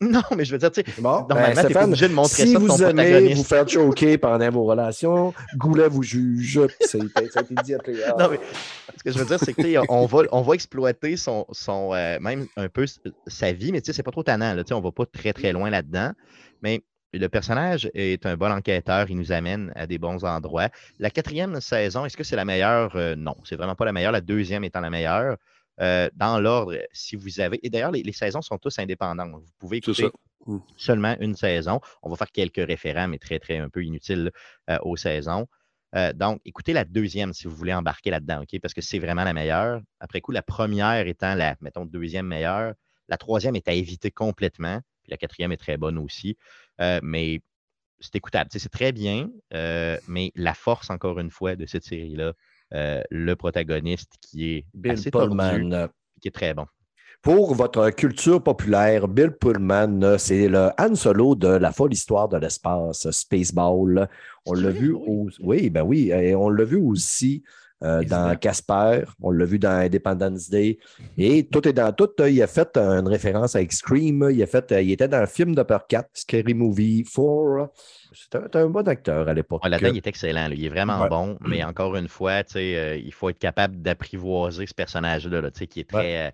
[0.00, 2.52] Non, mais je veux dire, tu sais, Bon, Normalement, ben, t'es obligé de montrer si
[2.52, 6.60] ça de vous ton aimez vous faire choquer pendant vos relations, Goulet vous juge.
[6.80, 8.04] Ça a été dit à Player.
[8.16, 8.38] Non, mais
[8.96, 11.46] ce que je veux dire, c'est que tu sais, on va, on va exploiter son,
[11.50, 12.84] son euh, même un peu
[13.26, 14.54] sa vie, mais tu sais, c'est pas trop tannant.
[14.54, 16.12] Là, tu sais, on va pas très très loin là-dedans.
[16.62, 16.84] Mais
[17.18, 20.68] le personnage est un bon enquêteur, il nous amène à des bons endroits.
[20.98, 22.94] La quatrième saison, est-ce que c'est la meilleure?
[22.96, 24.12] Euh, non, c'est vraiment pas la meilleure.
[24.12, 25.36] La deuxième étant la meilleure.
[25.80, 27.58] Euh, dans l'ordre, si vous avez.
[27.62, 29.30] Et d'ailleurs, les, les saisons sont tous indépendantes.
[29.32, 30.10] Vous pouvez écouter ça.
[30.46, 30.58] Mm.
[30.76, 31.80] seulement une saison.
[32.02, 34.30] On va faire quelques référents, mais très, très un peu inutiles
[34.68, 35.46] euh, aux saisons.
[36.14, 38.60] Donc, écoutez la deuxième si vous voulez embarquer là-dedans, OK?
[38.60, 39.80] Parce que c'est vraiment la meilleure.
[39.98, 42.74] Après coup, la première étant la, mettons, deuxième meilleure.
[43.08, 44.80] La troisième est à éviter complètement.
[45.02, 46.36] Puis la quatrième est très bonne aussi.
[46.80, 47.40] Euh, mais
[48.00, 48.50] c'est écoutable.
[48.52, 49.30] C'est très bien.
[49.54, 52.32] euh, mais la force, encore une fois, de cette série-là,
[52.72, 55.88] euh, le protagoniste qui est Bill assez tordu, Pullman.
[56.20, 56.66] qui est très bon.
[57.22, 62.38] Pour votre culture populaire, Bill Pullman, c'est le Han Solo de la folle histoire de
[62.38, 64.08] l'espace, Spaceball.
[64.46, 65.04] On l'a vu oui.
[65.06, 65.28] au...
[65.40, 67.42] Oui, ben oui, et on l'a vu aussi
[67.82, 68.36] euh, dans.
[68.38, 70.78] Casper, on l'a vu dans Independence Day.
[71.16, 72.08] Et tout est dans tout.
[72.26, 74.28] Il a fait une référence à Scream.
[74.30, 77.70] Il, a fait, euh, il était dans le film de Peur 4, Scary Movie 4.
[78.12, 79.62] C'était un, bon acteur à l'époque.
[79.64, 80.48] Ouais, Là-dedans, il est excellent.
[80.48, 80.54] là.
[80.54, 81.08] Il est vraiment Ouais.
[81.08, 85.80] bon, mais encore une fois, euh, il faut être capable d'apprivoiser ce personnage-là, là, qui
[85.80, 86.28] est très.
[86.28, 86.30] euh,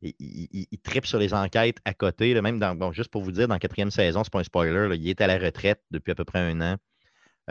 [0.00, 2.32] il, il- il- il tripe sur les enquêtes à côté.
[2.32, 4.44] là, même dans, bon, juste pour vous dire, dans la quatrième saison, c'est pas un
[4.44, 6.76] spoiler, là, il est à la retraite depuis à peu près un an.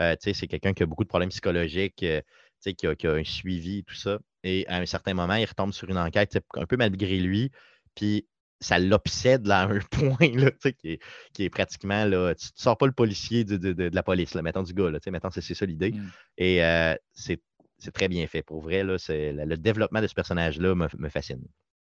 [0.00, 2.20] Euh, c'est quelqu'un qui a beaucoup de problèmes psychologiques, euh,
[2.60, 4.18] qui, a, qui a un suivi, tout ça.
[4.44, 7.50] Et à un certain moment, il retombe sur une enquête, un peu malgré lui,
[7.94, 8.26] puis
[8.60, 11.00] ça l'obsède là, à un point là, tu sais, qui, est,
[11.32, 14.02] qui est pratiquement là, tu ne sors pas le policier de, de- de- de la
[14.02, 15.92] police, là, mettons du gars, là, tu sais, mettons, c'est c'est ça l'idée.
[15.92, 16.10] Mm.
[16.38, 17.40] Et euh, c'est
[17.78, 18.42] c'est très bien fait.
[18.42, 21.42] Pour vrai, là, c'est- le, développement de ce personnage-là me, me fascine.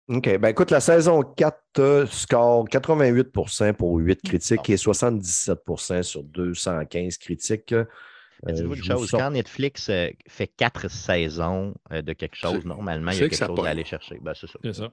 [0.09, 0.39] OK.
[0.39, 4.29] Ben écoute, la saison 4 euh, score 88% pour 8 Mmh.
[4.29, 7.75] critiques et 77% sur 215 critiques.
[8.45, 12.37] Mais Euh, Dites-vous je une chose, quand Netflix euh, fait quatre saisons euh, de quelque
[12.37, 14.19] chose, normalement, il y a que quelque chose à aller chercher.
[14.21, 14.59] Ben, c'est ça.
[14.63, 14.93] C'est ça.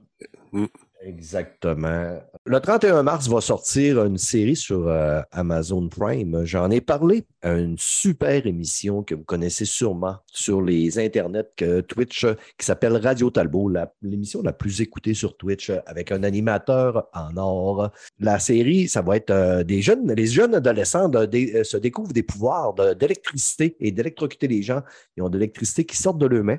[1.02, 2.20] Exactement.
[2.44, 6.44] Le 31 mars va sortir une série sur euh, Amazon Prime.
[6.44, 7.24] J'en ai parlé.
[7.42, 12.26] Une super émission que vous connaissez sûrement sur les internets que Twitch
[12.58, 13.72] qui s'appelle Radio Talbot,
[14.02, 17.90] l'émission la plus écoutée sur Twitch avec un animateur en or.
[18.18, 22.22] La série, ça va être euh, des jeunes, les jeunes adolescents euh, se découvrent des
[22.22, 24.82] pouvoirs d'électricité et d'électrocuter les gens.
[25.16, 26.58] Ils ont de l'électricité qui sortent de leurs mains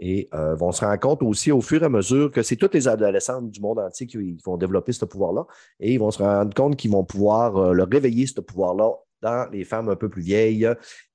[0.00, 2.74] et euh, vont se rendre compte aussi au fur et à mesure que c'est toutes
[2.74, 5.46] les adolescentes du monde entier qui vont développer ce pouvoir-là
[5.78, 8.90] et ils vont se rendre compte qu'ils vont pouvoir euh, le réveiller, ce pouvoir-là,
[9.22, 10.66] dans les femmes un peu plus vieilles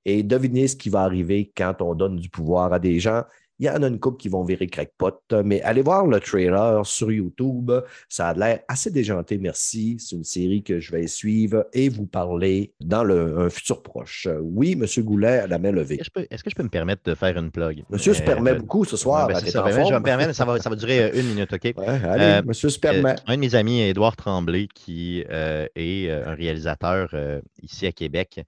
[0.05, 3.23] et deviner ce qui va arriver quand on donne du pouvoir à des gens.
[3.59, 6.85] Il y en a une couple qui vont virer crackpot, mais allez voir le trailer
[6.85, 7.71] sur YouTube.
[8.09, 9.95] Ça a l'air assez déjanté, merci.
[9.99, 14.27] C'est une série que je vais suivre et vous parler dans le, un futur proche.
[14.41, 14.85] Oui, M.
[15.03, 15.95] Goulet à la main levée.
[15.95, 17.83] Est-ce que, je peux- est-ce que je peux me permettre de faire une plug?
[17.89, 19.27] Monsieur se Euh, permet euh, beaucoup ce soir.
[19.27, 19.61] ben, ça.
[19.61, 21.63] en Ben, je vais me permettre, ça va, ça va durer euh, une minute, OK?
[21.77, 23.15] Ouais, allez, Euh, monsieur se Euh, permet.
[23.27, 27.91] un de mes amis, Édouard Tremblay, qui euh, est euh, un réalisateur euh, ici à
[27.91, 28.41] Québec,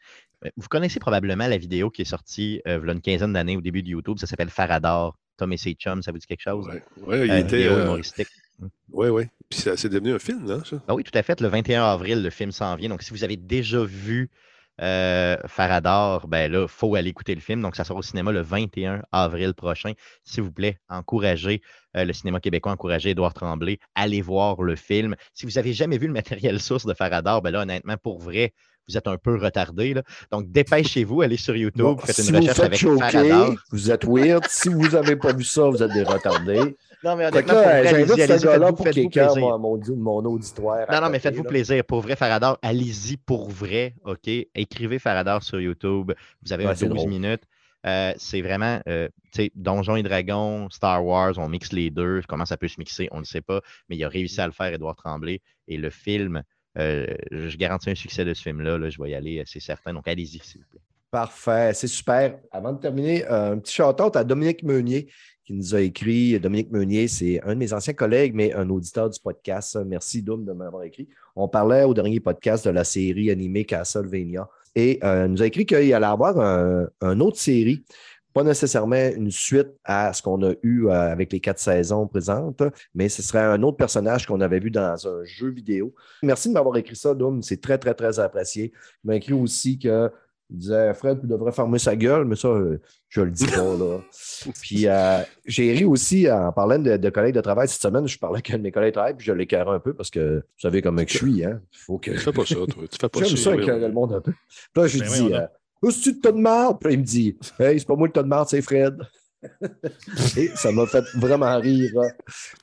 [0.55, 3.57] Vous connaissez probablement la vidéo qui est sortie euh, il y a une quinzaine d'années
[3.57, 4.17] au début de YouTube.
[4.19, 5.17] Ça s'appelle Faradar.
[5.37, 6.67] Tom et ses chums, ça vous dit quelque chose?
[6.67, 7.67] Oui, ouais, il Euh, était.
[7.67, 8.27] euh, humoristique.
[8.91, 9.29] ouais, ouais.
[9.49, 10.81] Puis ça c'est devenu un film, là, ça?
[10.87, 11.39] Ah oui, tout à fait.
[11.41, 12.89] Le 21 avril, le film s'en vient.
[12.89, 14.31] Donc, si vous avez déjà vu
[14.81, 17.61] euh, Faradar, ben là, il faut aller écouter le film.
[17.61, 19.93] Donc, ça sort au cinéma le 21 avril prochain.
[20.23, 21.61] S'il vous plaît, encouragez
[21.95, 23.77] euh, le cinéma québécois, encouragez Édouard Tremblay.
[23.95, 25.15] Allez voir le film.
[25.33, 28.53] Si vous n'avez jamais vu le matériel source de Faradar, ben là, honnêtement, pour vrai,
[28.87, 29.93] vous êtes un peu retardé.
[29.93, 30.03] là.
[30.31, 33.91] Donc, dépêchez-vous, allez sur YouTube, Bon, faites si une vous recherche faites avec choquer, vous
[33.91, 34.45] êtes weird.
[34.47, 36.75] si vous n'avez pas vu ça, vous êtes des retardés.
[37.03, 40.85] Non, mais honnêtement, j'invite allez-y, ce allez-y, gars-là faites-vous pour quelqu'un, mon, mon, auditoire.
[40.91, 41.83] Non, non, mais faites-vous plaisir.
[41.85, 44.27] Pour vrai, Faradar, allez-y pour vrai, OK?
[44.55, 46.11] Écrivez Faradar sur YouTube.
[46.43, 47.09] Vous avez Ouais, un c'est 12 drôle.
[47.09, 47.43] minutes.
[47.85, 52.21] Euh, c'est vraiment, euh, tu sais, Donjons et Dragons, Star Wars, on mixe les deux.
[52.27, 53.61] Comment ça peut se mixer, on ne sait pas.
[53.87, 55.39] Mais il a réussi à le faire, Édouard Tremblay.
[55.67, 56.41] Et le film,
[56.77, 58.77] je garantis un succès de ce film-là.
[58.77, 58.89] là.
[58.89, 59.93] je vais y aller, euh, c'est certain.
[59.93, 60.81] Donc, allez-y, s'il vous plaît.
[61.09, 62.39] Parfait, c'est super.
[62.51, 65.07] Avant de terminer, euh, un petit shout-out à Dominique Meunier
[65.45, 66.37] qui nous a écrit.
[66.39, 69.79] Dominique Meunier, c'est un de mes anciens collègues, mais un auditeur du podcast.
[69.85, 71.07] Merci, Dom, de m'avoir écrit.
[71.35, 75.65] On parlait au dernier podcast de la série animée Castlevania et euh, nous a écrit
[75.65, 77.83] qu'il allait avoir un, une autre série,
[78.37, 82.61] pas nécessairement une suite à ce qu'on a eu euh, avec les quatre saisons présentes,
[82.93, 85.95] mais ce serait un autre personnage qu'on avait vu dans un jeu vidéo.
[86.21, 87.41] Merci de m'avoir écrit ça, Dom.
[87.41, 88.73] C'est très, très, très apprécié.
[89.03, 90.11] Il m'a écrit aussi que
[90.51, 92.79] il disait Fred, tu devrais fermer sa gueule, mais ça, euh,
[93.09, 93.57] je le dis pas.
[93.57, 94.01] Là.
[94.61, 98.07] puis euh, j'ai ri aussi en parlant de, de collègues de travail cette semaine.
[98.07, 100.11] Je parlais avec un de mes collègues de travail, puis je l'écœurais un peu parce
[100.11, 101.43] que vous savez comment que je suis.
[101.43, 101.59] Hein?
[101.71, 102.11] Faut que...
[102.11, 102.83] Tu fais pas ça, toi.
[102.89, 104.31] Tu fais pas J'aime ça écœurer le monde un peu.
[104.31, 105.47] Puis là, je Ben dis euh,
[105.81, 106.77] Oh, c'est-tu le tas de marde?
[106.79, 108.97] Puis il me dit Hey, c'est pas moi le tas de marde, c'est Fred.
[110.37, 111.91] Et ça m'a fait vraiment rire.
[111.97, 112.09] hein.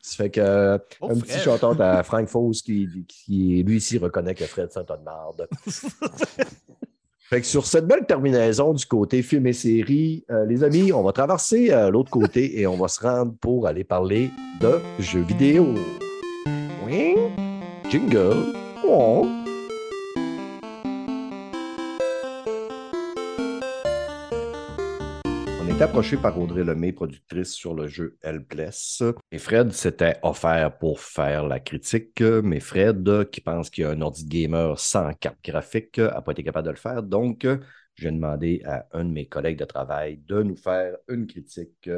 [0.02, 3.98] Ça fait que euh, Oh, un petit chanteur à Frank Foss qui, qui, lui ici,
[3.98, 5.46] reconnaît que Fred, c'est un tas de marde.
[7.30, 11.02] Fait que sur cette belle terminaison du côté film et série, euh, les amis, on
[11.02, 15.22] va traverser euh, l'autre côté et on va se rendre pour aller parler de jeux
[15.22, 15.74] vidéo.
[16.86, 17.14] Oui,
[17.90, 18.52] jingle.
[18.86, 19.26] Oh.
[25.74, 29.02] Est approché par Audrey Lemay, productrice sur le jeu Helpless.
[29.32, 33.90] Et Fred s'était offert pour faire la critique, mais Fred, qui pense qu'il y a
[33.90, 37.02] un ordi gamer sans carte graphique, n'a pas été capable de le faire.
[37.02, 37.44] Donc,
[37.96, 41.90] j'ai demandé à un de mes collègues de travail de nous faire une critique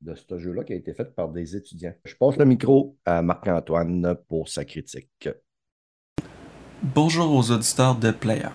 [0.00, 1.94] de ce jeu-là qui a été faite par des étudiants.
[2.04, 5.28] Je passe le micro à Marc-Antoine pour sa critique.
[6.80, 8.50] Bonjour aux auditeurs de Player.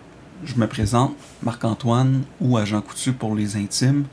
[0.46, 1.14] Je me présente,
[1.44, 4.06] Marc-Antoine ou Agent Coutu pour les intimes.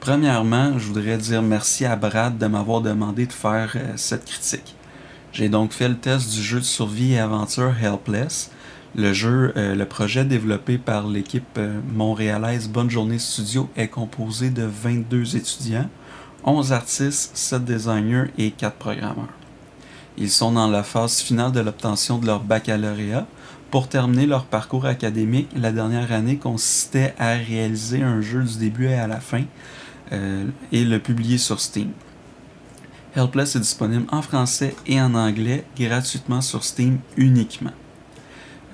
[0.00, 4.76] Premièrement, je voudrais dire merci à Brad de m'avoir demandé de faire euh, cette critique.
[5.32, 8.52] J'ai donc fait le test du jeu de survie et aventure Helpless.
[8.94, 14.50] Le jeu, euh, le projet développé par l'équipe euh, montréalaise Bonne Journée Studio est composé
[14.50, 15.90] de 22 étudiants,
[16.44, 19.34] 11 artistes, 7 designers et 4 programmeurs.
[20.16, 23.26] Ils sont dans la phase finale de l'obtention de leur baccalauréat.
[23.72, 28.86] Pour terminer leur parcours académique, la dernière année consistait à réaliser un jeu du début
[28.88, 29.42] à la fin
[30.12, 31.92] euh, et le publier sur Steam.
[33.14, 37.72] Helpless est disponible en français et en anglais gratuitement sur Steam uniquement.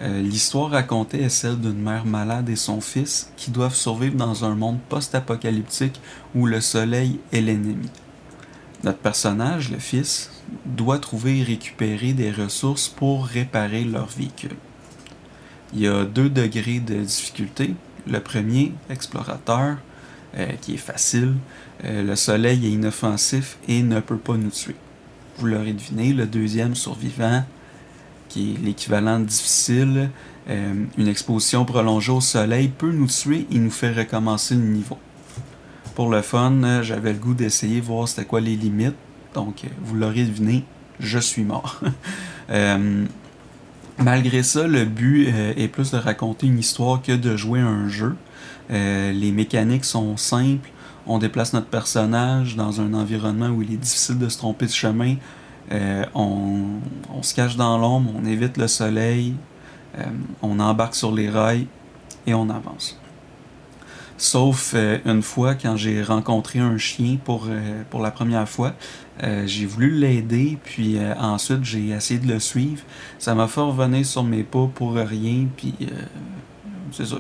[0.01, 4.45] Euh, L'histoire racontée est celle d'une mère malade et son fils qui doivent survivre dans
[4.45, 6.01] un monde post-apocalyptique
[6.35, 7.89] où le soleil est l'ennemi.
[8.83, 10.31] Notre personnage, le fils,
[10.67, 14.57] doit trouver et récupérer des ressources pour réparer leur véhicule.
[15.73, 17.75] Il y a deux degrés de difficulté.
[18.07, 19.79] Le premier, explorateur,
[20.37, 21.35] euh, qui est facile.
[21.85, 24.75] Euh, le soleil est inoffensif et ne peut pas nous tuer.
[25.39, 27.45] Vous l'aurez deviné, le deuxième, survivant,
[28.29, 30.11] qui est l'équivalent difficile.
[30.51, 34.99] Euh, une exposition prolongée au soleil peut nous tuer et nous fait recommencer le niveau.
[35.95, 38.97] Pour le fun, j'avais le goût d'essayer, voir c'était quoi les limites.
[39.35, 40.65] Donc, vous l'aurez deviné,
[40.99, 41.81] je suis mort.
[43.99, 48.17] Malgré ça, le but est plus de raconter une histoire que de jouer un jeu.
[48.71, 50.71] Euh, les mécaniques sont simples.
[51.07, 54.71] On déplace notre personnage dans un environnement où il est difficile de se tromper de
[54.71, 55.17] chemin.
[55.73, 56.81] Euh, on,
[57.23, 59.35] se cache dans l'ombre, on évite le soleil,
[59.99, 60.03] euh,
[60.43, 61.67] on embarque sur les rails
[62.27, 62.99] et on avance.
[64.17, 64.75] Sauf
[65.05, 67.49] une fois, quand j'ai rencontré un chien pour,
[67.91, 68.75] pour la première fois,
[69.45, 72.83] j'ai voulu l'aider, puis ensuite j'ai essayé de le suivre.
[73.19, 75.75] Ça m'a fait revenir sur mes pas pour rien, puis
[76.97, 77.17] c'est ça,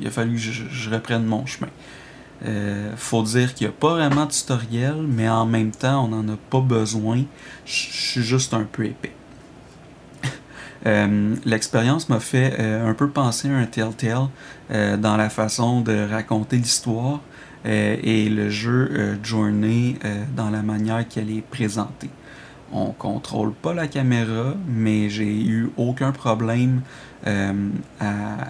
[0.00, 1.70] il a, fallu que je, reprenne mon chemin.
[2.46, 6.08] Euh, faut dire qu'il n'y a pas vraiment de tutoriel, mais en même temps, on
[6.08, 7.24] n'en a pas besoin.
[7.66, 9.12] Je suis juste un peu épais.
[10.86, 14.28] Euh, L'expérience m'a fait euh, un peu penser à un Telltale
[14.70, 17.20] euh, dans la façon de raconter l'histoire
[17.66, 19.98] et le jeu Journey
[20.34, 22.08] dans la manière qu'elle est présentée.
[22.72, 26.82] On contrôle pas la caméra, mais j'ai eu aucun problème
[27.26, 27.52] euh,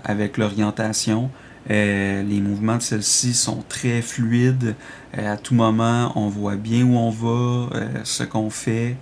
[0.04, 1.30] avec l'orientation.
[1.70, 4.74] Euh, les mouvements de celle-ci sont très fluides.
[5.16, 7.70] Euh, à tout moment, on voit bien où on va,
[8.04, 8.96] ce qu'on fait.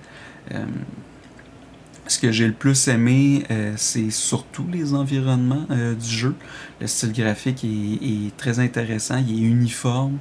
[2.07, 3.45] Ce que j'ai le plus aimé,
[3.77, 6.35] c'est surtout les environnements du jeu.
[6.81, 10.19] Le style graphique est très intéressant, il est uniforme.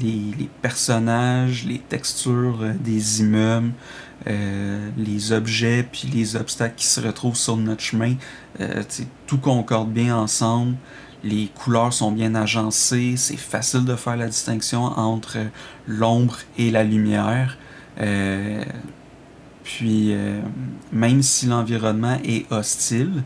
[0.00, 3.72] Les, personnages, les textures euh, des immeubles,
[4.28, 8.14] euh, les objets puis les obstacles qui se retrouvent sur notre chemin,
[8.60, 8.82] euh,
[9.26, 10.76] tout concorde bien ensemble.
[11.24, 15.38] Les couleurs sont bien agencées, c'est facile de faire la distinction entre
[15.86, 17.58] l'ombre et la lumière.
[19.62, 20.12] Puis,
[20.90, 23.22] même si l'environnement est hostile,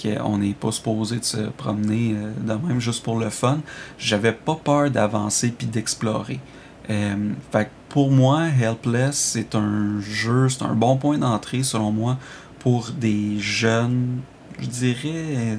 [0.00, 3.60] qu'on n'est pas supposé de se promener euh, de même juste pour le fun,
[3.98, 6.40] j'avais pas peur d'avancer puis d'explorer.
[6.90, 12.18] Euh, fait pour moi, Helpless, c'est un jeu, c'est un bon point d'entrée selon moi
[12.58, 14.20] pour des jeunes,
[14.58, 15.58] je dirais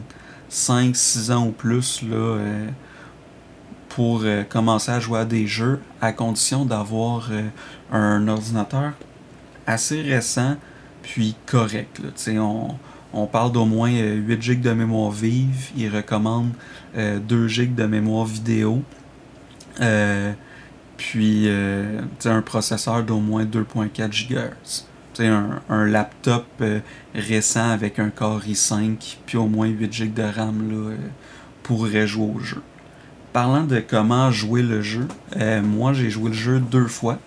[0.53, 2.67] 5-6 ans ou plus, là, euh,
[3.89, 7.47] pour euh, commencer à jouer à des jeux, à condition d'avoir euh,
[7.91, 8.93] un ordinateur
[9.65, 10.55] assez récent,
[11.01, 11.99] puis correct.
[11.99, 12.41] Là.
[12.41, 12.75] On,
[13.13, 15.69] on parle d'au moins euh, 8 GB de mémoire vive.
[15.77, 16.49] Il recommande
[16.97, 18.81] euh, 2 GB de mémoire vidéo.
[19.81, 20.33] Euh,
[20.97, 24.85] puis euh, un processeur d'au moins 2.4 GHz.
[25.19, 26.79] Un, un laptop euh,
[27.13, 30.97] récent avec un Core i5 puis au moins 8 GB de RAM là, euh,
[31.61, 32.63] pourrait jouer au jeu.
[33.31, 35.07] Parlant de comment jouer le jeu,
[35.37, 37.19] euh, moi j'ai joué le jeu deux fois.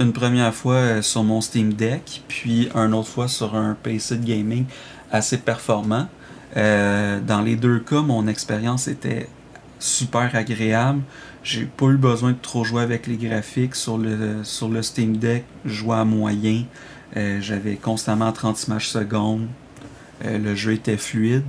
[0.00, 4.16] Une première fois euh, sur mon Steam Deck, puis une autre fois sur un PC
[4.16, 4.64] de gaming
[5.12, 6.08] assez performant.
[6.56, 9.28] Euh, dans les deux cas, mon expérience était
[9.78, 11.02] super agréable.
[11.44, 14.42] J'ai pas eu besoin de trop jouer avec les graphiques sur le,
[14.82, 15.44] Steam Deck.
[15.64, 16.64] Je à moyen.
[17.16, 19.46] Euh, J'avais constamment 30 images secondes.
[20.24, 21.44] Le jeu était fluide.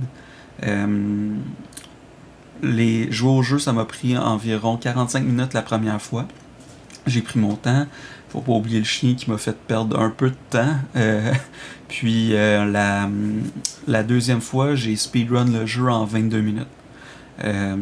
[2.62, 6.26] Les jouer au jeu, ça m'a pris environ 45 minutes la première fois.
[7.06, 7.86] J'ai pris mon temps.
[8.36, 10.74] Faut pas oublier le chien qui m'a fait perdre un peu de temps.
[10.94, 11.32] Euh,
[11.88, 12.66] puis euh,
[13.86, 16.66] la, deuxième fois, j'ai speedrun le jeu en 22 minutes.
[17.42, 17.76] Euh,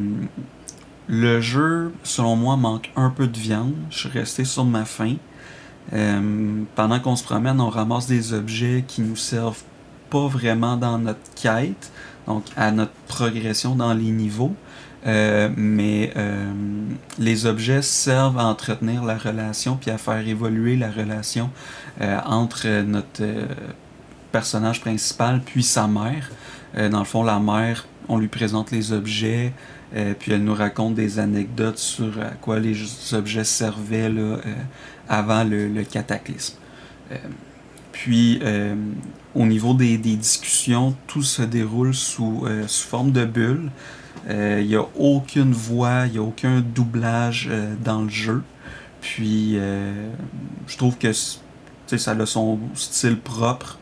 [1.09, 3.74] le jeu, selon moi, manque un peu de viande.
[3.90, 5.16] Je suis resté sur ma faim.
[5.90, 9.64] Pendant qu'on se promène, on ramasse des objets qui nous servent
[10.09, 11.90] pas vraiment dans notre quête,
[12.28, 14.55] donc à notre progression dans les niveaux.
[15.06, 16.51] Euh, mais euh,
[17.18, 21.51] les objets servent à entretenir la relation puis à faire évoluer la relation
[22.01, 23.22] euh, entre notre
[24.32, 26.31] personnage principal puis sa mère.
[26.90, 29.52] Dans le fond, la mère, on lui présente les objets,
[30.18, 32.74] puis elle nous raconte des anecdotes sur à quoi les
[33.12, 34.39] objets servaient là,
[35.09, 36.56] avant le, cataclysme.
[37.93, 38.40] Puis,
[39.36, 43.70] au niveau des, des discussions, tout se déroule sous, sous forme de bulle.
[44.29, 48.43] Euh, Il n'y a aucune voix, il n'y a aucun doublage euh, dans le jeu.
[49.01, 50.11] Puis, euh,
[50.67, 53.79] je trouve que ça a son style propre.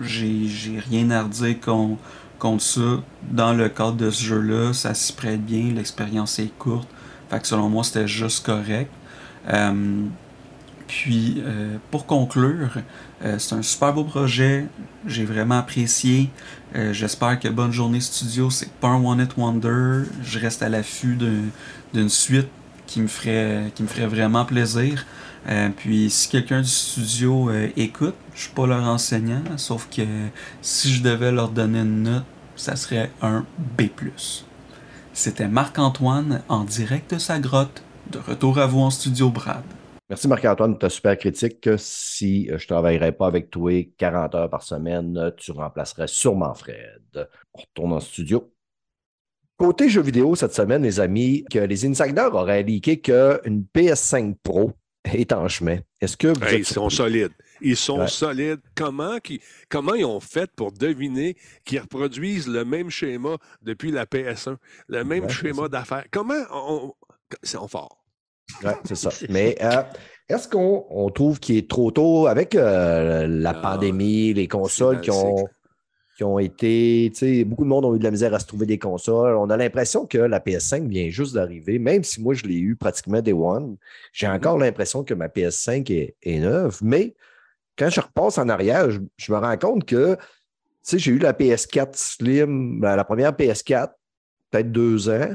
[0.00, 0.48] J'ai
[0.90, 1.98] rien à redire con-
[2.38, 3.00] contre ça.
[3.22, 6.88] Dans le cadre de ce jeu-là, ça s'y prête bien, l'expérience est courte.
[7.30, 8.90] Fait que selon moi, c'était juste correct.
[9.48, 10.02] Euh,
[10.88, 12.78] puis, euh, pour conclure,
[13.24, 14.66] euh, c'est un super beau projet.
[15.06, 16.30] J'ai vraiment apprécié.
[16.74, 20.04] Euh, J'espère que Bonne Journée Studio, c'est pas un One It Wonder.
[20.22, 21.50] Je reste à l'affût d'un-
[21.94, 22.48] d'une suite
[22.86, 25.06] qui me ferait, qui me ferait vraiment plaisir.
[25.76, 30.02] Puis, si quelqu'un du studio écoute, je suis pas leur enseignant, sauf que
[30.60, 32.24] si je devais leur donner une note,
[32.56, 33.44] ça serait un
[33.78, 33.82] B.
[35.12, 37.82] C'était Marc-Antoine en direct de sa grotte.
[38.10, 39.62] De retour à vous en studio, Brad.
[40.08, 41.60] Merci Marc-Antoine de ta super critique.
[41.60, 45.50] que Si euh, je ne travaillerais pas avec toi 40 heures par semaine, euh, tu
[45.50, 47.28] remplacerais sûrement Fred.
[47.54, 48.52] On retourne en studio.
[49.56, 54.72] Côté jeux vidéo cette semaine, les amis, que les insiders auraient leaké qu'une PS5 Pro
[55.04, 55.78] est en chemin.
[56.00, 57.32] Est-ce que vous Hey, êtes ils sont solides.
[57.62, 58.08] Ils sont Ouais.
[58.08, 58.60] solides.
[58.74, 59.16] Comment,
[59.70, 64.56] comment ils ont fait pour deviner qu'ils reproduisent le même schéma depuis la PS1,
[64.88, 66.04] le même Ouais, schéma d'affaires?
[66.12, 66.92] Comment on.
[67.42, 68.04] Ils sont forts.
[68.64, 69.10] Ouais, c'est ça.
[69.28, 69.82] Mais euh,
[70.28, 75.00] est-ce qu'on on trouve qu'il est trop tôt avec euh, la Non, pandémie, les consoles
[75.00, 75.46] qui ont,
[76.16, 77.10] qui ont été.
[77.44, 79.36] Beaucoup de monde ont eu de la misère à se trouver des consoles.
[79.36, 82.76] On a l'impression que la PS5 vient juste d'arriver, même si moi je l'ai eu
[82.76, 83.76] pratiquement Day One.
[84.12, 84.34] J'ai Mhm.
[84.34, 87.14] encore l'impression que ma PS5 est, est neuve, mais
[87.78, 90.16] quand je repasse en arrière, je, je me rends compte que
[90.90, 93.90] j'ai eu la PS4 Slim, ben, la première PS4,
[94.50, 95.34] peut-être deux ans.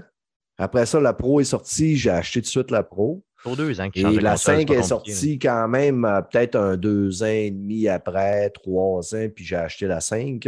[0.61, 3.23] Après ça, la Pro est sortie, j'ai acheté tout de suite la Pro.
[3.43, 7.25] Pour deux ans Et la 5 est sortie quand même euh, peut-être un deux ans
[7.25, 10.47] et demi après, trois ans, puis j'ai acheté la 5.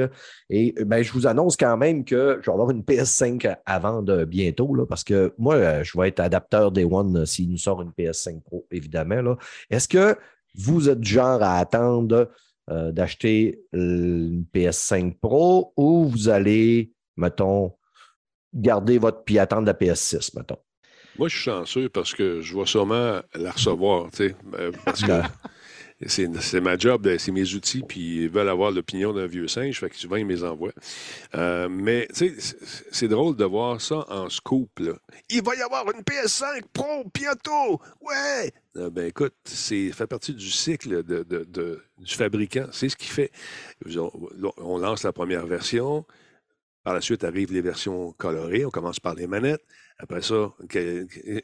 [0.51, 3.79] Et euh, ben, je vous annonce quand même que je vais avoir une PS5 à
[3.79, 7.57] vendre bientôt, là, parce que moi, euh, je vais être adapteur Day One s'il nous
[7.57, 9.21] sort une PS5 Pro, évidemment.
[9.23, 9.37] là.
[9.71, 10.15] Est-ce que
[10.53, 12.29] vous êtes du genre à attendre
[12.69, 17.73] euh, d'acheter une PS5 Pro ou vous allez, mettons,
[18.53, 20.57] garder votre puis attendre la PS6, mettons?
[21.17, 25.03] Moi, je suis chanceux parce que je vais sûrement la recevoir, tu sais, euh, parce
[25.03, 25.11] que
[26.07, 29.47] c'est c'est ma job, de- c'est mes outils, puis ils veulent avoir l'opinion d'un vieux
[29.47, 30.73] singe, fait que souvent, ils me les envoient.
[31.35, 32.55] Euh, mais, tu sais,
[32.91, 34.93] c'est- drôle de voir ça en scoop, là.
[35.29, 37.79] Il va y avoir une PS5 Pro bientôt!
[38.01, 38.51] Ouais!
[38.77, 42.65] Euh, ben écoute, c'est fait partie du cycle de, de- de- du fabricant.
[42.71, 43.31] C'est ce qu'il fait.
[43.95, 44.09] On,
[44.57, 46.05] on lance la première version.
[46.83, 48.65] Par la suite arrivent les versions colorées.
[48.65, 49.63] On commence par les manettes.
[49.99, 50.51] Après ça,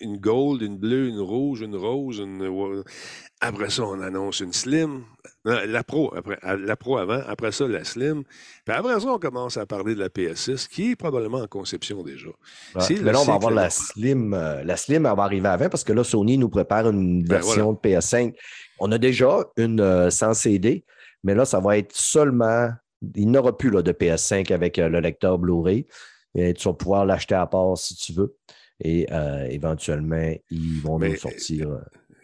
[0.01, 2.19] une gold, une bleue, une rouge, une rose.
[2.19, 2.83] Une...
[3.39, 5.03] Après ça, on annonce une slim.
[5.45, 7.21] Non, La pro, après, la pro avant.
[7.27, 8.23] Après ça, la slim.
[8.65, 12.03] Puis après ça, on commence à parler de la PS6, qui est probablement en conception
[12.03, 12.27] déjà.
[12.75, 12.99] Ouais.
[13.01, 13.69] Mais là, on va avoir la.
[13.69, 14.33] Slim.
[14.33, 17.35] euh, la Slim, elle va arriver avant parce que là, Sony nous prépare une Ben,
[17.35, 18.33] version de PS5.
[18.79, 20.83] On a déjà une euh, sans CD,
[21.23, 22.71] mais là, ça va être seulement.
[23.15, 25.87] Il n'y aura plus là, de PS5 avec euh, le lecteur Blu-ray.
[26.35, 28.35] Et tu vas pouvoir l'acheter à part si tu veux.
[28.81, 31.69] Et euh, éventuellement, ils vont Mais, nous sortir.
[31.69, 31.77] euh,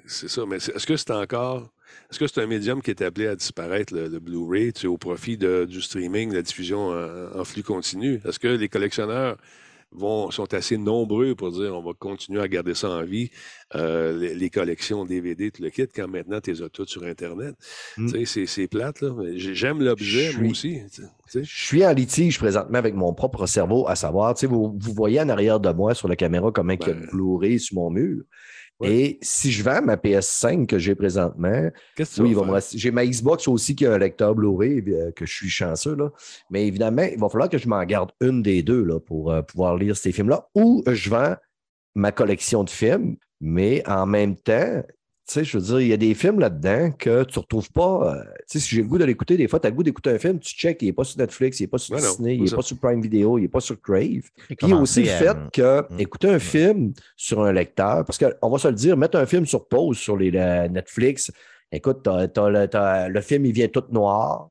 [0.05, 1.71] C'est ça, mais est-ce que c'est encore.
[2.11, 5.37] Est-ce que c'est un médium qui est appelé à disparaître, le, le Blu-ray, au profit
[5.37, 8.21] de- du streaming, de la diffusion en, en flux continu?
[8.25, 9.37] Est-ce que les collectionneurs
[9.97, 13.29] vont, sont assez nombreux pour dire on va continuer à garder ça en vie,
[13.75, 17.03] euh, les, les collections DVD, tout le kit, quand maintenant tu les as toutes sur
[17.03, 17.55] Internet?
[17.97, 18.11] Mm.
[18.11, 19.11] Tu sais, c'est- plate, là.
[19.35, 20.79] J'aime l'objet, Je moi aussi.
[20.93, 21.43] tu sais.
[21.43, 24.93] Je suis en litige présentement avec mon propre cerveau, à savoir, tu sais, vous, vous
[24.93, 27.07] voyez en arrière de moi sur la caméra comment il y a Ben.
[27.11, 28.23] de sur mon mur.
[28.79, 28.93] Ouais.
[28.93, 32.35] Et si je vends ma PS5 que j'ai présentement, que Oui,
[32.73, 35.95] J'ai ma Xbox aussi qui a un lecteur Blu-ray, euh, que je suis chanceux.
[35.95, 36.11] Là.
[36.49, 39.41] Mais évidemment, il va falloir que je m'en garde une des deux là, pour euh,
[39.41, 40.49] pouvoir lire ces films-là.
[40.55, 41.35] Ou je vends
[41.95, 44.83] ma collection de films, mais en même temps,
[45.27, 47.71] tu sais, je veux dire, il y a des films là-dedans que tu ne retrouves
[47.71, 48.15] pas.
[48.15, 49.83] euh, tu sais, si j'ai le goût de l'écouter, des fois, tu as le goût
[49.83, 52.01] d'écouter un film, tu check, il n'est pas sur Netflix, il n'est pas sur Ouais,
[52.01, 53.99] non, Disney, il n'est pas sur Prime Video, il n'est pas sur Crave.
[54.47, 58.17] Puis il y a aussi le fait que écouter un film sur un lecteur, parce
[58.19, 61.31] qu'on va se le dire, mettre un film sur pause sur les, la Netflix,
[61.71, 64.49] écoute, t'as- t'as le, t'as- le film, il vient tout noir.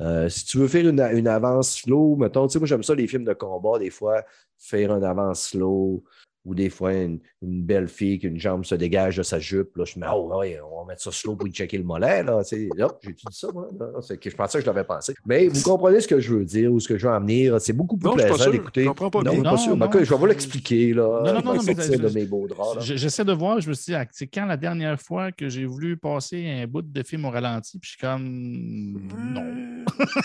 [0.00, 2.94] Euh, si tu veux faire une, une avance slow, mettons, tu sais, moi j'aime ça
[2.96, 4.22] les films de combat, des fois,
[4.58, 6.02] faire une avance slow,
[6.44, 9.76] ou des fois une, une belle fille qu'une jambe se dégage de sa jupe.
[9.76, 11.84] Là, je me dis, oh, ouais, on va mettre ça slow pour y checker le
[11.84, 12.22] mollet.
[12.22, 12.42] Là.
[12.76, 13.68] Là, j'ai dit ça, moi.
[14.02, 15.14] C'est que je pensais que je l'avais pensé.
[15.26, 17.60] Mais vous comprenez ce que je veux dire ou ce que je veux en venir.
[17.60, 18.52] C'est beaucoup plus Non, je suis pas plaisant sûr.
[18.52, 18.82] d'écouter.
[18.82, 19.42] Je comprends pas non, bien.
[19.42, 19.76] pas sûr.
[19.76, 20.92] Non, je vais vous je- l'expliquer.
[20.92, 21.02] Là.
[21.02, 22.74] Non, non, Je non, non, mais je- de mes beaux draps.
[22.76, 22.80] là.
[22.82, 25.48] Je- J'essaie de voir, je me suis dit, ah, c'est quand la dernière fois que
[25.48, 29.00] j'ai voulu passer un bout de film au ralenti, puis je suis comme.
[29.32, 29.44] Non.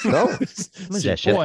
[0.06, 0.28] Non?
[0.90, 1.36] Moi, j'achète,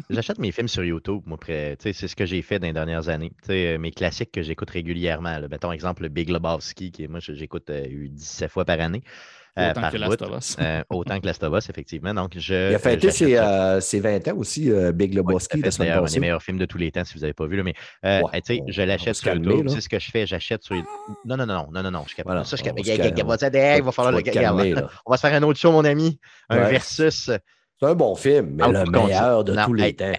[0.00, 1.22] euh, j'achète mes films sur YouTube.
[1.26, 3.30] Moi, près- tu sais, c'est ce que j'ai fait dans les dernières années.
[3.42, 5.38] Tu sais, euh, mes classiques que j'écoute régulièrement.
[5.38, 5.48] Là.
[5.48, 9.02] Mettons, exemple, le Big Lebowski, qui moi, j'écoute euh, 17 fois par année.
[9.58, 10.02] euh, Autant par que bout.
[10.02, 10.56] Last of Us.
[10.60, 12.12] Euh, autant que Last of Us, effectivement.
[12.12, 15.16] Donc, je, Il a fêté j'achète ses, euh, ses 20 ans aussi, euh, Big Ouais,
[15.16, 17.46] Lebowski, semaine d'ailleurs, un des meilleurs films de tous les temps, si vous n'avez pas
[17.46, 17.56] vu.
[17.56, 17.74] Là, mais
[18.04, 19.68] euh, Ouais, tu sais, on- je l'achète sur calmer, YouTube.
[19.70, 20.26] C'est ce que je fais?
[20.26, 20.76] J'achète sur.
[21.24, 22.02] Non, non, non, non, non, non, non.
[22.02, 22.34] Je suis capable.
[22.34, 22.80] Voilà, ça, je capable.
[23.78, 24.88] Il va falloir le.
[25.06, 26.20] On va se faire un autre show, mon ami.
[26.50, 26.70] Un Ouais.
[26.72, 27.30] versus.
[27.80, 30.12] C'est un bon film, mais Ah, le meilleur de tous les hey, temps.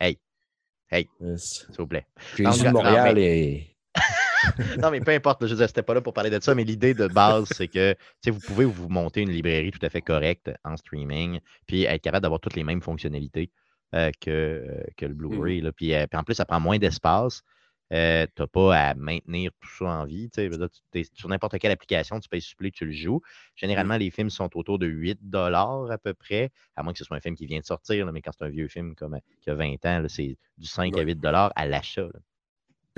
[0.00, 1.66] hey, Yes.
[1.66, 2.06] s'il vous plaît.
[2.36, 3.76] Jésus de non, Montréal et.
[4.82, 7.06] Non, mais peu importe, je c'était pas là pour parler de ça, mais l'idée de
[7.08, 7.94] base, c'est que
[8.26, 12.22] vous pouvez vous monter une librairie tout à fait correcte en streaming, puis être capable
[12.22, 13.50] d'avoir toutes les mêmes fonctionnalités
[13.94, 15.62] euh, que, euh, que le Blu-ray.
[15.76, 17.42] Puis, euh, puis en plus, ça prend moins d'espace.
[17.92, 20.28] Euh, tu n'as pas à maintenir tout ça en vie.
[21.14, 23.20] sur n'importe quelle application, tu payes supplé, tu le joues.
[23.56, 27.16] Généralement, les films sont autour de 8 à peu près, à moins que ce soit
[27.16, 29.18] un film qui vient de sortir, là, mais quand c'est un vieux film comme, euh,
[29.40, 31.04] qui a 20 ans, c'est du 5 à Ouais.
[31.04, 32.02] 8 à l'achat.
[32.02, 32.20] là.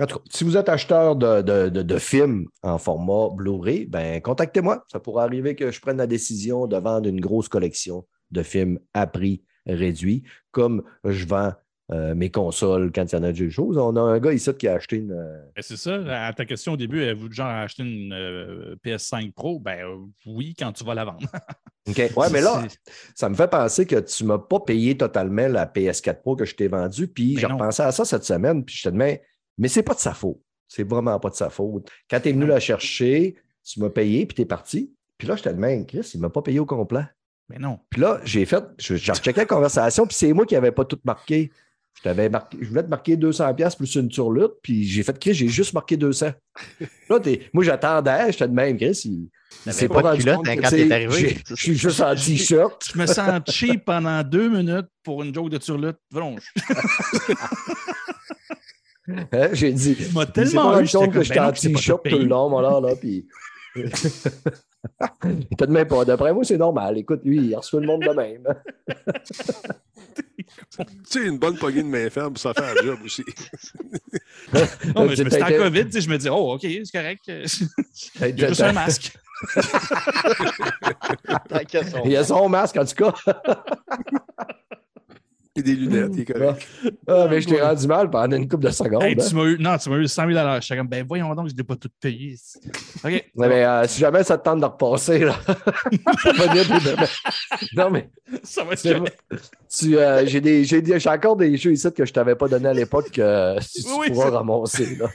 [0.01, 3.85] En tout cas, si vous êtes acheteur de, de- de- de films en format Blu-ray,
[3.87, 4.83] ben, contactez-moi.
[4.91, 8.81] Ça pourrait arriver que je prenne la décision de vendre une grosse collection de films
[8.95, 10.23] à prix réduit,
[10.53, 11.53] comme je vends
[11.93, 13.77] euh, mes consoles quand il y en a des choses.
[13.77, 15.13] On a un gars ici qui a acheté une.
[15.13, 16.27] euh, Ben, C'est ça.
[16.27, 19.59] À ta question au début, avez-vous genre à acheter une euh, PS5 Pro?
[19.59, 19.97] Ben euh,
[20.27, 21.27] oui, quand tu vas la vendre.
[21.89, 21.99] OK.
[22.17, 22.63] Ouais, mais là,
[23.15, 26.45] ça me fait penser que tu ne m'as pas payé totalement la PS4 Pro que
[26.45, 27.09] je t'ai vendue.
[27.09, 29.19] Puis Ben j'ai repensé à ça cette semaine, puis je te demande,
[29.59, 30.39] mais c'est pas de sa faute.
[30.69, 31.91] C'est vraiment pas de sa faute.
[32.09, 33.35] Quand tu es venu la chercher,
[33.65, 34.93] tu m'as payé, puis tu es parti.
[35.19, 37.03] Puis là, j'étais de même, Chris, il ne m'a pas payé au complet.
[37.49, 37.81] Mais non.
[37.91, 40.85] Puis là, j'ai fait, je, j'ai rechecké la conversation, puis c'est moi qui n'avais pas
[40.85, 41.51] tout marqué.
[41.97, 45.19] Je, t'avais marqué, je voulais te marquer 200$ piastres plus une turlute, puis j'ai fait,
[45.19, 46.31] Chris, j'ai juste marqué 200.
[47.09, 49.03] Là, t'es- moi, j'attendais, j'étais de même, Chris.
[49.05, 49.29] Il,
[49.67, 51.39] il s'est pas de rendu culotte, compte hein, quand t'es arrivé.
[51.47, 52.83] Je suis juste en t-shirt.
[52.95, 55.97] Je me sens cheap pendant deux minutes pour une joke de turlute.
[56.11, 56.53] Vronge.
[59.33, 62.09] Hein, J'ai dit, Il m'a tellement pas eu, compte que j'étais ben en pas t-shirt
[62.09, 63.27] tout le long, là, là, puis...
[65.25, 66.05] Il était de même pas.
[66.05, 66.97] D'après moi, c'est normal.
[66.99, 68.47] Écoute, lui, il reçoit le monde de même.
[70.77, 73.25] Tu sais, une bonne poignée de main ferme, ça fait un job aussi.
[74.95, 77.25] Non, mais je C'est me suis en COVID, je me dis, oh, OK, c'est correct.
[77.27, 77.43] Il
[78.41, 79.13] y a juste un masque.
[82.05, 83.15] Il a son masque, en tout cas.
[85.61, 86.67] Et des lunettes, il est correct.
[87.07, 89.03] Ah, mais je t'ai rendu mal pendant une couple de secondes.
[89.03, 89.25] Hey, hein.
[89.29, 91.53] tu m'as eu, non, tu m'as eu 100 000 J'étais comme, ben voyons donc, je
[91.53, 92.37] ne l'ai pas tout payé.
[93.05, 93.31] OK.
[93.37, 95.37] Mais euh, si jamais ça te tente de repasser, là.
[95.47, 98.09] venir puis de- non, mais
[98.43, 99.05] Ça va être
[99.79, 102.49] tu, euh, j'ai, des, j'ai, des- j'ai encore des jeux ici que je t'avais pas
[102.49, 104.97] donné à l'époque que si tu oui, pourras c'est- ramasser.
[104.97, 105.07] Là.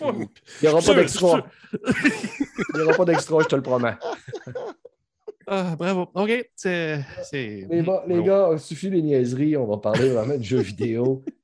[0.00, 0.28] Il
[0.62, 1.46] n'y aura pas d'extra.
[1.72, 3.94] Il n'y aura pas d'extra, je te le promets.
[5.52, 6.08] Ah, bravo.
[6.14, 6.48] OK.
[6.54, 7.04] C'est.
[7.24, 11.24] c'est- Les, gars, les gars, suffit les niaiseries, on va parler vraiment de jeux vidéo.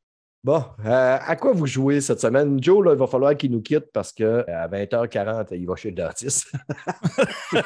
[0.45, 2.62] Bon, euh, à quoi vous jouez cette semaine?
[2.62, 5.97] Joe, là, il va falloir qu'il nous quitte parce qu'à 20h40, il va chez le
[5.97, 6.53] dentiste.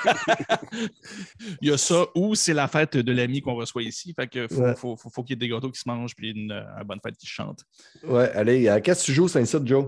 [1.61, 4.15] Il y a ça ou c'est la fête de l'ami qu'on reçoit ici.
[4.15, 4.75] Fait que faut, Ouais.
[4.77, 6.87] faut, faut, faut qu'il y ait des gâteaux qui se mangent puis une, euh, une
[6.87, 7.61] bonne fête qui chante.
[8.03, 9.85] Ouais, allez, euh, qu'est-ce que tu joues, c'est ça, Joe?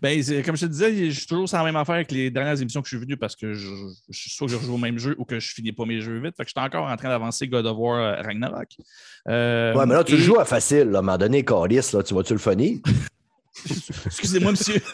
[0.00, 2.60] Ben, comme je te disais, je suis toujours sur la même affaire que les dernières
[2.60, 3.68] émissions que je suis venu parce que je,
[4.08, 6.00] je suis soit que je rejoue au même jeu ou que je finis pas mes
[6.00, 6.34] jeux vite.
[6.36, 8.68] Fait que je suis encore en train d'avancer God of War euh, Ragnarok.
[9.28, 11.44] Euh, Ouais, mais là, tu et- le joues à facile, là, à un moment donné,
[11.44, 12.82] Calis, là, tu vas-tu le funny?
[14.06, 14.80] Excusez-moi, monsieur.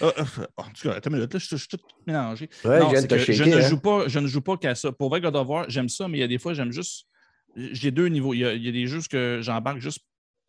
[0.00, 0.24] Ah, ah,
[0.56, 2.48] en tout cas, attends une minute, là, je, suis- je suis tout mélangé.
[2.64, 3.68] Ouais, Non, je viens de ne hein.
[3.68, 4.92] joue pas, je ne joue pas qu'à ça.
[4.92, 7.06] Pour vrai, God of War, j'aime ça, mais il y a des fois, j'aime juste.
[7.56, 8.32] J'ai deux niveaux.
[8.34, 9.98] Il y, a, il y a des jeux que j'embarque juste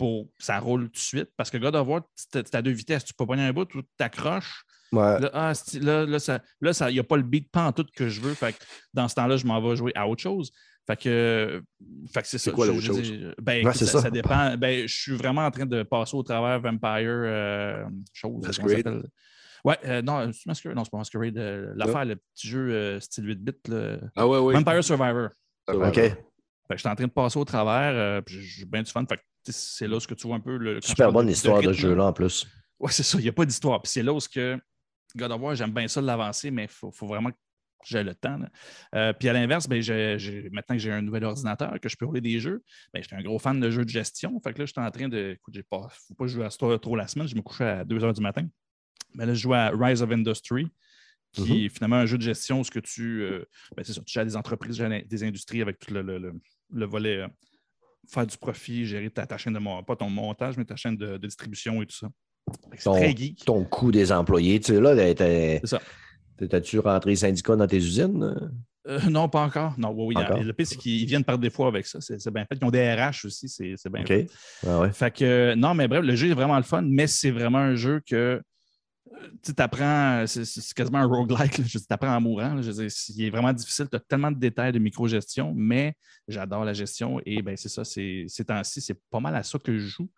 [0.04, 1.30] pour ça roule tout de suite.
[1.38, 2.02] Parce que God of War,
[2.32, 3.06] tu as deux vitesses.
[3.06, 4.64] Tu peux pogner un bout, tu t'accroches.
[4.92, 5.20] Ouais.
[5.22, 7.66] Là, ah, c'est- là, là, ça, là, ça, il n'y a pas le beat pas
[7.68, 8.34] en tout que je veux.
[8.34, 8.58] Fait que
[8.94, 10.52] dans ce temps-là, je m'en vais jouer à autre chose.
[10.86, 11.64] Fait que,
[12.14, 12.52] fait que c'est ça.
[12.52, 13.02] quoi l'autre chose?
[13.02, 14.02] dis, ben, Ouais, écoute, c'est ça, ça.
[14.02, 14.58] ça dépend.
[14.58, 18.46] Ben, je suis vraiment en train de passer au travers Vampire euh, chose.
[18.46, 19.08] Masquerade.
[19.64, 20.76] Ouais, euh, non, c'est Masquerade.
[20.76, 21.38] Non, c'est pas Masquerade.
[21.38, 23.52] euh, L'affaire, le petit jeu euh, style 8 bits.
[23.70, 23.98] là.
[24.18, 24.54] Ah ouais, oui.
[24.54, 25.30] Vampire Survivor.
[25.70, 25.96] OK.
[25.96, 27.94] Fait que je suis en train de passer au travers.
[27.96, 29.06] euh, puis j'ai bien du fun.
[29.08, 29.22] Fait que
[29.52, 30.58] c'est là ce que tu vois un peu.
[30.58, 32.48] Le, Super bonne de- histoire de, jeu-là, en plus.
[32.80, 33.18] Ouais, c'est ça.
[33.18, 33.82] Il n'y a pas d'histoire.
[33.82, 34.58] Puis c'est là où ce que
[35.16, 37.38] God of War, j'aime bien ça de l'avancer, mais il faut, faut vraiment que
[37.86, 38.40] j'ai le temps.
[38.96, 39.82] Euh, puis à l'inverse, ben,
[40.52, 42.64] maintenant que j'ai un nouvel ordinateur, que je peux rouler des jeux,
[42.94, 44.40] ben, j'étais un gros fan de jeux de gestion.
[44.42, 45.34] Fait que là, j'étais en train de.
[45.34, 47.28] Écoute, il ne faut pas jouer à ça trop la semaine.
[47.28, 48.48] Je me couchais à 2 h du matin.
[49.16, 50.68] Mais là, je joue à Rise of Industry,
[51.34, 53.22] qui est finalement un jeu de gestion où ce que tu.
[53.24, 53.46] euh,
[53.78, 56.34] ben, c'est ça, tu gères des entreprises, des industries avec tout le, le- le-
[56.72, 57.28] le volet euh,
[58.08, 60.96] faire du profit, gérer ta, ta chaîne de mon- pas ton montage, mais ta chaîne
[60.98, 62.10] de, de distribution et tout ça.
[62.74, 63.46] C'est Ton- très geek.
[63.46, 64.60] Ton coût des employés.
[64.60, 65.62] Tu sais, là, t'es-
[66.50, 68.36] t'as-tu rentré syndicat dans tes usines?
[68.86, 69.74] Euh, non, pas encore.
[69.78, 70.24] Non, oui, oui.
[70.24, 70.44] Encore?
[70.44, 72.00] Le pire, c'est qu'ils viennent par défaut avec ça.
[72.02, 72.58] C'est bien fait.
[72.62, 73.48] Ils ont des RH aussi.
[73.48, 74.28] C'est bien fait.
[74.68, 74.92] Ah ouais.
[74.92, 77.76] Fait que, non, mais bref, le jeu est vraiment le fun, mais c'est vraiment un
[77.76, 78.42] jeu que
[79.44, 81.64] tu apprends, c'est c'est quasiment un roguelike.
[81.66, 82.60] tu apprends en mourant.
[82.60, 83.88] il est vraiment difficile.
[83.90, 85.96] Tu as tellement de détails de micro-gestion, mais
[86.28, 87.84] j'adore la gestion et ben, c'est ça.
[87.84, 90.10] Ces temps-ci, c'est pas mal à ça que je joue.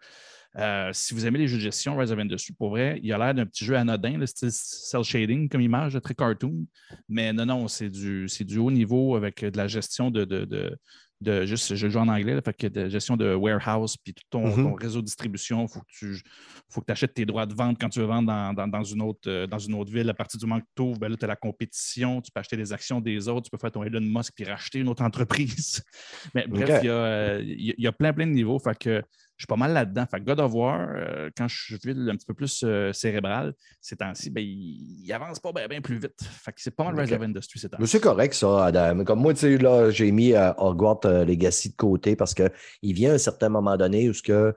[0.58, 3.18] Euh, si vous aimez les jeux de gestion, Rise of Industry, pour vrai, il a
[3.18, 6.66] l'air d'un petit jeu anodin, le style cell shading comme image, très cartoon.
[7.10, 10.78] Mais non, non, c'est du, du haut niveau avec de la gestion de, de,
[11.22, 14.24] de- juste, je joue en anglais, là, fait que de gestion de warehouse, puis tout
[14.30, 14.64] ton, Mhm.
[14.64, 16.22] ton réseau de distribution, il faut que tu
[16.70, 19.02] faut que achètes tes droits de vente quand tu veux vendre dans, dans- dans une,
[19.02, 20.10] autre, euh, dans une autre ville.
[20.10, 22.40] À partir du moment que tu ouvres, ben là, tu as la compétition, tu peux
[22.40, 25.04] acheter des actions des autres, tu peux faire ton Elon Musk puis racheter une autre
[25.04, 25.84] entreprise.
[26.36, 28.60] Mais bref, il y, a, euh, y a- il y a plein, plein de niveaux.
[28.60, 29.02] Fait que
[29.38, 30.06] je suis pas mal là-dedans.
[30.10, 33.54] Fait que God of War, euh, quand je suis un petit peu plus euh, cérébral,
[33.82, 36.22] ces temps-ci, ben, il, il avance pas bien plus vite.
[36.22, 37.18] Fait que c'est pas mal Rise Ok.
[37.20, 39.04] of Industry ces temps Mais c'est correct, ça, Adam.
[39.04, 42.50] Comme moi, tu sais, là, j'ai mis euh, Hogwarts Legacy de côté parce qu'il
[42.82, 44.56] vient à un certain moment donné où ce que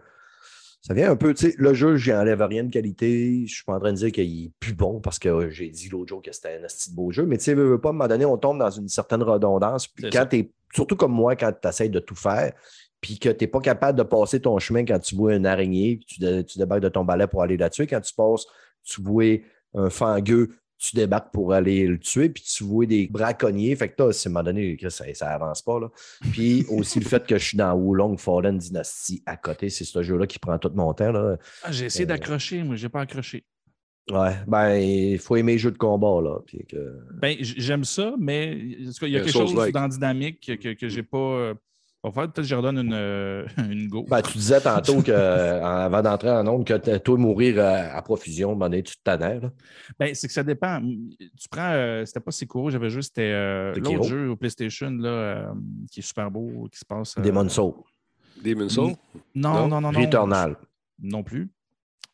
[0.81, 3.45] ça vient un peu, tu sais, le jeu, j'y enlève rien de qualité.
[3.47, 5.89] Je suis pas en train de dire qu'il est plus bon parce que j'ai dit
[5.89, 7.27] l'autre jour que c'était un petit beau jeu.
[7.27, 9.89] Mais tu sais, veux, pas, à un moment donné, on tombe dans une certaine redondance.
[9.89, 12.53] Puis quand t'es, surtout comme moi, quand tu essaies de tout faire,
[13.01, 15.97] puis que tu n'es pas capable de passer ton chemin quand tu vois une araignée,
[15.97, 17.87] puis tu, dé- tu débarques de ton balai pour aller la tuer.
[17.87, 18.45] Quand tu passes,
[18.85, 19.39] tu vois
[19.75, 20.51] un fangueux,
[20.81, 23.75] tu débarques pour aller le tuer, puis tu vois des braconniers.
[23.75, 25.81] Fait que là, c'est à un moment donné, ça, ça avance pas.
[25.81, 25.89] Là.
[26.33, 30.03] Puis aussi le fait que je suis dans Wulong Fallen Dynasty à côté, c'est ce
[30.03, 31.11] jeu-là qui prend tout mon temps.
[31.11, 31.37] Là.
[31.65, 33.45] Ah, j'ai essayé Euh, d'accrocher, moi, j'ai pas accroché.
[34.11, 36.39] Ouais, ben, il faut aimer les jeux de combat, là.
[36.47, 36.99] Puis que...
[37.21, 40.75] Ben, j'aime ça, mais il y a Un quelque chose dans la dynamique que, que,
[40.75, 41.53] que j'ai pas.
[42.09, 44.05] Euh, va faire peut-être que je redonne une, euh, une go.
[44.09, 47.89] Ben, tu disais tantôt que, euh, avant d'entrer en onde que t- toi, mourir euh,
[47.97, 49.51] à profusion, à moment donné, tu te tannais, là.
[49.99, 50.81] Ben, c'est que ça dépend.
[50.81, 55.09] Tu prends, euh, c'était pas Sekiro, j'avais juste, c'était euh, l'autre jeu au PlayStation là,
[55.09, 55.47] euh,
[55.91, 57.17] qui est super beau, qui se passe.
[57.19, 57.75] euh, Demon's Soul,
[58.43, 58.93] Demon's Soul?
[59.35, 59.69] Non, Non?
[59.69, 60.01] non, non, non.
[60.01, 60.57] Returnal.
[61.01, 61.51] Non plus.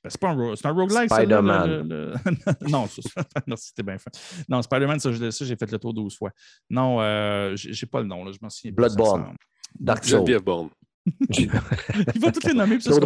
[0.02, 1.10] Ben, c'est pas un, ro- c'est un roguelike.
[1.10, 1.70] Spider-Man.
[1.70, 4.10] le- le- le- non, ça, ça- merci, c'était bien fait.
[4.50, 6.30] Non, Spider-Man, ça, j'ai fait le tour 12 fois.
[6.68, 8.72] Non, euh, j'ai j'ai pas le nom, là, je m'en souviens.
[8.72, 9.34] Bloodborne.
[9.78, 10.18] Dark Souls.
[10.18, 10.68] Geneviève Bourne.
[11.30, 12.76] Il va toutes les nommer.
[12.76, 13.00] puis ça, c'est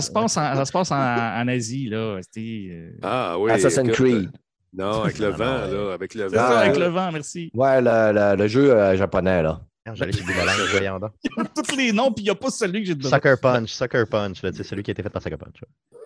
[0.00, 2.18] se passe en, ça se passe en, en Asie, là.
[2.38, 3.50] Euh, Ah oui.
[3.50, 4.30] Assassin's Creed.
[4.74, 5.92] Non, avec le vent, là.
[5.92, 6.48] Avec le C'est vent.
[6.48, 7.50] ça, avec euh, le vent, merci.
[7.54, 9.60] Ouais, le, le- le jeu euh, japonais, là.
[9.94, 11.10] J'allais sur Google Language, voyons donc.
[11.68, 14.04] Tous les noms, puis il n'y a pas celui que j'ai de Sucker Punch, Sucker
[14.08, 15.56] Punch, là, sais, celui qui a été fait par Sucker Punch.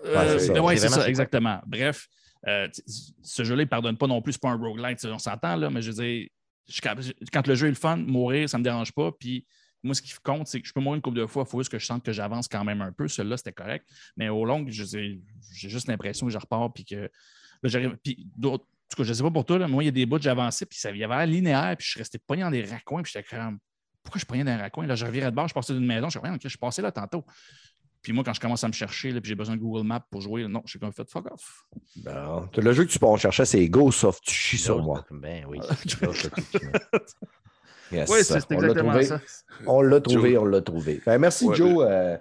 [0.07, 0.63] Euh, Ouais, c'est ça.
[0.63, 1.09] ouais, C'est c'est ça, ça.
[1.09, 1.61] exactement.
[1.67, 2.09] Bref,
[2.49, 2.67] euh,
[3.23, 4.33] ce jeu-là, il ne pardonne pas non plus.
[4.33, 6.29] C'est pas un roguelite, on s'entend, là, mais je veux dire,
[7.33, 9.13] quand le jeu est le fun, mourir, ça ne me dérange pas.
[9.13, 9.47] Puis
[9.83, 11.61] moi, ce qui compte, c'est que je peux mourir une couple de fois, il faut
[11.61, 13.09] juste que je sente que j'avance quand même un peu.
[13.09, 13.89] Celui-là, c'était correct.
[14.17, 15.21] Mais au long, j'ai
[15.53, 17.11] juste l'impression que je repars, puis que
[17.63, 17.97] j'arrive.
[18.03, 18.65] Puis d'autres.
[18.65, 20.07] En tout cas, je ne sais pas pour toi, là, moi, il y a des
[20.07, 23.03] bouts, j'avançais, puis ça, y avait l'air linéaire, puis je resté pogné dans des raccoins,
[23.03, 23.59] puis j'étais comme,
[24.01, 24.87] pourquoi je suis pogné dans un raccoin?
[24.87, 26.93] Là, je revirais de bord, je passais d'une maison, je suis je suis passé là
[26.93, 27.25] tantôt.
[28.02, 30.05] Puis moi, quand je commence à me chercher, là, puis j'ai besoin de Google Maps
[30.10, 31.64] pour jouer, non, je suis comme fait fuck off.
[31.97, 32.48] Bon.
[32.56, 35.05] Le jeu que tu peux chercher, c'est Ghost of Tsushi sur moi.
[35.10, 35.59] Ben oui.
[37.93, 38.10] Yes.
[38.10, 39.05] Oui, c'est c'est On l'a exactement trouvé.
[39.05, 39.20] ça.
[39.66, 41.01] On l'a trouvé, on l'a trouvé.
[41.06, 42.18] Ben, merci, Ouais, Joe, euh,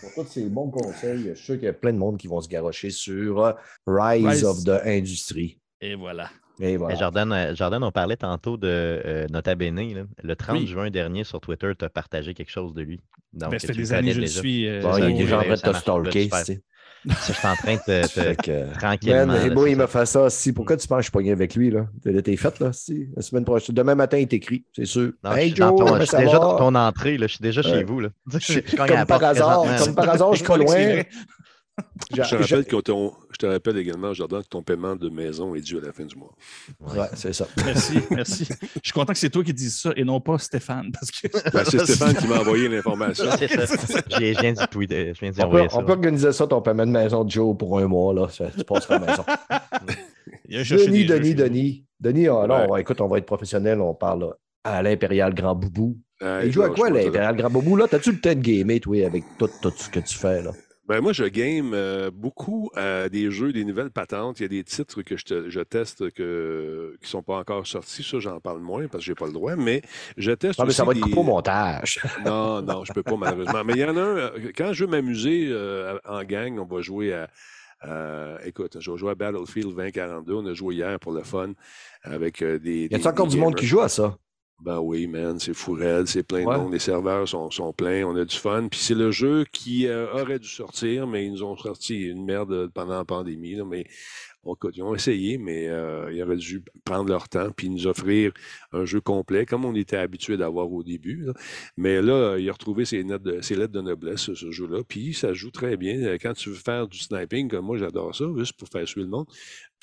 [0.00, 1.26] pour tous ces bons conseils.
[1.28, 3.54] Je suis sûr qu'il y a plein de monde qui vont se garocher sur
[3.86, 4.44] Rise, Rise.
[4.44, 5.60] of the Industry.
[5.80, 6.30] Et voilà.
[6.60, 6.94] Et voilà.
[6.94, 9.76] Jordan, euh, Jordan, on parlait tantôt de euh, Nota Bene.
[9.94, 10.02] là.
[10.22, 10.66] Le 30 Oui.
[10.66, 13.00] juin dernier, sur Twitter, tu as partagé quelque chose de lui.
[13.32, 14.68] Donc, Ben, ça fait des années que je le suis.
[14.68, 16.30] euh, Bon, il est déjà en train de te stalker.
[17.06, 18.06] Je suis en train de te,
[18.36, 19.26] te- que- tranquillement.
[19.26, 20.30] Man, et là, moi, il m'a fait ça.
[20.30, 21.70] Si, pourquoi tu penses que je suis pogné avec lui?
[21.70, 21.86] Là?
[22.02, 22.72] T'es t'es fait, là?
[22.72, 23.08] Si.
[23.14, 23.74] La semaine prochaine.
[23.74, 25.12] Demain matin, il t'écrit, c'est sûr.
[25.22, 27.18] Non, je hey, suis, dans Joe, ton- je suis déjà dans ton entrée.
[27.18, 27.26] Là.
[27.26, 27.68] Je suis déjà Ouais.
[27.78, 28.00] chez vous.
[28.00, 28.08] Là.
[28.32, 31.02] Je, Je- je cogne à comme par hasard, comme par hasard, je suis pas loin.
[32.10, 35.54] Je te, rappelle que ton- je te rappelle également, Jordan, que ton paiement de maison
[35.56, 36.32] est dû à la fin du mois.
[36.80, 37.46] Ouais, c'est ça.
[37.64, 38.44] Merci, merci.
[38.76, 40.92] Je suis content que c'est toi qui dis ça et non pas Stéphane.
[40.92, 41.26] Parce que...
[41.52, 43.24] Ben, c'est Stéphane qui m'a envoyé l'information.
[43.38, 44.00] C'est ça.
[44.18, 45.78] J'ai- Je viens d'y tweeter- je viens On peut, ça.
[45.78, 48.14] on peut organiser ça, ton paiement de maison de Joe, pour un mois.
[48.14, 48.28] Là.
[48.28, 49.24] Ça- Tu passeras à la maison.
[50.48, 51.34] Il a Denis, jeux Denis.
[51.34, 51.84] Denis.
[52.00, 52.66] Denis, là, Ouais.
[52.68, 53.80] on va- écoute, on va être professionnel.
[53.80, 54.32] On parle
[54.62, 55.96] à l'Impérial Grand Boubou.
[56.44, 57.76] Il joue à quoi, l'Impérial Grand Boubou?
[57.76, 60.42] Là, t'as-tu le temps de gamer, toi, avec tout, tout ce que tu fais?
[60.42, 60.52] là?
[60.86, 64.38] Ben moi, je game euh, beaucoup à des jeux, des nouvelles patentes.
[64.40, 67.38] Il y a des titres que je, te- je teste que, qui ne sont pas
[67.38, 68.02] encore sortis.
[68.02, 69.56] Ça, j'en parle moins parce que j'ai pas le droit.
[69.56, 69.80] Mais
[70.18, 72.00] je teste Non, mais aussi ça va être des- coupé au montage.
[72.26, 73.64] Non, non, je peux pas malheureusement.
[73.64, 74.16] Mais il y en a un.
[74.16, 77.28] euh, Quand je veux m'amuser euh, en gang, on va jouer à.
[77.80, 80.34] à- écoute, je vais jouer à Battlefield 2042.
[80.34, 81.52] On a joué hier pour le fun
[82.02, 82.84] avec euh, des.
[82.84, 84.18] Y des- encore du monde qui joue à ça?
[84.60, 86.54] Ben oui, man, c'est fou raide, c'est plein Ouais.
[86.56, 88.68] de monde, les serveurs sont, sont pleins, on a du fun.
[88.70, 92.24] Puis c'est le jeu qui euh, aurait dû sortir, mais ils nous ont sorti une
[92.24, 93.56] merde pendant la pandémie.
[93.56, 93.84] là, mais
[94.44, 98.32] on- ils ont essayé, mais euh, ils auraient dû prendre leur temps puis nous offrir
[98.72, 101.24] un jeu complet, comme on était habitué d'avoir au début.
[101.26, 101.32] là.
[101.76, 104.82] Mais là, il a retrouvé ses, lettres de, ses lettres de noblesse, ce, jeu-là.
[104.86, 105.98] Puis ça joue très bien.
[106.02, 109.06] Euh, Quand tu veux faire du sniping, comme moi, j'adore ça, juste pour faire suivre
[109.06, 109.26] le monde.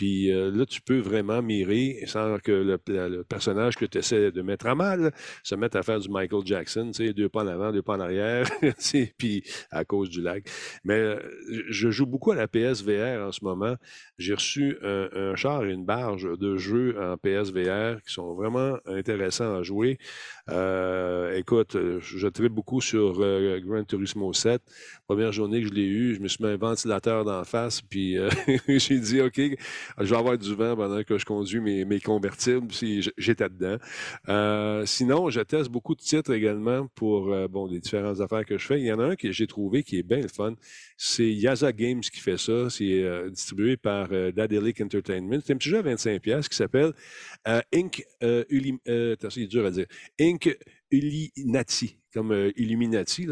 [0.01, 4.41] Puis euh, là, tu peux vraiment mirer sans que le, personnage que tu essaies de
[4.41, 5.11] mettre à mal
[5.43, 7.97] se mette à faire du Michael Jackson, tu sais, deux pas en avant, deux pas
[7.97, 8.49] en arrière,
[9.19, 10.43] puis à cause du lag.
[10.83, 11.19] Mais euh,
[11.69, 13.75] je joue beaucoup à la PSVR en ce moment.
[14.17, 19.55] J'ai reçu un, char et une barge de jeux en PSVR qui sont vraiment intéressants
[19.55, 19.99] à jouer.
[20.49, 24.63] Euh, écoute, je tripe beaucoup sur euh, Gran Turismo 7.
[25.07, 28.17] Première journée que je l'ai eu, je me suis mis un ventilateur d'en face, puis
[28.67, 29.39] j'ai dit, OK,
[29.99, 33.77] je vais avoir du vent pendant que je conduis mes, convertibles, j- j'étais dedans.
[34.29, 38.57] Euh, sinon, je teste beaucoup de titres également pour euh, bon, les différentes affaires que
[38.57, 38.79] je fais.
[38.79, 40.55] Il y en a un que j'ai trouvé qui est bien le fun.
[40.97, 42.69] C'est Yaza Games qui fait ça.
[42.69, 45.39] C'est euh, distribué par euh, Daedalic Entertainment.
[45.45, 46.93] C'est un petit jeu à 25$ qui s'appelle
[47.45, 49.85] attends, c'est dur à dire.
[50.19, 50.57] Inc.
[50.93, 53.27] Illuminati, comme euh, Illuminati.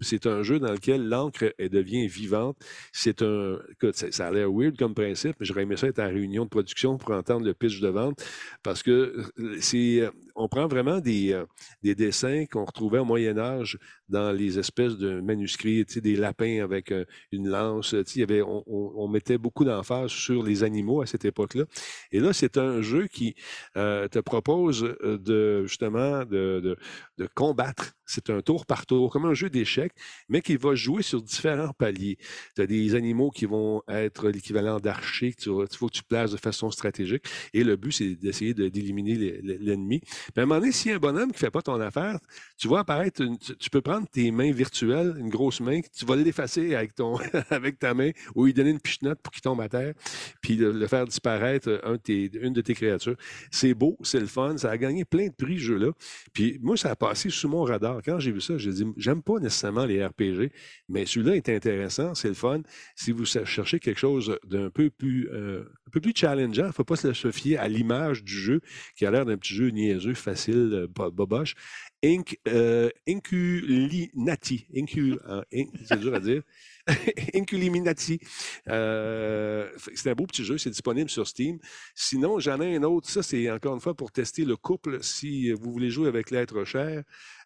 [0.00, 2.56] C'est- un jeu dans lequel l'encre devient vivante.
[2.92, 3.58] C'est un.
[3.70, 6.44] Écoute, ça, ça a l'air weird comme principe, mais j'aurais aimé ça être en réunion
[6.44, 8.24] de production pour entendre le pitch de vente
[8.62, 10.08] parce que euh, c'est.
[10.34, 11.44] On prend vraiment des, euh,
[11.82, 13.78] des dessins qu'on retrouvait au Moyen Âge
[14.08, 17.94] dans les espèces de manuscrits, des lapins avec euh, une lance.
[18.16, 21.64] y avait, on, on- on mettait beaucoup d'emphase sur les animaux à cette époque-là.
[22.12, 23.34] Et là, c'est un jeu qui
[23.76, 26.76] euh, te propose euh, de justement de, de,
[27.18, 27.92] de combattre.
[28.06, 29.92] C'est un tour par tour, comme un jeu d'échecs,
[30.28, 32.18] mais qui va jouer sur différents paliers.
[32.54, 36.36] Tu as des animaux qui vont être l'équivalent d'archers, il faut que tu places de
[36.36, 37.24] façon stratégique.
[37.54, 40.00] Et le but, c'est d'essayer de- d'éliminer l'ennemi.
[40.32, 41.80] Puis à un moment donné, s'il y a un bonhomme qui ne fait pas ton
[41.80, 42.18] affaire,
[42.56, 43.22] tu vois apparaître,
[43.58, 46.74] tu, peux prendre tes mains virtuelles, une grosse main, tu vas l'effacer
[47.50, 49.94] avec, ta main ou lui donner une pichenote pour qu'il tombe à terre,
[50.40, 51.68] puis le, faire disparaître
[52.08, 53.16] une de tes créatures.
[53.50, 55.92] C'est beau, c'est le fun, ça a gagné plein de prix, ce jeu-là.
[56.32, 58.00] Puis moi, ça a passé sous mon radar.
[58.04, 60.50] Quand j'ai vu ça, j'ai dit, j'aime pas nécessairement les RPG,
[60.88, 62.60] mais celui-là est intéressant, c'est le fun.
[62.94, 66.72] Si vous cherchez quelque chose d'un peu plus, euh, un peu plus challengeant, il ne
[66.72, 68.60] faut pas se se fier à l'image du jeu
[68.96, 71.54] qui a l'air d'un petit jeu niaiseux, facile, euh, bo- boboche.
[72.02, 74.66] Inc, euh, Inculinati.
[74.76, 76.42] Incu, euh, in- c'est dur à dire.
[77.34, 78.20] Inculiminati.
[78.68, 81.58] Euh, c'est un beau petit jeu, c'est disponible sur Steam.
[81.94, 83.08] Sinon, j'en ai un autre.
[83.08, 85.02] Ça, c'est encore une fois pour tester le couple.
[85.02, 87.02] Si vous voulez jouer avec l'être cher,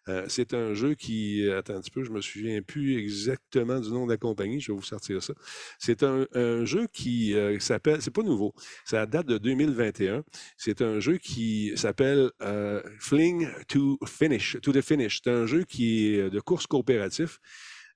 [0.07, 1.49] euh, c'est un jeu qui.
[1.49, 4.59] Attends un petit peu, je me souviens plus exactement du nom de la compagnie.
[4.59, 5.33] Je vais vous sortir ça.
[5.77, 8.01] C'est un, un jeu qui euh, s'appelle.
[8.01, 8.53] C'est pas nouveau.
[8.85, 10.23] Ça date de 2021.
[10.57, 14.57] C'est un jeu qui s'appelle euh, Fling to Finish.
[14.61, 15.21] To the Finish.
[15.23, 17.39] C'est un jeu qui est de course coopératif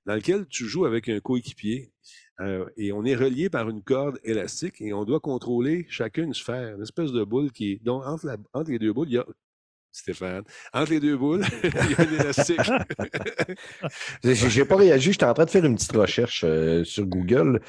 [0.05, 1.91] dans lequel tu joues avec un coéquipier.
[2.41, 6.34] euh, et on est relié par une corde élastique et on doit contrôler chacune une
[6.34, 7.84] sphère, une espèce de boule qui est.
[7.84, 9.25] Donc, entre, la- entre les deux boules, il y a.
[9.95, 10.43] Stéphane,
[10.73, 12.59] entre les deux boules, il y a un élastique.
[14.23, 17.61] J'ai j'ai pas réagi, j'étais en train de faire une petite recherche euh, sur Google.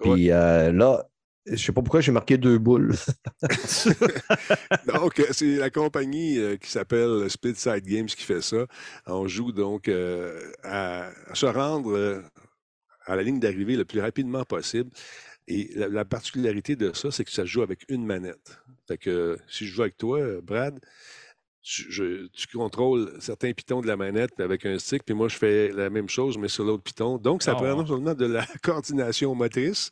[0.00, 1.08] Puis euh, là,
[1.46, 2.94] je sais pas pourquoi j'ai marqué deux boules.
[4.86, 8.66] donc, c'est la compagnie euh, qui s'appelle Side Games qui fait ça.
[9.06, 12.22] On joue donc euh, à, se rendre euh,
[13.06, 14.90] à la ligne d'arrivée le plus rapidement possible.
[15.48, 18.58] Et la, la particularité de ça, c'est que ça se joue avec une manette.
[18.86, 20.78] Fait que si je joue avec toi, Brad,
[21.62, 25.36] tu, je- tu contrôles certains pitons de la manette avec un stick, puis moi, je
[25.36, 27.18] fais la même chose, mais sur l'autre piton.
[27.18, 27.56] Donc, ça Oh.
[27.62, 29.90] prend non seulement de la coordination motrice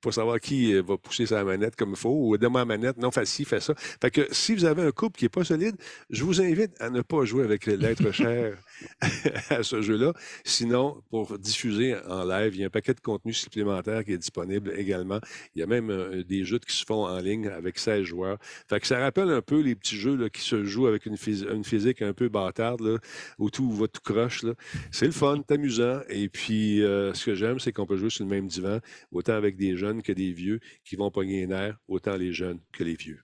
[0.00, 2.98] pour savoir qui euh, va pousser sa manette comme il faut, ou de ma manette,
[2.98, 3.74] non, fais ci, fais ça.
[3.76, 5.76] Fait que si vous avez un couple qui n'est pas solide,
[6.10, 8.58] je vous invite à ne pas jouer avec l'être cher
[9.50, 10.12] à ce jeu-là.
[10.44, 14.18] Sinon, pour diffuser en live, il y a un paquet de contenu supplémentaire qui est
[14.18, 15.18] disponible également.
[15.54, 18.38] Il y a même euh, des jeux qui se font en ligne avec 16 joueurs.
[18.68, 21.16] Fait que ça rappelle un peu les petits jeux là, qui se jouent avec une,
[21.16, 22.98] phys- une physique un peu bâtarde, là,
[23.38, 24.44] où tout va tout croche.
[24.90, 26.00] C'est le fun, c'est amusant.
[26.08, 28.80] Et puis, euh, ce que j'aime, c'est qu'on peut jouer sur le même divan,
[29.12, 32.58] autant avec des jeunes que des vieux qui vont pogner les nerfs, autant les jeunes
[32.72, 33.20] que les vieux.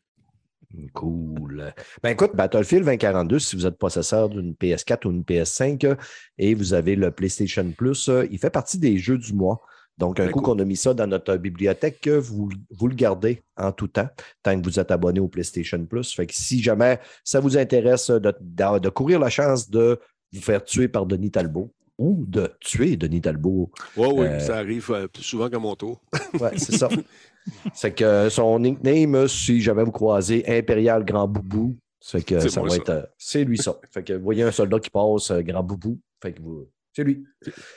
[0.95, 1.75] Cool.
[2.03, 5.97] Ben écoute, Battlefield 2042, si vous êtes possesseur d'une PS4 ou une PS5 euh,
[6.39, 9.61] et vous avez le PlayStation Plus, euh, il fait partie des jeux du mois.
[9.99, 13.43] Donc, un coup qu'on a mis ça dans notre bibliothèque, euh, vous, vous le gardez
[13.57, 14.09] en tout temps,
[14.43, 16.13] tant que vous êtes abonné au PlayStation Plus.
[16.15, 20.01] Fait que si jamais ça vous intéresse de, de- de courir la chance de
[20.33, 24.57] vous faire tuer par Denis Talbot ou de tuer Denis Talbot Oui, oui, Euh, ça
[24.57, 26.01] arrive euh, plus souvent qu'à mon tour.
[26.41, 26.89] Ouais, c'est ça.
[27.75, 32.71] c'est que son nickname, si jamais vous croisez Impérial Grand Boubou, c'est que ça va
[32.71, 32.77] ça.
[32.77, 32.89] être.
[32.91, 33.79] euh, C'est lui ça.
[33.91, 36.01] Fait que vous voyez un soldat qui passe, euh, Grand Boubou.
[36.23, 36.67] Fait que vous.
[36.95, 37.25] C'est lui.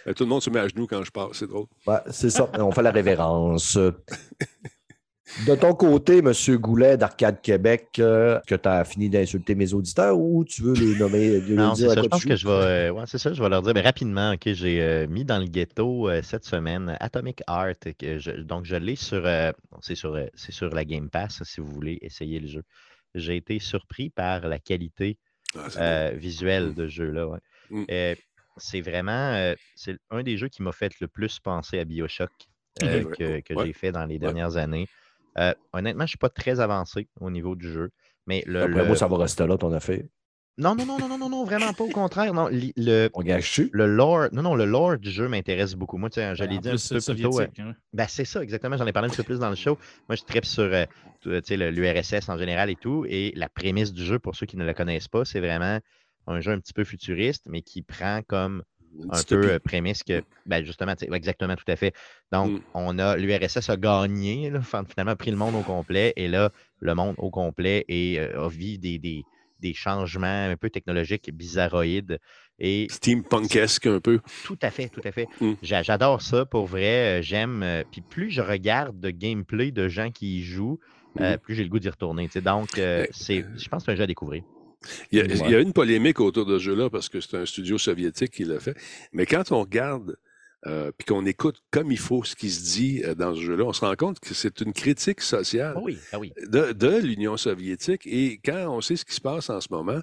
[0.08, 1.68] Euh, Tout le monde se met à genoux quand je parle, c'est drôle.
[1.88, 2.50] Ouais, c'est ça.
[2.60, 3.78] On fait la révérence.
[5.48, 6.32] De ton côté, M.
[6.58, 10.96] Goulet d'Arcade Québec, euh, que tu as fini d'insulter mes auditeurs ou tu veux les
[11.00, 11.42] nommer?
[11.42, 12.04] les Non, c'est ça.
[12.04, 12.54] Je pense que je vais.
[12.54, 13.34] euh, ouais, c'est ça.
[13.34, 14.34] Je vais leur dire mais rapidement.
[14.34, 17.74] Ok, j'ai euh, mis dans le ghetto euh, cette semaine Atomic Art.
[18.00, 19.26] Que je- donc, je l'ai sur.
[19.26, 19.52] euh,
[19.82, 22.64] c'est sur, euh, c'est sur la Game Pass si vous voulez essayer le jeu.
[23.16, 25.18] J'ai été surpris par la qualité
[25.56, 26.74] Ah, euh, visuelle Mm.
[26.76, 27.28] de ce jeu-là.
[27.28, 27.40] ouais.
[27.72, 27.86] Mm.
[28.58, 29.12] C'est vraiment.
[29.34, 32.32] euh, c'est un des jeux qui m'a fait le plus penser à Bioshock
[32.84, 33.68] euh, que, que Ouais.
[33.68, 34.88] j'ai fait dans les dernières années.
[35.38, 37.90] Euh, honnêtement, je ne suis pas très avancé au niveau du jeu.
[38.28, 40.02] Mais le, Après le- moi, ça va rester là, ton affaire.
[40.58, 41.84] Non, non, non, non, non, non, non, vraiment pas.
[41.84, 42.48] Au contraire, non.
[42.50, 43.70] Le, On gâche-tu?
[43.74, 45.98] le lore, non, non, le lore du jeu m'intéresse beaucoup.
[45.98, 47.42] Moi, tu sais, je l'ai En dit un petit peu c'est plus tôt.
[47.42, 47.76] euh, hein.
[47.92, 48.78] ben, c'est ça, exactement.
[48.78, 49.78] J'en ai parlé un petit peu plus dans le show.
[50.08, 50.86] Moi, je tripe sur euh,
[51.26, 53.06] l'URSS en général et tout.
[53.10, 55.80] Et la prémisse du jeu, pour ceux qui ne le connaissent pas, c'est vraiment
[56.28, 58.64] un jeu un petit peu futuriste, mais qui prend comme
[59.10, 59.42] un dystopie.
[59.42, 61.94] peu euh, prémisse que, ben, justement, exactement, tout à fait.
[62.32, 62.60] Donc, Mm.
[62.74, 66.14] on a l'URSS a gagné, là, finalement, a pris le monde au complet.
[66.16, 69.26] Et là, le monde au complet et, euh, a vu des, des,
[69.60, 72.20] des changements un peu technologiques bizarroïdes.
[72.58, 74.20] Et Steampunkesque un peu.
[74.46, 75.28] tout à fait, tout à fait.
[75.42, 75.54] Mm.
[75.62, 77.20] J'a- J'adore ça, pour vrai.
[77.20, 77.84] euh, J'aime.
[77.92, 80.80] Puis plus je regarde de gameplay de gens qui y jouent,
[81.20, 81.38] euh, Mhm.
[81.40, 82.30] plus j'ai le goût d'y retourner.
[82.36, 84.44] Donc, Euh, c'est, je pense que c'est un jeu à découvrir.
[85.12, 87.38] Il y, a, il y a une polémique autour de ce jeu-là parce que c'est
[87.38, 88.78] un studio soviétique qui l'a fait.
[89.14, 90.16] Mais quand on regarde
[90.68, 93.66] euh, puis qu'on écoute comme il faut ce qui se dit euh, dans ce jeu-là,
[93.66, 96.34] on se rend compte que c'est une critique sociale Ah oui, ah oui.
[96.48, 98.02] de, de l'Union soviétique.
[98.08, 100.00] Et quand on sait ce qui se passe en ce moment,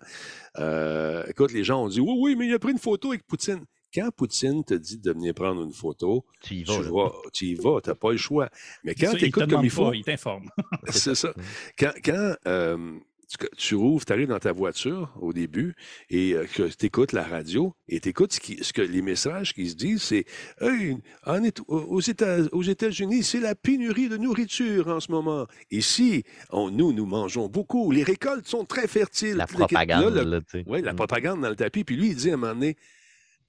[0.61, 3.27] euh, écoute, les gens ont dit Oui, oui, mais il a pris une photo avec
[3.27, 3.65] Poutine.
[3.93, 6.81] Quand Poutine te dit de venir prendre une photo, Tu y tu, vas.
[6.81, 6.91] là.
[6.91, 8.49] vas, tu y vas, tu n'as pas le choix.
[8.85, 10.49] Mais quand tu écoutes comme il faut, pas, il t'informe.
[10.91, 11.35] c'est ça.
[11.77, 12.99] Quand, quand euh,
[13.39, 15.75] tu, tu rouvres, tu arrives dans ta voiture au début
[16.11, 19.03] et euh, que tu écoutes la radio et tu écoutes ce, qui- ce que les
[19.03, 20.25] messages qui se disent, c'est
[20.61, 20.97] hey,
[21.27, 25.47] en aux États- aux États-Unis, c'est la pénurie de nourriture en ce moment.
[25.71, 27.91] Ici, on- nous, nous mangeons beaucoup.
[27.91, 29.31] Les récoltes sont très fertiles.
[29.37, 30.65] La là, propagande, là, sais.
[30.67, 30.97] oui, la Mm.
[30.97, 31.85] propagande dans le tapis.
[31.85, 32.77] Puis lui, il dit à un moment donné,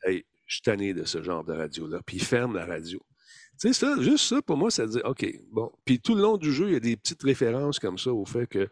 [0.05, 1.99] hey, je suis tanné de ce genre de radio-là.
[2.05, 2.99] Puis il ferme la radio.
[3.61, 5.71] Tu sais, ça, juste ça, pour moi, ça dit, OK, bon.
[5.85, 8.25] Puis tout le long du jeu, il y a des petites références comme ça au
[8.25, 8.67] fait que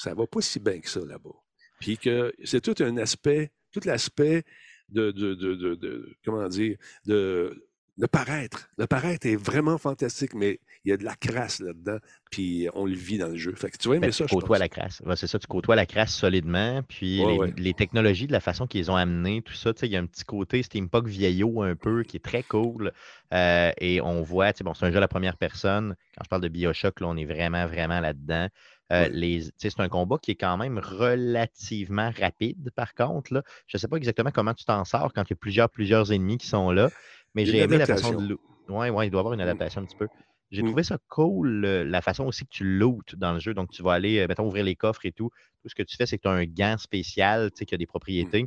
[0.00, 1.36] ça va pas si bien que ça là-bas.
[1.78, 4.44] Puis que c'est tout un aspect, tout l'aspect
[4.88, 7.68] de, de, de, de, comment dire, de,
[7.98, 8.70] de paraître.
[8.78, 11.98] Le paraître est vraiment fantastique, mais il y a de la crasse là-dedans,
[12.30, 13.54] puis on le vit dans le jeu.
[13.54, 14.58] Fait que tu vois, Ben, mais ça, tu je côtoies pense.
[14.60, 15.02] la crasse.
[15.16, 16.82] C'est ça, tu côtoies la crasse solidement.
[16.88, 17.54] Puis Ouais, les, ouais.
[17.58, 20.24] les technologies, de la façon qu'ils ont amené, tout ça, il y a un petit
[20.24, 22.92] côté steampunk vieillot un peu qui est très cool.
[23.34, 25.94] Euh, et on voit, bon, c'est un jeu à la première personne.
[26.16, 28.48] Quand je parle de Bioshock, là, on est vraiment, vraiment là-dedans.
[28.92, 33.32] Euh, les- c'est un combat qui est quand même relativement rapide, par contre.
[33.34, 33.42] Là.
[33.66, 36.10] Je ne sais pas exactement comment tu t'en sors quand il y a plusieurs, plusieurs
[36.12, 36.90] ennemis qui sont là.
[37.34, 38.38] Mais j'ai aimé la façon de.
[38.68, 39.42] Ouais, ouais, il doit y avoir une Mm.
[39.42, 40.08] adaptation un petit peu.
[40.50, 40.66] J'ai Mm.
[40.66, 43.54] trouvé ça cool, euh, la façon aussi que tu lootes dans le jeu.
[43.54, 45.30] Donc, tu vas aller, euh, mettons, ouvrir les coffres et tout.
[45.62, 47.74] Tout ce que tu fais, c'est que tu as un gant spécial, tu sais, qui
[47.74, 48.46] a des propriétés.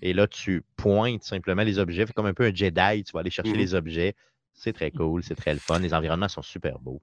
[0.00, 2.06] Et là, tu pointes simplement les objets.
[2.06, 3.58] Fait comme un peu un Jedi, tu vas aller chercher Mhm.
[3.58, 4.14] les objets.
[4.54, 5.78] C'est très cool, c'est très le fun.
[5.78, 7.00] Les environnements sont super beaux.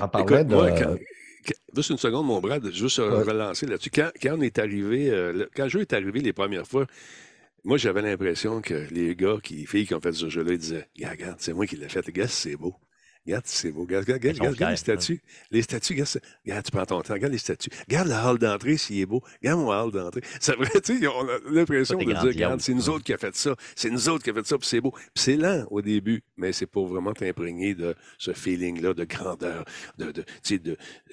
[0.00, 0.54] En parlant de.
[0.54, 0.96] moi, quand-
[1.46, 3.22] quand- juste une seconde, mon Brad, juste Ouais.
[3.22, 3.90] relancer là-dessus.
[3.90, 6.86] Quand, quand on est arrivé, euh, le- quand le jeu est arrivé les premières fois,
[7.64, 10.58] moi, j'avais l'impression que les gars, qui, les filles qui ont fait ce jeu-là, ils
[10.58, 12.04] disaient Regarde, c'est moi qui l'ai fait.
[12.06, 12.74] Regarde, c'est beau.
[13.30, 13.82] Regarde, c'est beau.
[13.82, 14.76] Regarde, regarde, regarde, regarde les hein.
[14.76, 15.22] statues.
[15.52, 17.14] Les statues, regarde, regarde, tu prends ton temps.
[17.14, 17.70] Regarde les statues.
[17.88, 19.22] Regarde le hall d'entrée s'il est beau.
[19.40, 20.22] Regarde mon hall d'entrée.
[20.40, 23.18] C'est vrai, tu sais, on a l'impression de dire Regarde, c'est nous autres qui a
[23.18, 23.54] fait ça.
[23.76, 24.90] C'est nous autres qui a fait ça, puis c'est beau.
[24.90, 29.64] Puis c'est lent au début, mais c'est pour vraiment t'imprégner de ce feeling-là de grandeur.
[29.96, 30.24] De, de,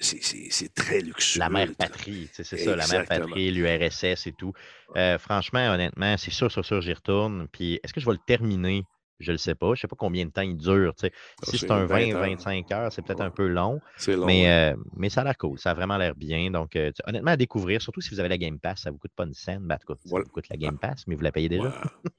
[0.00, 1.38] c'est- très luxueux.
[1.38, 4.52] La mère patrie, c'est ça, la mère patrie, l'URSS et tout.
[4.96, 7.46] Euh, franchement, honnêtement, c'est sûr, sûr, sûr, j'y retourne.
[7.52, 8.84] Puis est-ce que je vais le terminer?
[9.20, 9.74] Je le sais pas.
[9.74, 10.94] Je sais pas combien de temps il dure.
[11.02, 11.06] Ah,
[11.42, 12.22] Si c'est un 20 heures.
[12.24, 13.26] 20-25 heures, c'est peut-être Ouais.
[13.26, 13.80] un peu long.
[13.96, 14.26] C'est long.
[14.26, 14.72] Mais, ouais.
[14.74, 15.58] euh, mais ça a l'air cool.
[15.58, 16.50] Ça a vraiment l'air bien.
[16.50, 19.10] Donc, euh, honnêtement, à découvrir, surtout si vous avez la Game Pass, ça vous coûte
[19.16, 19.60] pas une scène.
[19.62, 21.72] Ben, en tout cas, ça vous coûte la Game Pass, mais vous la payez déjà.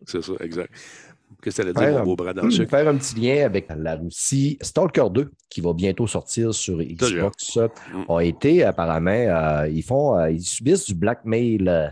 [0.06, 0.74] C'est ça, exact.
[1.42, 2.70] Qu'est-ce que allais Faire dire, un- mon beau bras dans le sucre?
[2.72, 4.58] Faire un petit lien avec la Russie.
[4.62, 7.58] Stalker 2, qui va bientôt sortir sur Xbox,
[7.94, 8.12] Mm.
[8.12, 11.88] a été apparemment, euh, ils font, euh, ils subissent du blackmail euh,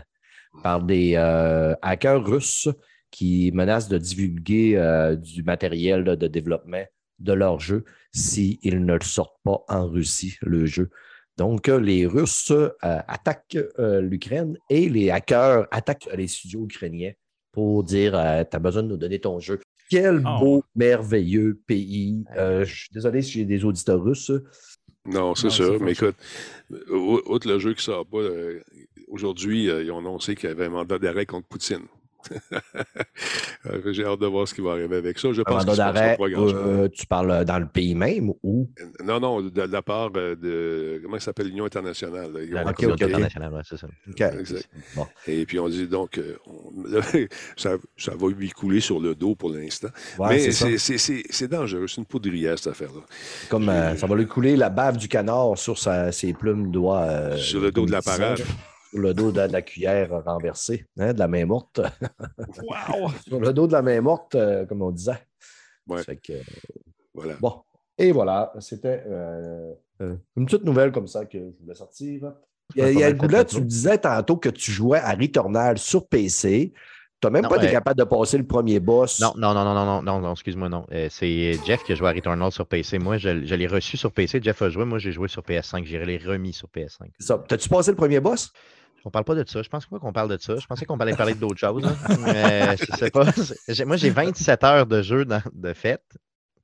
[0.62, 2.68] par des euh, hackers russes
[3.10, 6.84] qui menacent de divulguer euh, du matériel là, de développement
[7.18, 10.90] de leur jeu s'ils ne le sortent pas en Russie, le jeu.
[11.36, 17.12] Donc, euh, les Russes euh, attaquent euh, l'Ukraine et les hackers attaquent les studios ukrainiens
[17.52, 19.60] pour dire Tu as besoin de nous donner ton jeu.
[19.90, 20.38] Quel Oh.
[20.38, 22.24] beau, merveilleux pays.
[22.36, 24.32] Euh, je suis désolé si j'ai des auditeurs russes.
[25.06, 25.80] Non, c'est sûr.
[25.80, 26.16] Mais écoute,
[26.90, 28.60] outre le jeu qui sort pas, euh,
[29.08, 31.86] aujourd'hui, euh, ils ont annoncé qu'il y avait un mandat d'arrêt contre Poutine.
[33.66, 35.32] Euh, J'ai hâte de voir ce qui va arriver avec ça.
[35.32, 36.54] Je Un pense d'arrêt, grand-chose.
[36.56, 38.68] euh, tu parles dans le pays même ou?
[39.04, 41.00] Non, non, de, de la part euh, de.
[41.02, 42.30] Comment ça s'appelle l'Union internationale?
[42.66, 42.82] ok.
[43.02, 43.86] internationale, ouais, c'est ça.
[44.08, 44.20] OK.
[44.20, 44.68] Exact.
[44.96, 45.06] Bon.
[45.26, 47.00] Et puis on dit donc, euh, on- là,
[47.56, 49.88] ça, ça va lui couler sur le dos pour l'instant.
[50.18, 50.66] Ouais, Mais c'est ça.
[50.66, 53.00] c'est- c'est c'est- c'est dangereux, c'est une poudrière cette affaire-là.
[53.48, 57.02] Comme euh, ça va lui couler la bave du canard sur sa- ses plumes doigts.
[57.02, 58.40] euh, Sur le dos de la parade.
[58.90, 61.80] Sur le dos de, de la cuillère renversée, hein, de la main morte.
[62.62, 63.10] Wow!
[63.26, 65.22] sur le dos de la main morte, euh, comme on disait.
[65.86, 66.02] Ouais.
[66.02, 66.34] Fait que,
[67.14, 67.34] Voilà.
[67.40, 67.62] bon.
[67.96, 72.32] Et voilà, c'était euh, euh, une petite nouvelle comme ça que je voulais sortir.
[72.76, 75.78] Il y a, il y le tu me disais tantôt que tu jouais à Returnal
[75.78, 76.72] sur PC.
[77.20, 79.18] Tu n'as même Non, pas été euh, capable de passer le premier boss.
[79.20, 80.86] Non, non, non, non, non, non, non, non, excuse-moi, non.
[80.92, 82.98] Euh, c'est Jeff qui a joué à Returnal sur PC.
[83.00, 84.40] Moi, je, je l'ai reçu sur PC.
[84.40, 84.84] Jeff a joué.
[84.84, 85.84] Moi, j'ai joué sur PS5.
[85.84, 87.08] J'ai les remis sur PS5.
[87.18, 88.52] Ça, T'as-tu passé le premier boss?
[89.04, 89.62] On parle pas de ça.
[89.62, 90.56] Je pense pas qu'on parle de ça.
[90.56, 91.82] Je pensais qu'on allait parler d'autres choses.
[92.20, 93.24] Mais je sais pas.
[93.86, 96.04] Moi, j'ai 27 heures de jeu dans- de fête.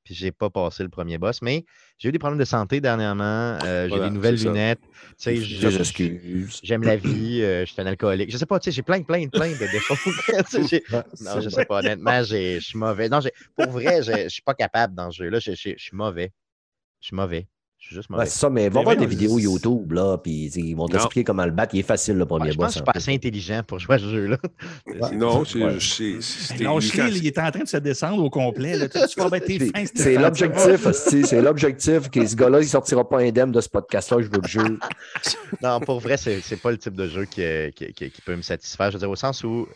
[0.04, 1.40] Puis j'ai pas passé le premier boss.
[1.40, 1.64] Mais
[1.98, 3.24] j'ai eu des problèmes de santé dernièrement.
[3.64, 4.80] euh, j'ai des nouvelles lunettes.
[6.62, 8.30] J'aime la vie, euh, je suis un alcoolique.
[8.30, 9.94] Je sais pas, tu sais, j'ai plein, plein, plein de défauts.
[11.20, 13.08] Non, je sais pas, honnêtement, je suis mauvais.
[13.08, 13.20] Non,
[13.56, 15.38] pour vrai, je suis pas capable dans ce jeu-là.
[15.38, 16.32] Je je- je suis mauvais.
[17.00, 17.48] Je suis mauvais.
[17.84, 18.30] Je suis juste Ouais, mauvais.
[18.30, 21.50] c'est ça, mais va voir des vidéos YouTube, là, puis ils vont t'expliquer comment le
[21.50, 21.74] battre.
[21.74, 22.68] Il est facile, le premier Ouais, je pense boss.
[22.68, 24.38] que je suis pas assez intelligent pour jouer à ce jeu-là.
[25.12, 25.58] Non, c'est.
[26.62, 28.76] Non, il est en train de se descendre au complet.
[28.78, 28.88] Là.
[28.88, 33.06] Tu vas mettre tes C'est- fins, C'est l'objectif, c'est l'objectif que ce gars-là, il sortira
[33.06, 34.78] pas indemne de ce podcast-là, je veux le jeu.
[35.62, 37.42] Non, pour vrai, c'est c'est pas le type de jeu qui,
[37.76, 38.88] qui- qui- qui peut me satisfaire.
[38.90, 39.68] Je veux dire, au sens où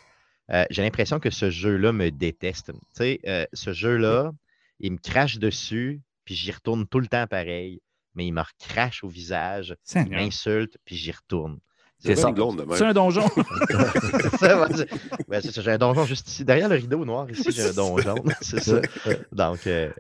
[0.51, 2.73] euh, j'ai l'impression que ce jeu-là me déteste.
[2.73, 4.33] Tu sais, euh, ce jeu-là,
[4.81, 7.81] il me crache dessus, puis j'y retourne tout le temps pareil,
[8.19, 11.59] mais il me recrache au visage, il m'insulte, puis j'y retourne.
[12.01, 12.29] C'est ça.
[12.31, 12.67] une.
[12.75, 13.23] C'est un donjon.
[15.29, 16.45] Ouais, j'ai un donjon juste ici.
[16.45, 18.17] Derrière le rideau noir, ici, j'ai un donjon.
[18.41, 18.81] C'est ça.
[19.33, 19.91] Donc, euh,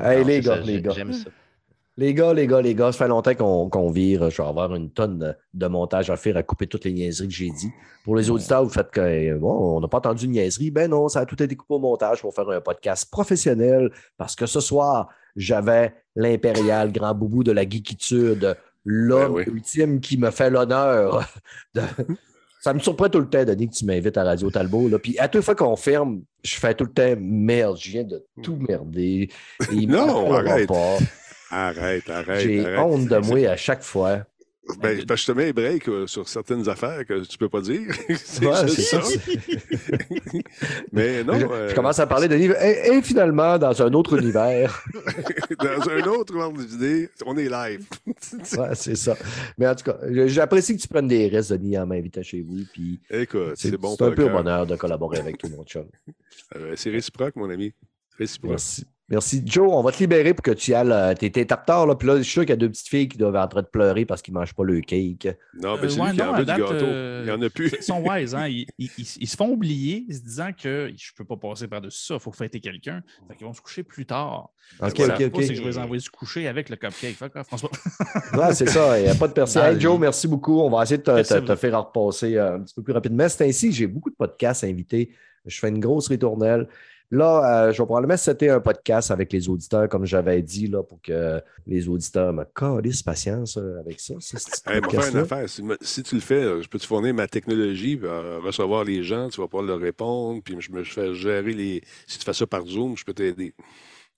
[0.00, 0.92] euh, Hey, non, les gars, ça, les gars.
[0.92, 1.30] J'aime ça.
[1.96, 4.30] Les gars, les gars, les gars, ça fait longtemps qu'on qu'on vire.
[4.30, 7.28] Je vais avoir une tonne de, de montage à faire à couper toutes les niaiseries
[7.28, 7.70] que j'ai dit.
[8.04, 10.70] Pour les auditeurs, vous faites que bon, on n'a pas entendu de niaiserie.
[10.70, 14.34] Ben non, ça a tout été coupé au montage pour faire un podcast professionnel parce
[14.34, 19.54] que ce soir, j'avais l'impérial grand boubou de la geekitude, l'homme Ben oui.
[19.54, 21.28] ultime qui me fait l'honneur
[21.74, 21.82] de.
[22.60, 24.88] Ça me surprend tout le temps, Denis, que tu m'invites à Radio Talbot.
[24.88, 24.98] Là.
[25.00, 27.76] Puis à toute fois qu'on ferme, je fais tout le temps merde.
[27.80, 29.28] Je viens de tout merder.
[29.72, 30.68] Et Non, arrête.
[30.68, 30.98] pas.
[31.50, 32.40] Arrête, arrête.
[32.40, 34.20] J'ai honte de moi à chaque fois.
[34.80, 37.48] Ben, parce que je te mets un break euh, sur certaines affaires que tu peux
[37.48, 37.92] pas dire.
[38.16, 39.00] c'est Ouais, ça.
[40.92, 42.54] Mais non, je, euh, je commence à parler de livres.
[42.62, 44.84] Et, et finalement, dans un autre univers.
[45.58, 47.84] dans un autre ordre d'idée, on est live.
[48.56, 49.16] Ouais, c'est ça.
[49.58, 52.60] Mais en tout cas, j'apprécie que tu prennes des risques, Denis, en m'invitant chez vous.
[52.72, 54.30] Puis Écoute, c'est bon c'est un le cœur.
[54.30, 55.86] bonheur de collaborer avec tout mon chum.
[56.56, 57.72] Euh, c'est réciproque, mon ami.
[58.18, 58.50] Réciproque.
[58.52, 58.84] Merci.
[59.12, 59.42] Merci.
[59.44, 60.90] Joe, on va te libérer pour que tu ailles.
[60.90, 61.94] euh, T'es en retard, là.
[61.94, 63.48] Puis là, je suis sûr qu'il y a deux petites filles qui doivent être en
[63.48, 65.28] train de pleurer parce qu'ils ne mangent pas le cake.
[65.62, 66.64] Non, mais Euh, c'est ouais, lui qui non, en à veut du gâteau.
[66.72, 67.72] euh, Il n'y en a plus.
[67.78, 68.48] Ils sont wise, hein?
[68.48, 72.04] Ils, ils- ils- ils se font oublier, se disant que je peux pas passer par-dessus
[72.06, 73.02] ça, il faut fêter quelqu'un.
[73.28, 74.48] Fait qu'ils vont se coucher plus tard.
[74.80, 75.42] OK, OK, pas, OK.
[75.42, 77.14] c'est que je vais les envoyer se coucher avec le cupcake.
[77.14, 77.70] Fuck off, François.
[78.34, 78.98] Ouais, c'est ça.
[78.98, 79.62] Il n'y a pas de personne.
[79.74, 80.58] Hey, Joe, merci beaucoup.
[80.60, 83.28] On va essayer de te, te- faire repasser un petit peu plus rapidement.
[83.28, 85.10] C'est ainsi, j'ai beaucoup de podcasts invités.
[85.44, 86.66] Je fais une grosse ritournelle.
[87.12, 90.82] Là, euh, je vais probablement c'était un podcast avec les auditeurs, comme j'avais dit, là,
[90.82, 94.14] pour que les auditeurs me calissent patience euh, avec ça.
[94.18, 94.80] ce petit Hey,
[95.10, 95.46] une affaire.
[95.82, 99.42] Si, tu le fais, je peux te fournir ma technologie, euh, recevoir les gens, tu
[99.42, 101.82] vas pouvoir leur répondre, puis je me fais gérer les.
[102.06, 103.52] Si tu fais ça par Zoom, je peux t'aider.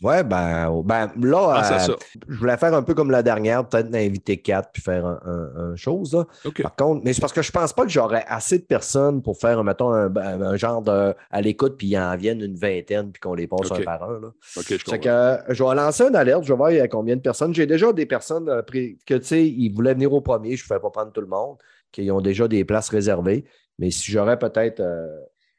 [0.03, 1.63] Ouais, ben, ben là, à
[1.93, 1.97] euh,
[2.29, 5.73] je voulais faire un peu comme la dernière, peut-être inviter quatre puis faire un, un-
[5.73, 6.13] un chose.
[6.15, 6.27] là.
[6.63, 9.39] Par contre, mais c'est parce que je pense pas que j'aurais assez de personnes pour
[9.39, 13.21] faire, mettons, un, un genre de à l'écoute, puis ils en viennent une vingtaine, puis
[13.21, 14.21] qu'on les passe un par un.
[14.21, 14.29] Là.
[14.59, 16.89] OK, je que euh, je vais lancer une alerte, je vais voir il y a
[16.89, 17.55] combien de personnes.
[17.55, 20.69] J'ai déjà des personnes euh, que, tu sais, ils voulaient venir au premier, je ne
[20.69, 21.57] pouvais pas prendre tout le monde,
[21.93, 23.45] qui ont déjà des places réservées.
[23.79, 24.81] Mais si j'aurais peut-être.
[24.81, 25.07] euh,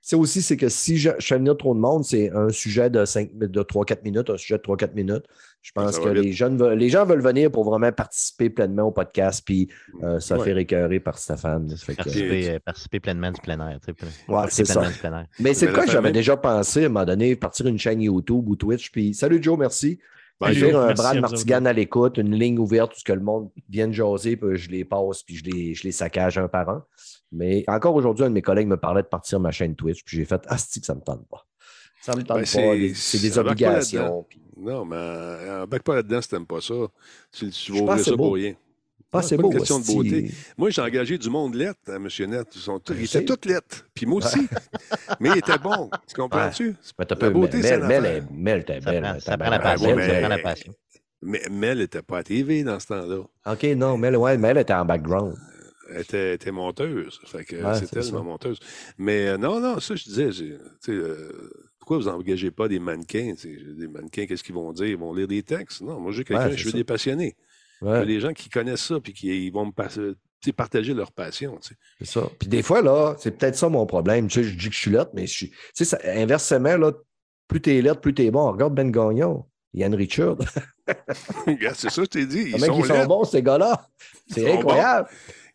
[0.08, 2.92] c'est aussi, c'est que si je, je fais venir trop de monde, c'est un sujet
[2.92, 5.24] de, cinq- de 3-4 minutes, un sujet de 3-4 minutes.
[5.64, 6.24] Je pense que vite.
[6.24, 9.68] les, jeunes veulent- les gens veulent venir pour vraiment participer pleinement au podcast, puis
[10.04, 10.44] euh, ça Ouais.
[10.54, 11.68] fait écœurer par Stéphane.
[11.70, 13.80] Ça fait que- Participer, euh, participer pleinement du plein air.
[13.88, 13.94] Ouais,
[14.28, 14.94] participer c'est pleinement ça.
[14.94, 15.26] du plein air.
[15.40, 18.56] Mais c'est que j'avais déjà pensé à un moment donné, partir une chaîne YouTube ou
[18.56, 18.92] Twitch.
[18.92, 19.98] Puis salut Joe, merci.
[20.54, 20.70] Joe.
[20.72, 23.94] faire un Brad Martigan à l'écoute, une ligne ouverte où ce que le monde vienne
[23.94, 26.86] jaser, puis je les passe, puis je les, je les saccage un par un.
[27.32, 30.18] Mais encore aujourd'hui, un de mes collègues me parlait de partir ma chaîne Twitch, puis
[30.18, 31.46] j'ai fait Asti que ça me tente pas?
[32.02, 32.46] Ça me tente Ben, pas.
[32.46, 34.26] c'est- des- obligations.
[34.30, 36.74] puis Non, mais euh, embarque pas là-dedans si t'aimes pas ça.
[37.32, 38.54] Tu, tu vas Je ouvrir ça pour rien.
[39.12, 39.52] Pas c'est c'est beau.
[39.52, 40.32] une question de beauté.
[40.58, 42.08] Moi, j'ai engagé du monde lettre à M.
[42.30, 42.48] Net.
[42.56, 43.86] Ils, sont tous- ils étaient tous lettres.
[43.94, 44.48] Puis moi aussi.
[45.20, 45.90] Mais ils étaient bons.
[46.08, 46.76] Tu comprends-tu?
[47.00, 48.02] Mais t'as La peu, beauté, Mel, c'est l'affaire.
[48.02, 49.04] Mel, Mel, t'es Ça belle.
[49.04, 49.88] prend, t'es ça prend la Ah, passion.
[49.90, 50.74] ouais, mais- Ça prend la passion.
[51.22, 53.24] Mais Mel n'était pas à TV dans ce temps-là.
[53.54, 55.36] OK, non, Mel, ouais, Mel était en background.
[55.92, 57.20] Elle était, était monteuse.
[57.26, 58.60] Fait que Ouais, c'est c'est tellement monteuse.
[58.98, 61.32] Mais euh, non, non, ça, je disais, j'ai- tu sais, euh,
[61.80, 63.34] pourquoi vous n'engagez pas des mannequins?
[63.44, 64.88] Des mannequins, qu'est-ce qu'ils vont dire?
[64.88, 65.82] Ils vont lire des textes?
[65.82, 66.78] Non, moi, j'ai quelqu'un, Ouais, je veux ça.
[66.78, 67.36] des passionnés.
[67.86, 69.72] Ouais, des gens qui connaissent ça puis qui ils vont me
[70.44, 71.58] sais, partager leur passion.
[71.62, 72.22] c'est ça.
[72.40, 74.28] Puis des fois, là, c'est peut-être ça mon problème.
[74.28, 75.50] Tu sais, je dis que je suis lettre, mais je suis.
[75.50, 76.92] Tu sais, ça- inversement, là,
[77.48, 78.52] plus t'es lettre, plus t'es bon.
[78.52, 80.38] Regarde Ben Gagnon, Yann Richard.
[81.48, 82.52] Regarde, c'est ça, je t'ai dit.
[82.54, 83.88] Ils sont, ils sont bons, ces gars-là?
[84.30, 85.08] C'est incroyable.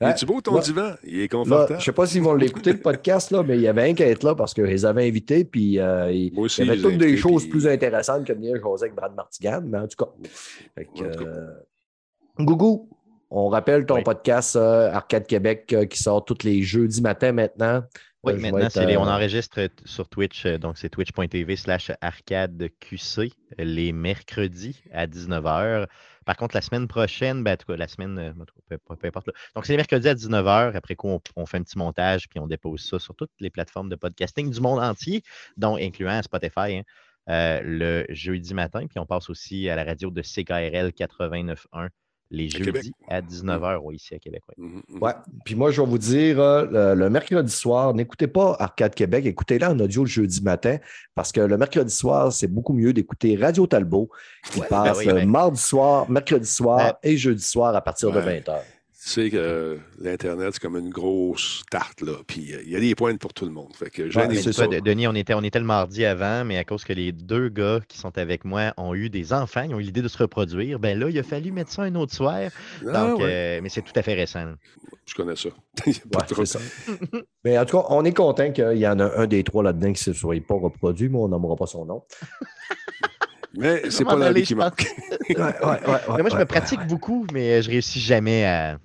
[0.02, 0.10] Hein?
[0.10, 0.94] Es-tu beau ton Là- divan?
[1.04, 1.78] Il est Là, confortable.
[1.78, 4.02] je sais pas s'ils vont l'écouter, le podcast, là, mais il y avait un qui
[4.02, 6.76] être là parce qu'ils les avaient invités, puis euh, il Moi aussi, il y avait
[6.78, 9.78] les toutes des choses puis- plus intéressantes que de venir jaser avec Brad Martigan, mais
[9.78, 10.10] en tout cas.
[10.74, 11.30] Fait que, En tout cas.
[11.30, 11.50] euh,
[12.44, 12.88] Gougou,
[13.30, 14.02] on rappelle ton Oui.
[14.02, 17.82] podcast euh, Arcade Québec euh, qui sort tous les jeudis matin maintenant.
[18.22, 21.90] Oui, Euh, je maintenant, être, c'est les- on enregistre sur Twitch, donc c'est twitch.tv slash
[22.02, 25.86] arcadeqc les mercredis à 19h.
[26.26, 28.34] Par contre, la semaine prochaine, ben, en tout cas, la semaine,
[28.68, 29.28] peu, peu- peu importe.
[29.28, 29.32] là.
[29.56, 30.76] Donc, c'est les mercredis à 19h.
[30.76, 33.48] Après quoi, on, on fait un petit montage, puis on dépose ça sur toutes les
[33.50, 35.22] plateformes de podcasting du monde entier,
[35.56, 36.82] dont incluant Spotify, hein,
[37.30, 38.86] euh, le jeudi matin.
[38.86, 41.88] Puis on passe aussi à la radio de CKRL 89.1
[42.32, 42.76] les À Québec.
[42.76, 44.42] jeudis à 19h, oui, ici à Québec.
[44.48, 44.54] ouais.
[44.64, 45.02] Mhm, mhm.
[45.02, 45.12] Ouais.
[45.44, 49.26] Puis moi, je vais vous dire, euh, le, le mercredi soir, n'écoutez pas Arcade Québec,
[49.26, 50.76] écoutez-le en audio le jeudi matin,
[51.14, 54.10] parce que le mercredi soir, c'est beaucoup mieux d'écouter Radio Talbot,
[54.52, 55.26] qui Ouais, passe ben oui, ouais.
[55.26, 57.10] mardi soir, mercredi soir Ouais.
[57.12, 58.40] et jeudi soir à partir de Ouais.
[58.40, 58.60] 20h.
[59.02, 62.12] Tu sais que l'Internet, c'est comme une grosse tarte, là.
[62.26, 63.74] Puis euh, il y a des points pour tout le monde.
[63.74, 66.58] Fait que Ouais, Mais toi, De- Denis, on était, on était le mardi avant, mais
[66.58, 69.74] à cause que les deux gars qui sont avec moi ont eu des enfants, ils
[69.74, 72.12] ont eu l'idée de se reproduire, ben là, il a fallu mettre ça un autre
[72.14, 72.50] soir.
[72.86, 74.44] Ah, Donc, ouais, euh, mais c'est tout à fait récent.
[74.44, 74.54] là.
[75.06, 75.48] Je connais ça.
[75.86, 76.64] Il y a pas Ouais, trop- c'est ça.
[77.44, 79.92] Mais en tout cas, on est content qu'il y en a un des trois là-dedans
[79.94, 82.04] qui ne se soit pas reproduit, mais on nommera pas son nom.
[83.56, 84.86] Mais c'est pas la qui manque.
[85.30, 85.78] Ouais, ouais, ouais,
[86.16, 86.40] Mais moi, je ouais.
[86.40, 88.78] me pratique beaucoup, mais je réussis jamais à,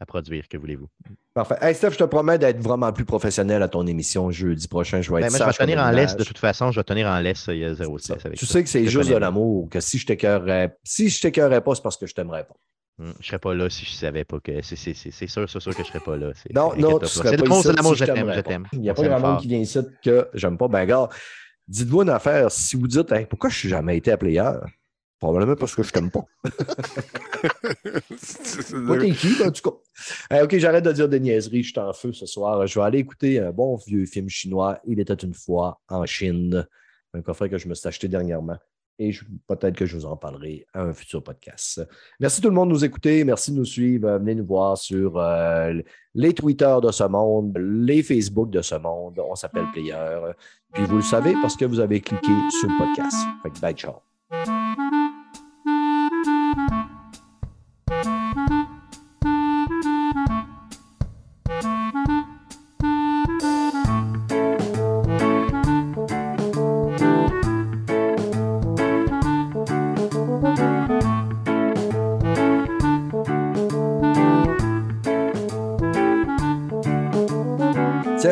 [0.00, 0.88] à produire, que voulez-vous?
[1.34, 1.56] Parfait.
[1.60, 5.02] Hey, Steph, je te promets d'être vraiment plus professionnel à ton émission jeudi prochain.
[5.02, 6.72] Je vais Ben, être moi, je vais tenir en laisse de toute façon.
[6.72, 8.16] Je vais tenir en laisse, il y a zéro Tu ça.
[8.46, 11.82] sais que c'est juste de l'amour, que si je t'écœurerais, si je t'écœurerais pas, c'est
[11.82, 12.54] parce que je t'aimerais pas.
[12.98, 14.60] Hum, Je serais pas là si je savais pas que.
[14.62, 16.32] C'est sûr, c'est sûr que je serais pas là.
[16.34, 18.66] C'est- Non, non, tu serais C'est pas l'amour, c'est je t'aime, je t'aime.
[18.72, 20.68] Il n'y a pas grand monde qui vient ici que j'aime pas.
[20.68, 21.08] Ben, gars,
[21.68, 22.50] dites-vous une affaire.
[22.50, 24.50] Si vous dites, pourquoi je suis jamais été player?
[25.20, 26.24] Probablement parce que je t'aime pas.
[28.72, 29.76] Moi, t'es qui, en tout cas?
[30.30, 31.62] Hey, OK, j'arrête de dire des niaiseries.
[31.62, 32.66] Je suis en feu ce soir.
[32.66, 34.80] Je vais aller écouter un bon vieux film chinois.
[34.86, 36.66] Il était une fois en Chine.
[37.12, 38.56] Un coffret que je me suis acheté dernièrement.
[38.98, 39.12] Et
[39.46, 41.86] peut-être que je vous en parlerai à un futur podcast.
[42.18, 43.22] Merci tout le monde de nous écouter.
[43.24, 44.08] Merci de nous suivre.
[44.08, 45.74] Euh, Venez nous voir sur euh,
[46.14, 49.18] les Twitter de ce monde, les Facebook de ce monde.
[49.18, 50.32] On s'appelle Player.
[50.72, 53.16] Puis vous le savez parce que vous avez cliqué sur le podcast.
[53.42, 54.59] Fait que bye, ciao.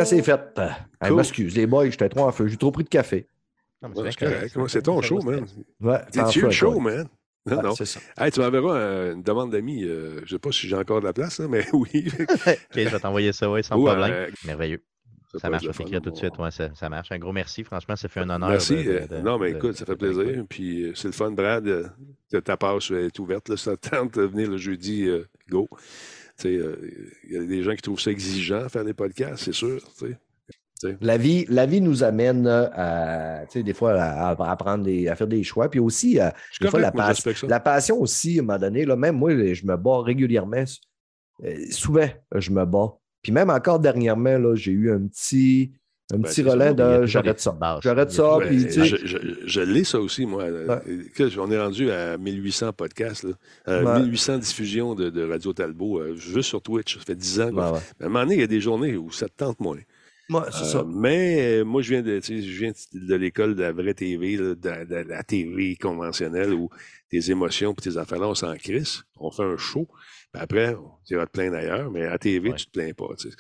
[0.09, 0.41] C'est fait.
[0.59, 1.17] Hey, Cool.
[1.17, 2.47] m'excuse, les boys, j'étais trop en feu.
[2.49, 3.27] J'ai trop pris de café.
[3.83, 4.11] Ouais,
[4.69, 5.47] C'est ton show, man.
[5.81, 6.83] Ouais, le show, quoi.
[6.83, 7.09] man?
[7.47, 7.75] Non, non.
[7.75, 8.01] c'est ça.
[8.19, 9.85] Hey, tu m'enverras euh, une demande d'amis.
[9.85, 12.07] euh, je sais pas si j'ai encore de la place, mais oui.
[12.19, 14.11] Ok, je vais t'envoyer ça, oui, sans Ou, problème.
[14.13, 14.83] euh, Merveilleux.
[15.41, 16.37] ça marche, je fun, tout de suite.
[16.39, 17.11] Ouais, ça, ça marche.
[17.11, 17.65] Un gros merci.
[17.65, 18.51] Franchement, ça fait un honneur.
[18.51, 18.85] Merci.
[18.85, 20.45] de- de- de- non, mais de- écoute, ça fait plaisir.
[20.51, 21.91] Puis c'est le fun, Brad.
[22.31, 23.49] que ta passe est ouverte.
[23.49, 25.67] Là, ça te tente de venir le jeudi, euh, go.
[26.41, 26.77] Sais, euh,
[27.29, 29.81] Il y a des gens qui trouvent ça exigeant, faire des podcasts, c'est sûr.
[29.99, 30.97] tu sais.
[31.01, 35.17] La vie, la vie nous amène euh, à, des fois à, à prendre des, à
[35.17, 35.69] faire des choix.
[35.69, 38.45] Puis aussi, euh, Je suis des fois, la, moi, pas- la passion aussi, à un
[38.45, 40.63] moment donné, là, même moi, je me bats régulièrement.
[41.45, 42.97] Euh, souvent, je me bats.
[43.23, 45.73] Puis même encore dernièrement, j'ai eu un petit,
[46.11, 47.57] un Ben, petit relais de j'arrête ça.
[47.83, 50.45] J'arrête ça, puis des tu sais, je, je- je l'ai, ça aussi, moi.
[51.39, 53.33] On est rendu à 1800 podcasts, là.
[53.69, 54.01] Euh, Ouais.
[54.01, 56.97] 1800 diffusions de, de Radio Talbot, euh, juste sur Twitch.
[56.99, 57.51] Ça fait 10 ans.
[57.53, 57.67] quoi.
[57.67, 57.83] ouais, ouais.
[58.01, 59.77] À un moment donné, il y a des journées où ça te tente moins.
[60.31, 60.85] Ouais, c'est Euh, ça.
[60.87, 63.95] Mais euh, moi, je viens de, tu sais, je viens de l'école de la vraie
[63.95, 66.69] TV, là, de, de la TV conventionnelle où
[67.11, 69.03] tes émotions et tes affaires-là, on s'en crisse.
[69.19, 69.87] On fait un show.
[70.33, 70.77] Puis après,
[71.07, 72.57] tu iras te plaindre ailleurs, mais à la TV, Ouais.
[72.57, 73.09] tu te plains pas.
[73.19, 73.37] tu sais.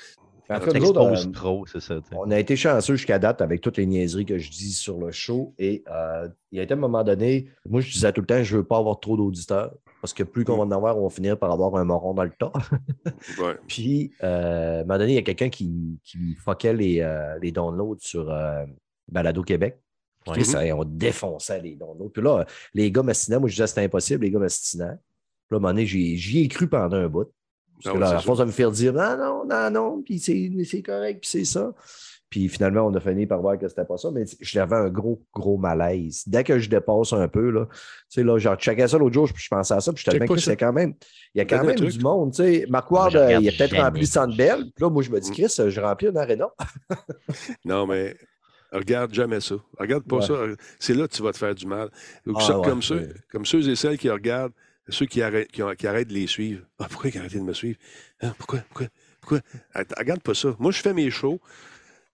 [0.51, 1.97] En On fait, nous autres, t'expose euh, trop, c'est ça.
[1.97, 2.17] tu sais.
[2.17, 5.13] On a été chanceux jusqu'à date avec toutes les niaiseries que je dis sur le
[5.13, 5.55] show.
[5.59, 8.43] Et euh, il y a été un moment donné, moi, je disais tout le temps,
[8.43, 9.75] je ne veux pas avoir trop d'auditeurs.
[10.01, 12.25] Parce que plus qu'on va en avoir, on va finir par avoir un moron dans
[12.25, 12.53] le tas.
[13.39, 13.57] Ouais.
[13.67, 17.37] Puis, euh, à un moment donné, il y a quelqu'un qui, qui fuckait les, euh,
[17.41, 18.65] les downloads sur euh,
[19.09, 19.81] Balado Québec.
[20.27, 20.45] Ouais.
[20.45, 22.11] ça, on défonçait les downloads.
[22.11, 22.45] Puis là,
[22.75, 23.39] les gars m'astinaient.
[23.39, 24.97] Moi, je disais c'était impossible, les gars m'astinaient.
[25.49, 27.33] Puis là, à un moment donné, j'y j'y ai cru pendant un bout.
[27.83, 30.19] Parce Ah que là, à force de me faire dire non, non, non, non, puis
[30.19, 31.73] c'est correct, puis c'est ça.
[32.31, 35.23] Puis finalement, on a fini par voir que c'était pas ça, mais j'avais un gros,
[35.33, 36.25] gros malaise.
[36.27, 37.79] Dès que je dépasse un peu, là, tu
[38.11, 40.19] sais, là, genre, je checkais ça l'autre jour, puis je pensais à ça, puis je
[40.27, 40.93] que c'est quand même,
[41.35, 42.67] il y a quand même du monde, tu sais.
[42.69, 44.07] Je euh, il a peut-être rempli.
[44.07, 44.65] Sandbell.
[44.75, 45.35] Puis là, moi, je me dis, Mm.
[45.35, 46.49] Chris, je remplis un aréna.
[47.65, 48.15] Non, mais
[48.73, 49.55] regarde jamais ça.
[49.79, 50.27] Regarde pas Ouais.
[50.27, 50.35] ça.
[50.79, 51.89] C'est là que tu vas te faire du mal.
[52.27, 54.53] Donc, Ah, ouais, comme, ceux, comme ceux et celles qui regardent,
[54.89, 56.63] ceux qui arrêtent, qui, ont- qui arrêtent de les suivre.
[56.79, 57.79] Ah, pourquoi ils arrêté de me suivre?
[58.21, 58.61] Hein, pourquoi?
[58.61, 58.87] Pourquoi?
[59.21, 59.41] Pourquoi?
[59.97, 60.55] Regarde pas ça.
[60.59, 61.41] Moi, je fais mes shows.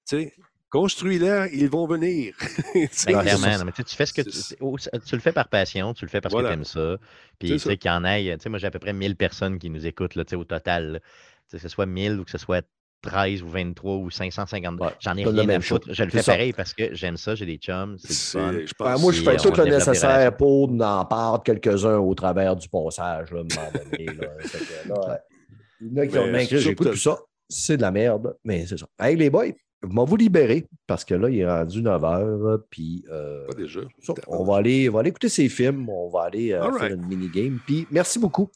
[0.08, 0.34] Tu sais,
[0.70, 2.34] construis-les, ils vont venir.
[2.74, 2.88] Ben,
[3.22, 6.20] clairement, non, mais tu fais ce que tu, le fais par passion, tu le fais
[6.20, 6.48] parce Voilà.
[6.50, 6.96] que tu aimes ça.
[7.38, 9.16] Puis tu sais qu'il y en ait, tu sais, moi j'ai à peu près 1000
[9.16, 10.92] personnes qui nous écoutent là, tu sais, au total.
[10.92, 10.98] là.
[11.52, 12.66] Que ce soit 1000 ou que ce soit
[13.04, 14.82] 13 ou 23 ou 552.
[14.82, 15.78] Ouais, J'en ai rien à même chose.
[15.80, 15.94] foutre.
[15.94, 16.32] Je le fais ça.
[16.32, 20.36] pareil parce que j'aime ça, j'ai des chums, c'est moi, je fais tout le nécessaire
[20.36, 24.06] pour n'en perdre quelques-uns au travers du passage, là, donné.
[25.84, 27.18] Que, il y en a qui ont que plus ça.
[27.48, 28.86] C'est de la merde, mais c'est ça.
[28.98, 29.52] Hey, les boys,
[29.82, 32.58] vais vous libérer parce que là, il est rendu 9 h.
[32.70, 33.80] Puis, euh, Pas déjà.
[34.28, 35.88] on, va aller, on va aller écouter ces films.
[35.90, 36.94] On va aller euh, faire right.
[36.94, 37.58] une mini-game.
[37.66, 38.50] Puis, merci beaucoup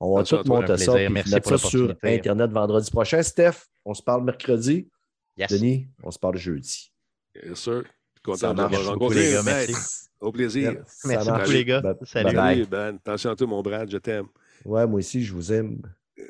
[0.00, 1.94] On va tout monter ça, puis Merci mettre pour ça sur.
[2.02, 3.22] Internet vendredi prochain.
[3.22, 4.88] Steph, on se parle mercredi.
[5.36, 5.50] Yes.
[5.52, 6.90] Denis, on se parle jeudi.
[7.34, 7.84] Bien sûr.
[8.24, 9.20] Content de vous Merci rencontrer.
[9.22, 9.42] les gars.
[9.42, 10.06] Ben, Merci.
[10.20, 10.72] Au plaisir.
[11.04, 11.40] Merci marche.
[11.40, 11.80] beaucoup, les gars.
[11.80, 12.66] Bye- Salut.
[12.66, 12.96] Ben.
[12.96, 14.26] Attention à toi, mon Brad, je t'aime.
[14.64, 15.80] Ouais, moi aussi, je vous aime.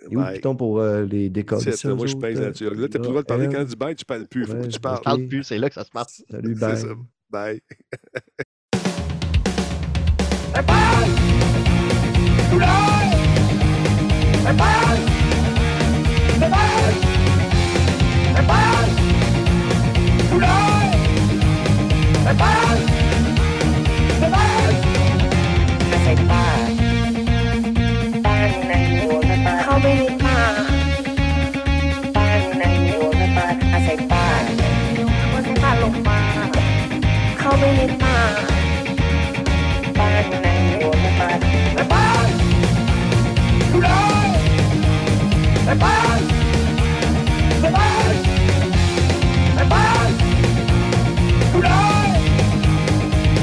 [0.08, 0.34] Et où Bye.
[0.36, 1.32] piton pour euh, les
[1.72, 2.64] ça, moi, je pèse là-dessus.
[2.70, 4.42] Là, tu n'as plus le droit de parler quand tu dis bye, tu parles plus.
[4.42, 5.26] Il faut que tu parles.
[5.26, 6.22] plus, c'est là que ça se passe.
[6.30, 6.76] Salut, C'est bye.
[6.76, 6.88] ça.
[7.30, 7.60] Bye.
[12.52, 38.49] เเข้าไปในป่า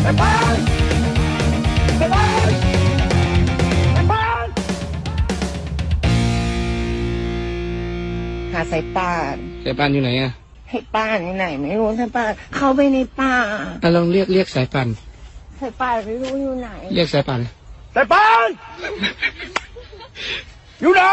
[0.08, 0.14] หา
[8.72, 10.32] สายป่านสายป่านอยู่ไหนอะ
[10.70, 13.34] ให้ป้านอยู่ไหนไม่รู้สายป่านเข้าไปในป่า
[13.84, 14.88] อะลองเรียกเรียกสายป่าน
[15.60, 17.40] สายป่านไม่รู้อยู่ไหน เรียกสายป่าน
[17.96, 18.48] สายป่าน
[20.82, 21.04] อยู่ไหน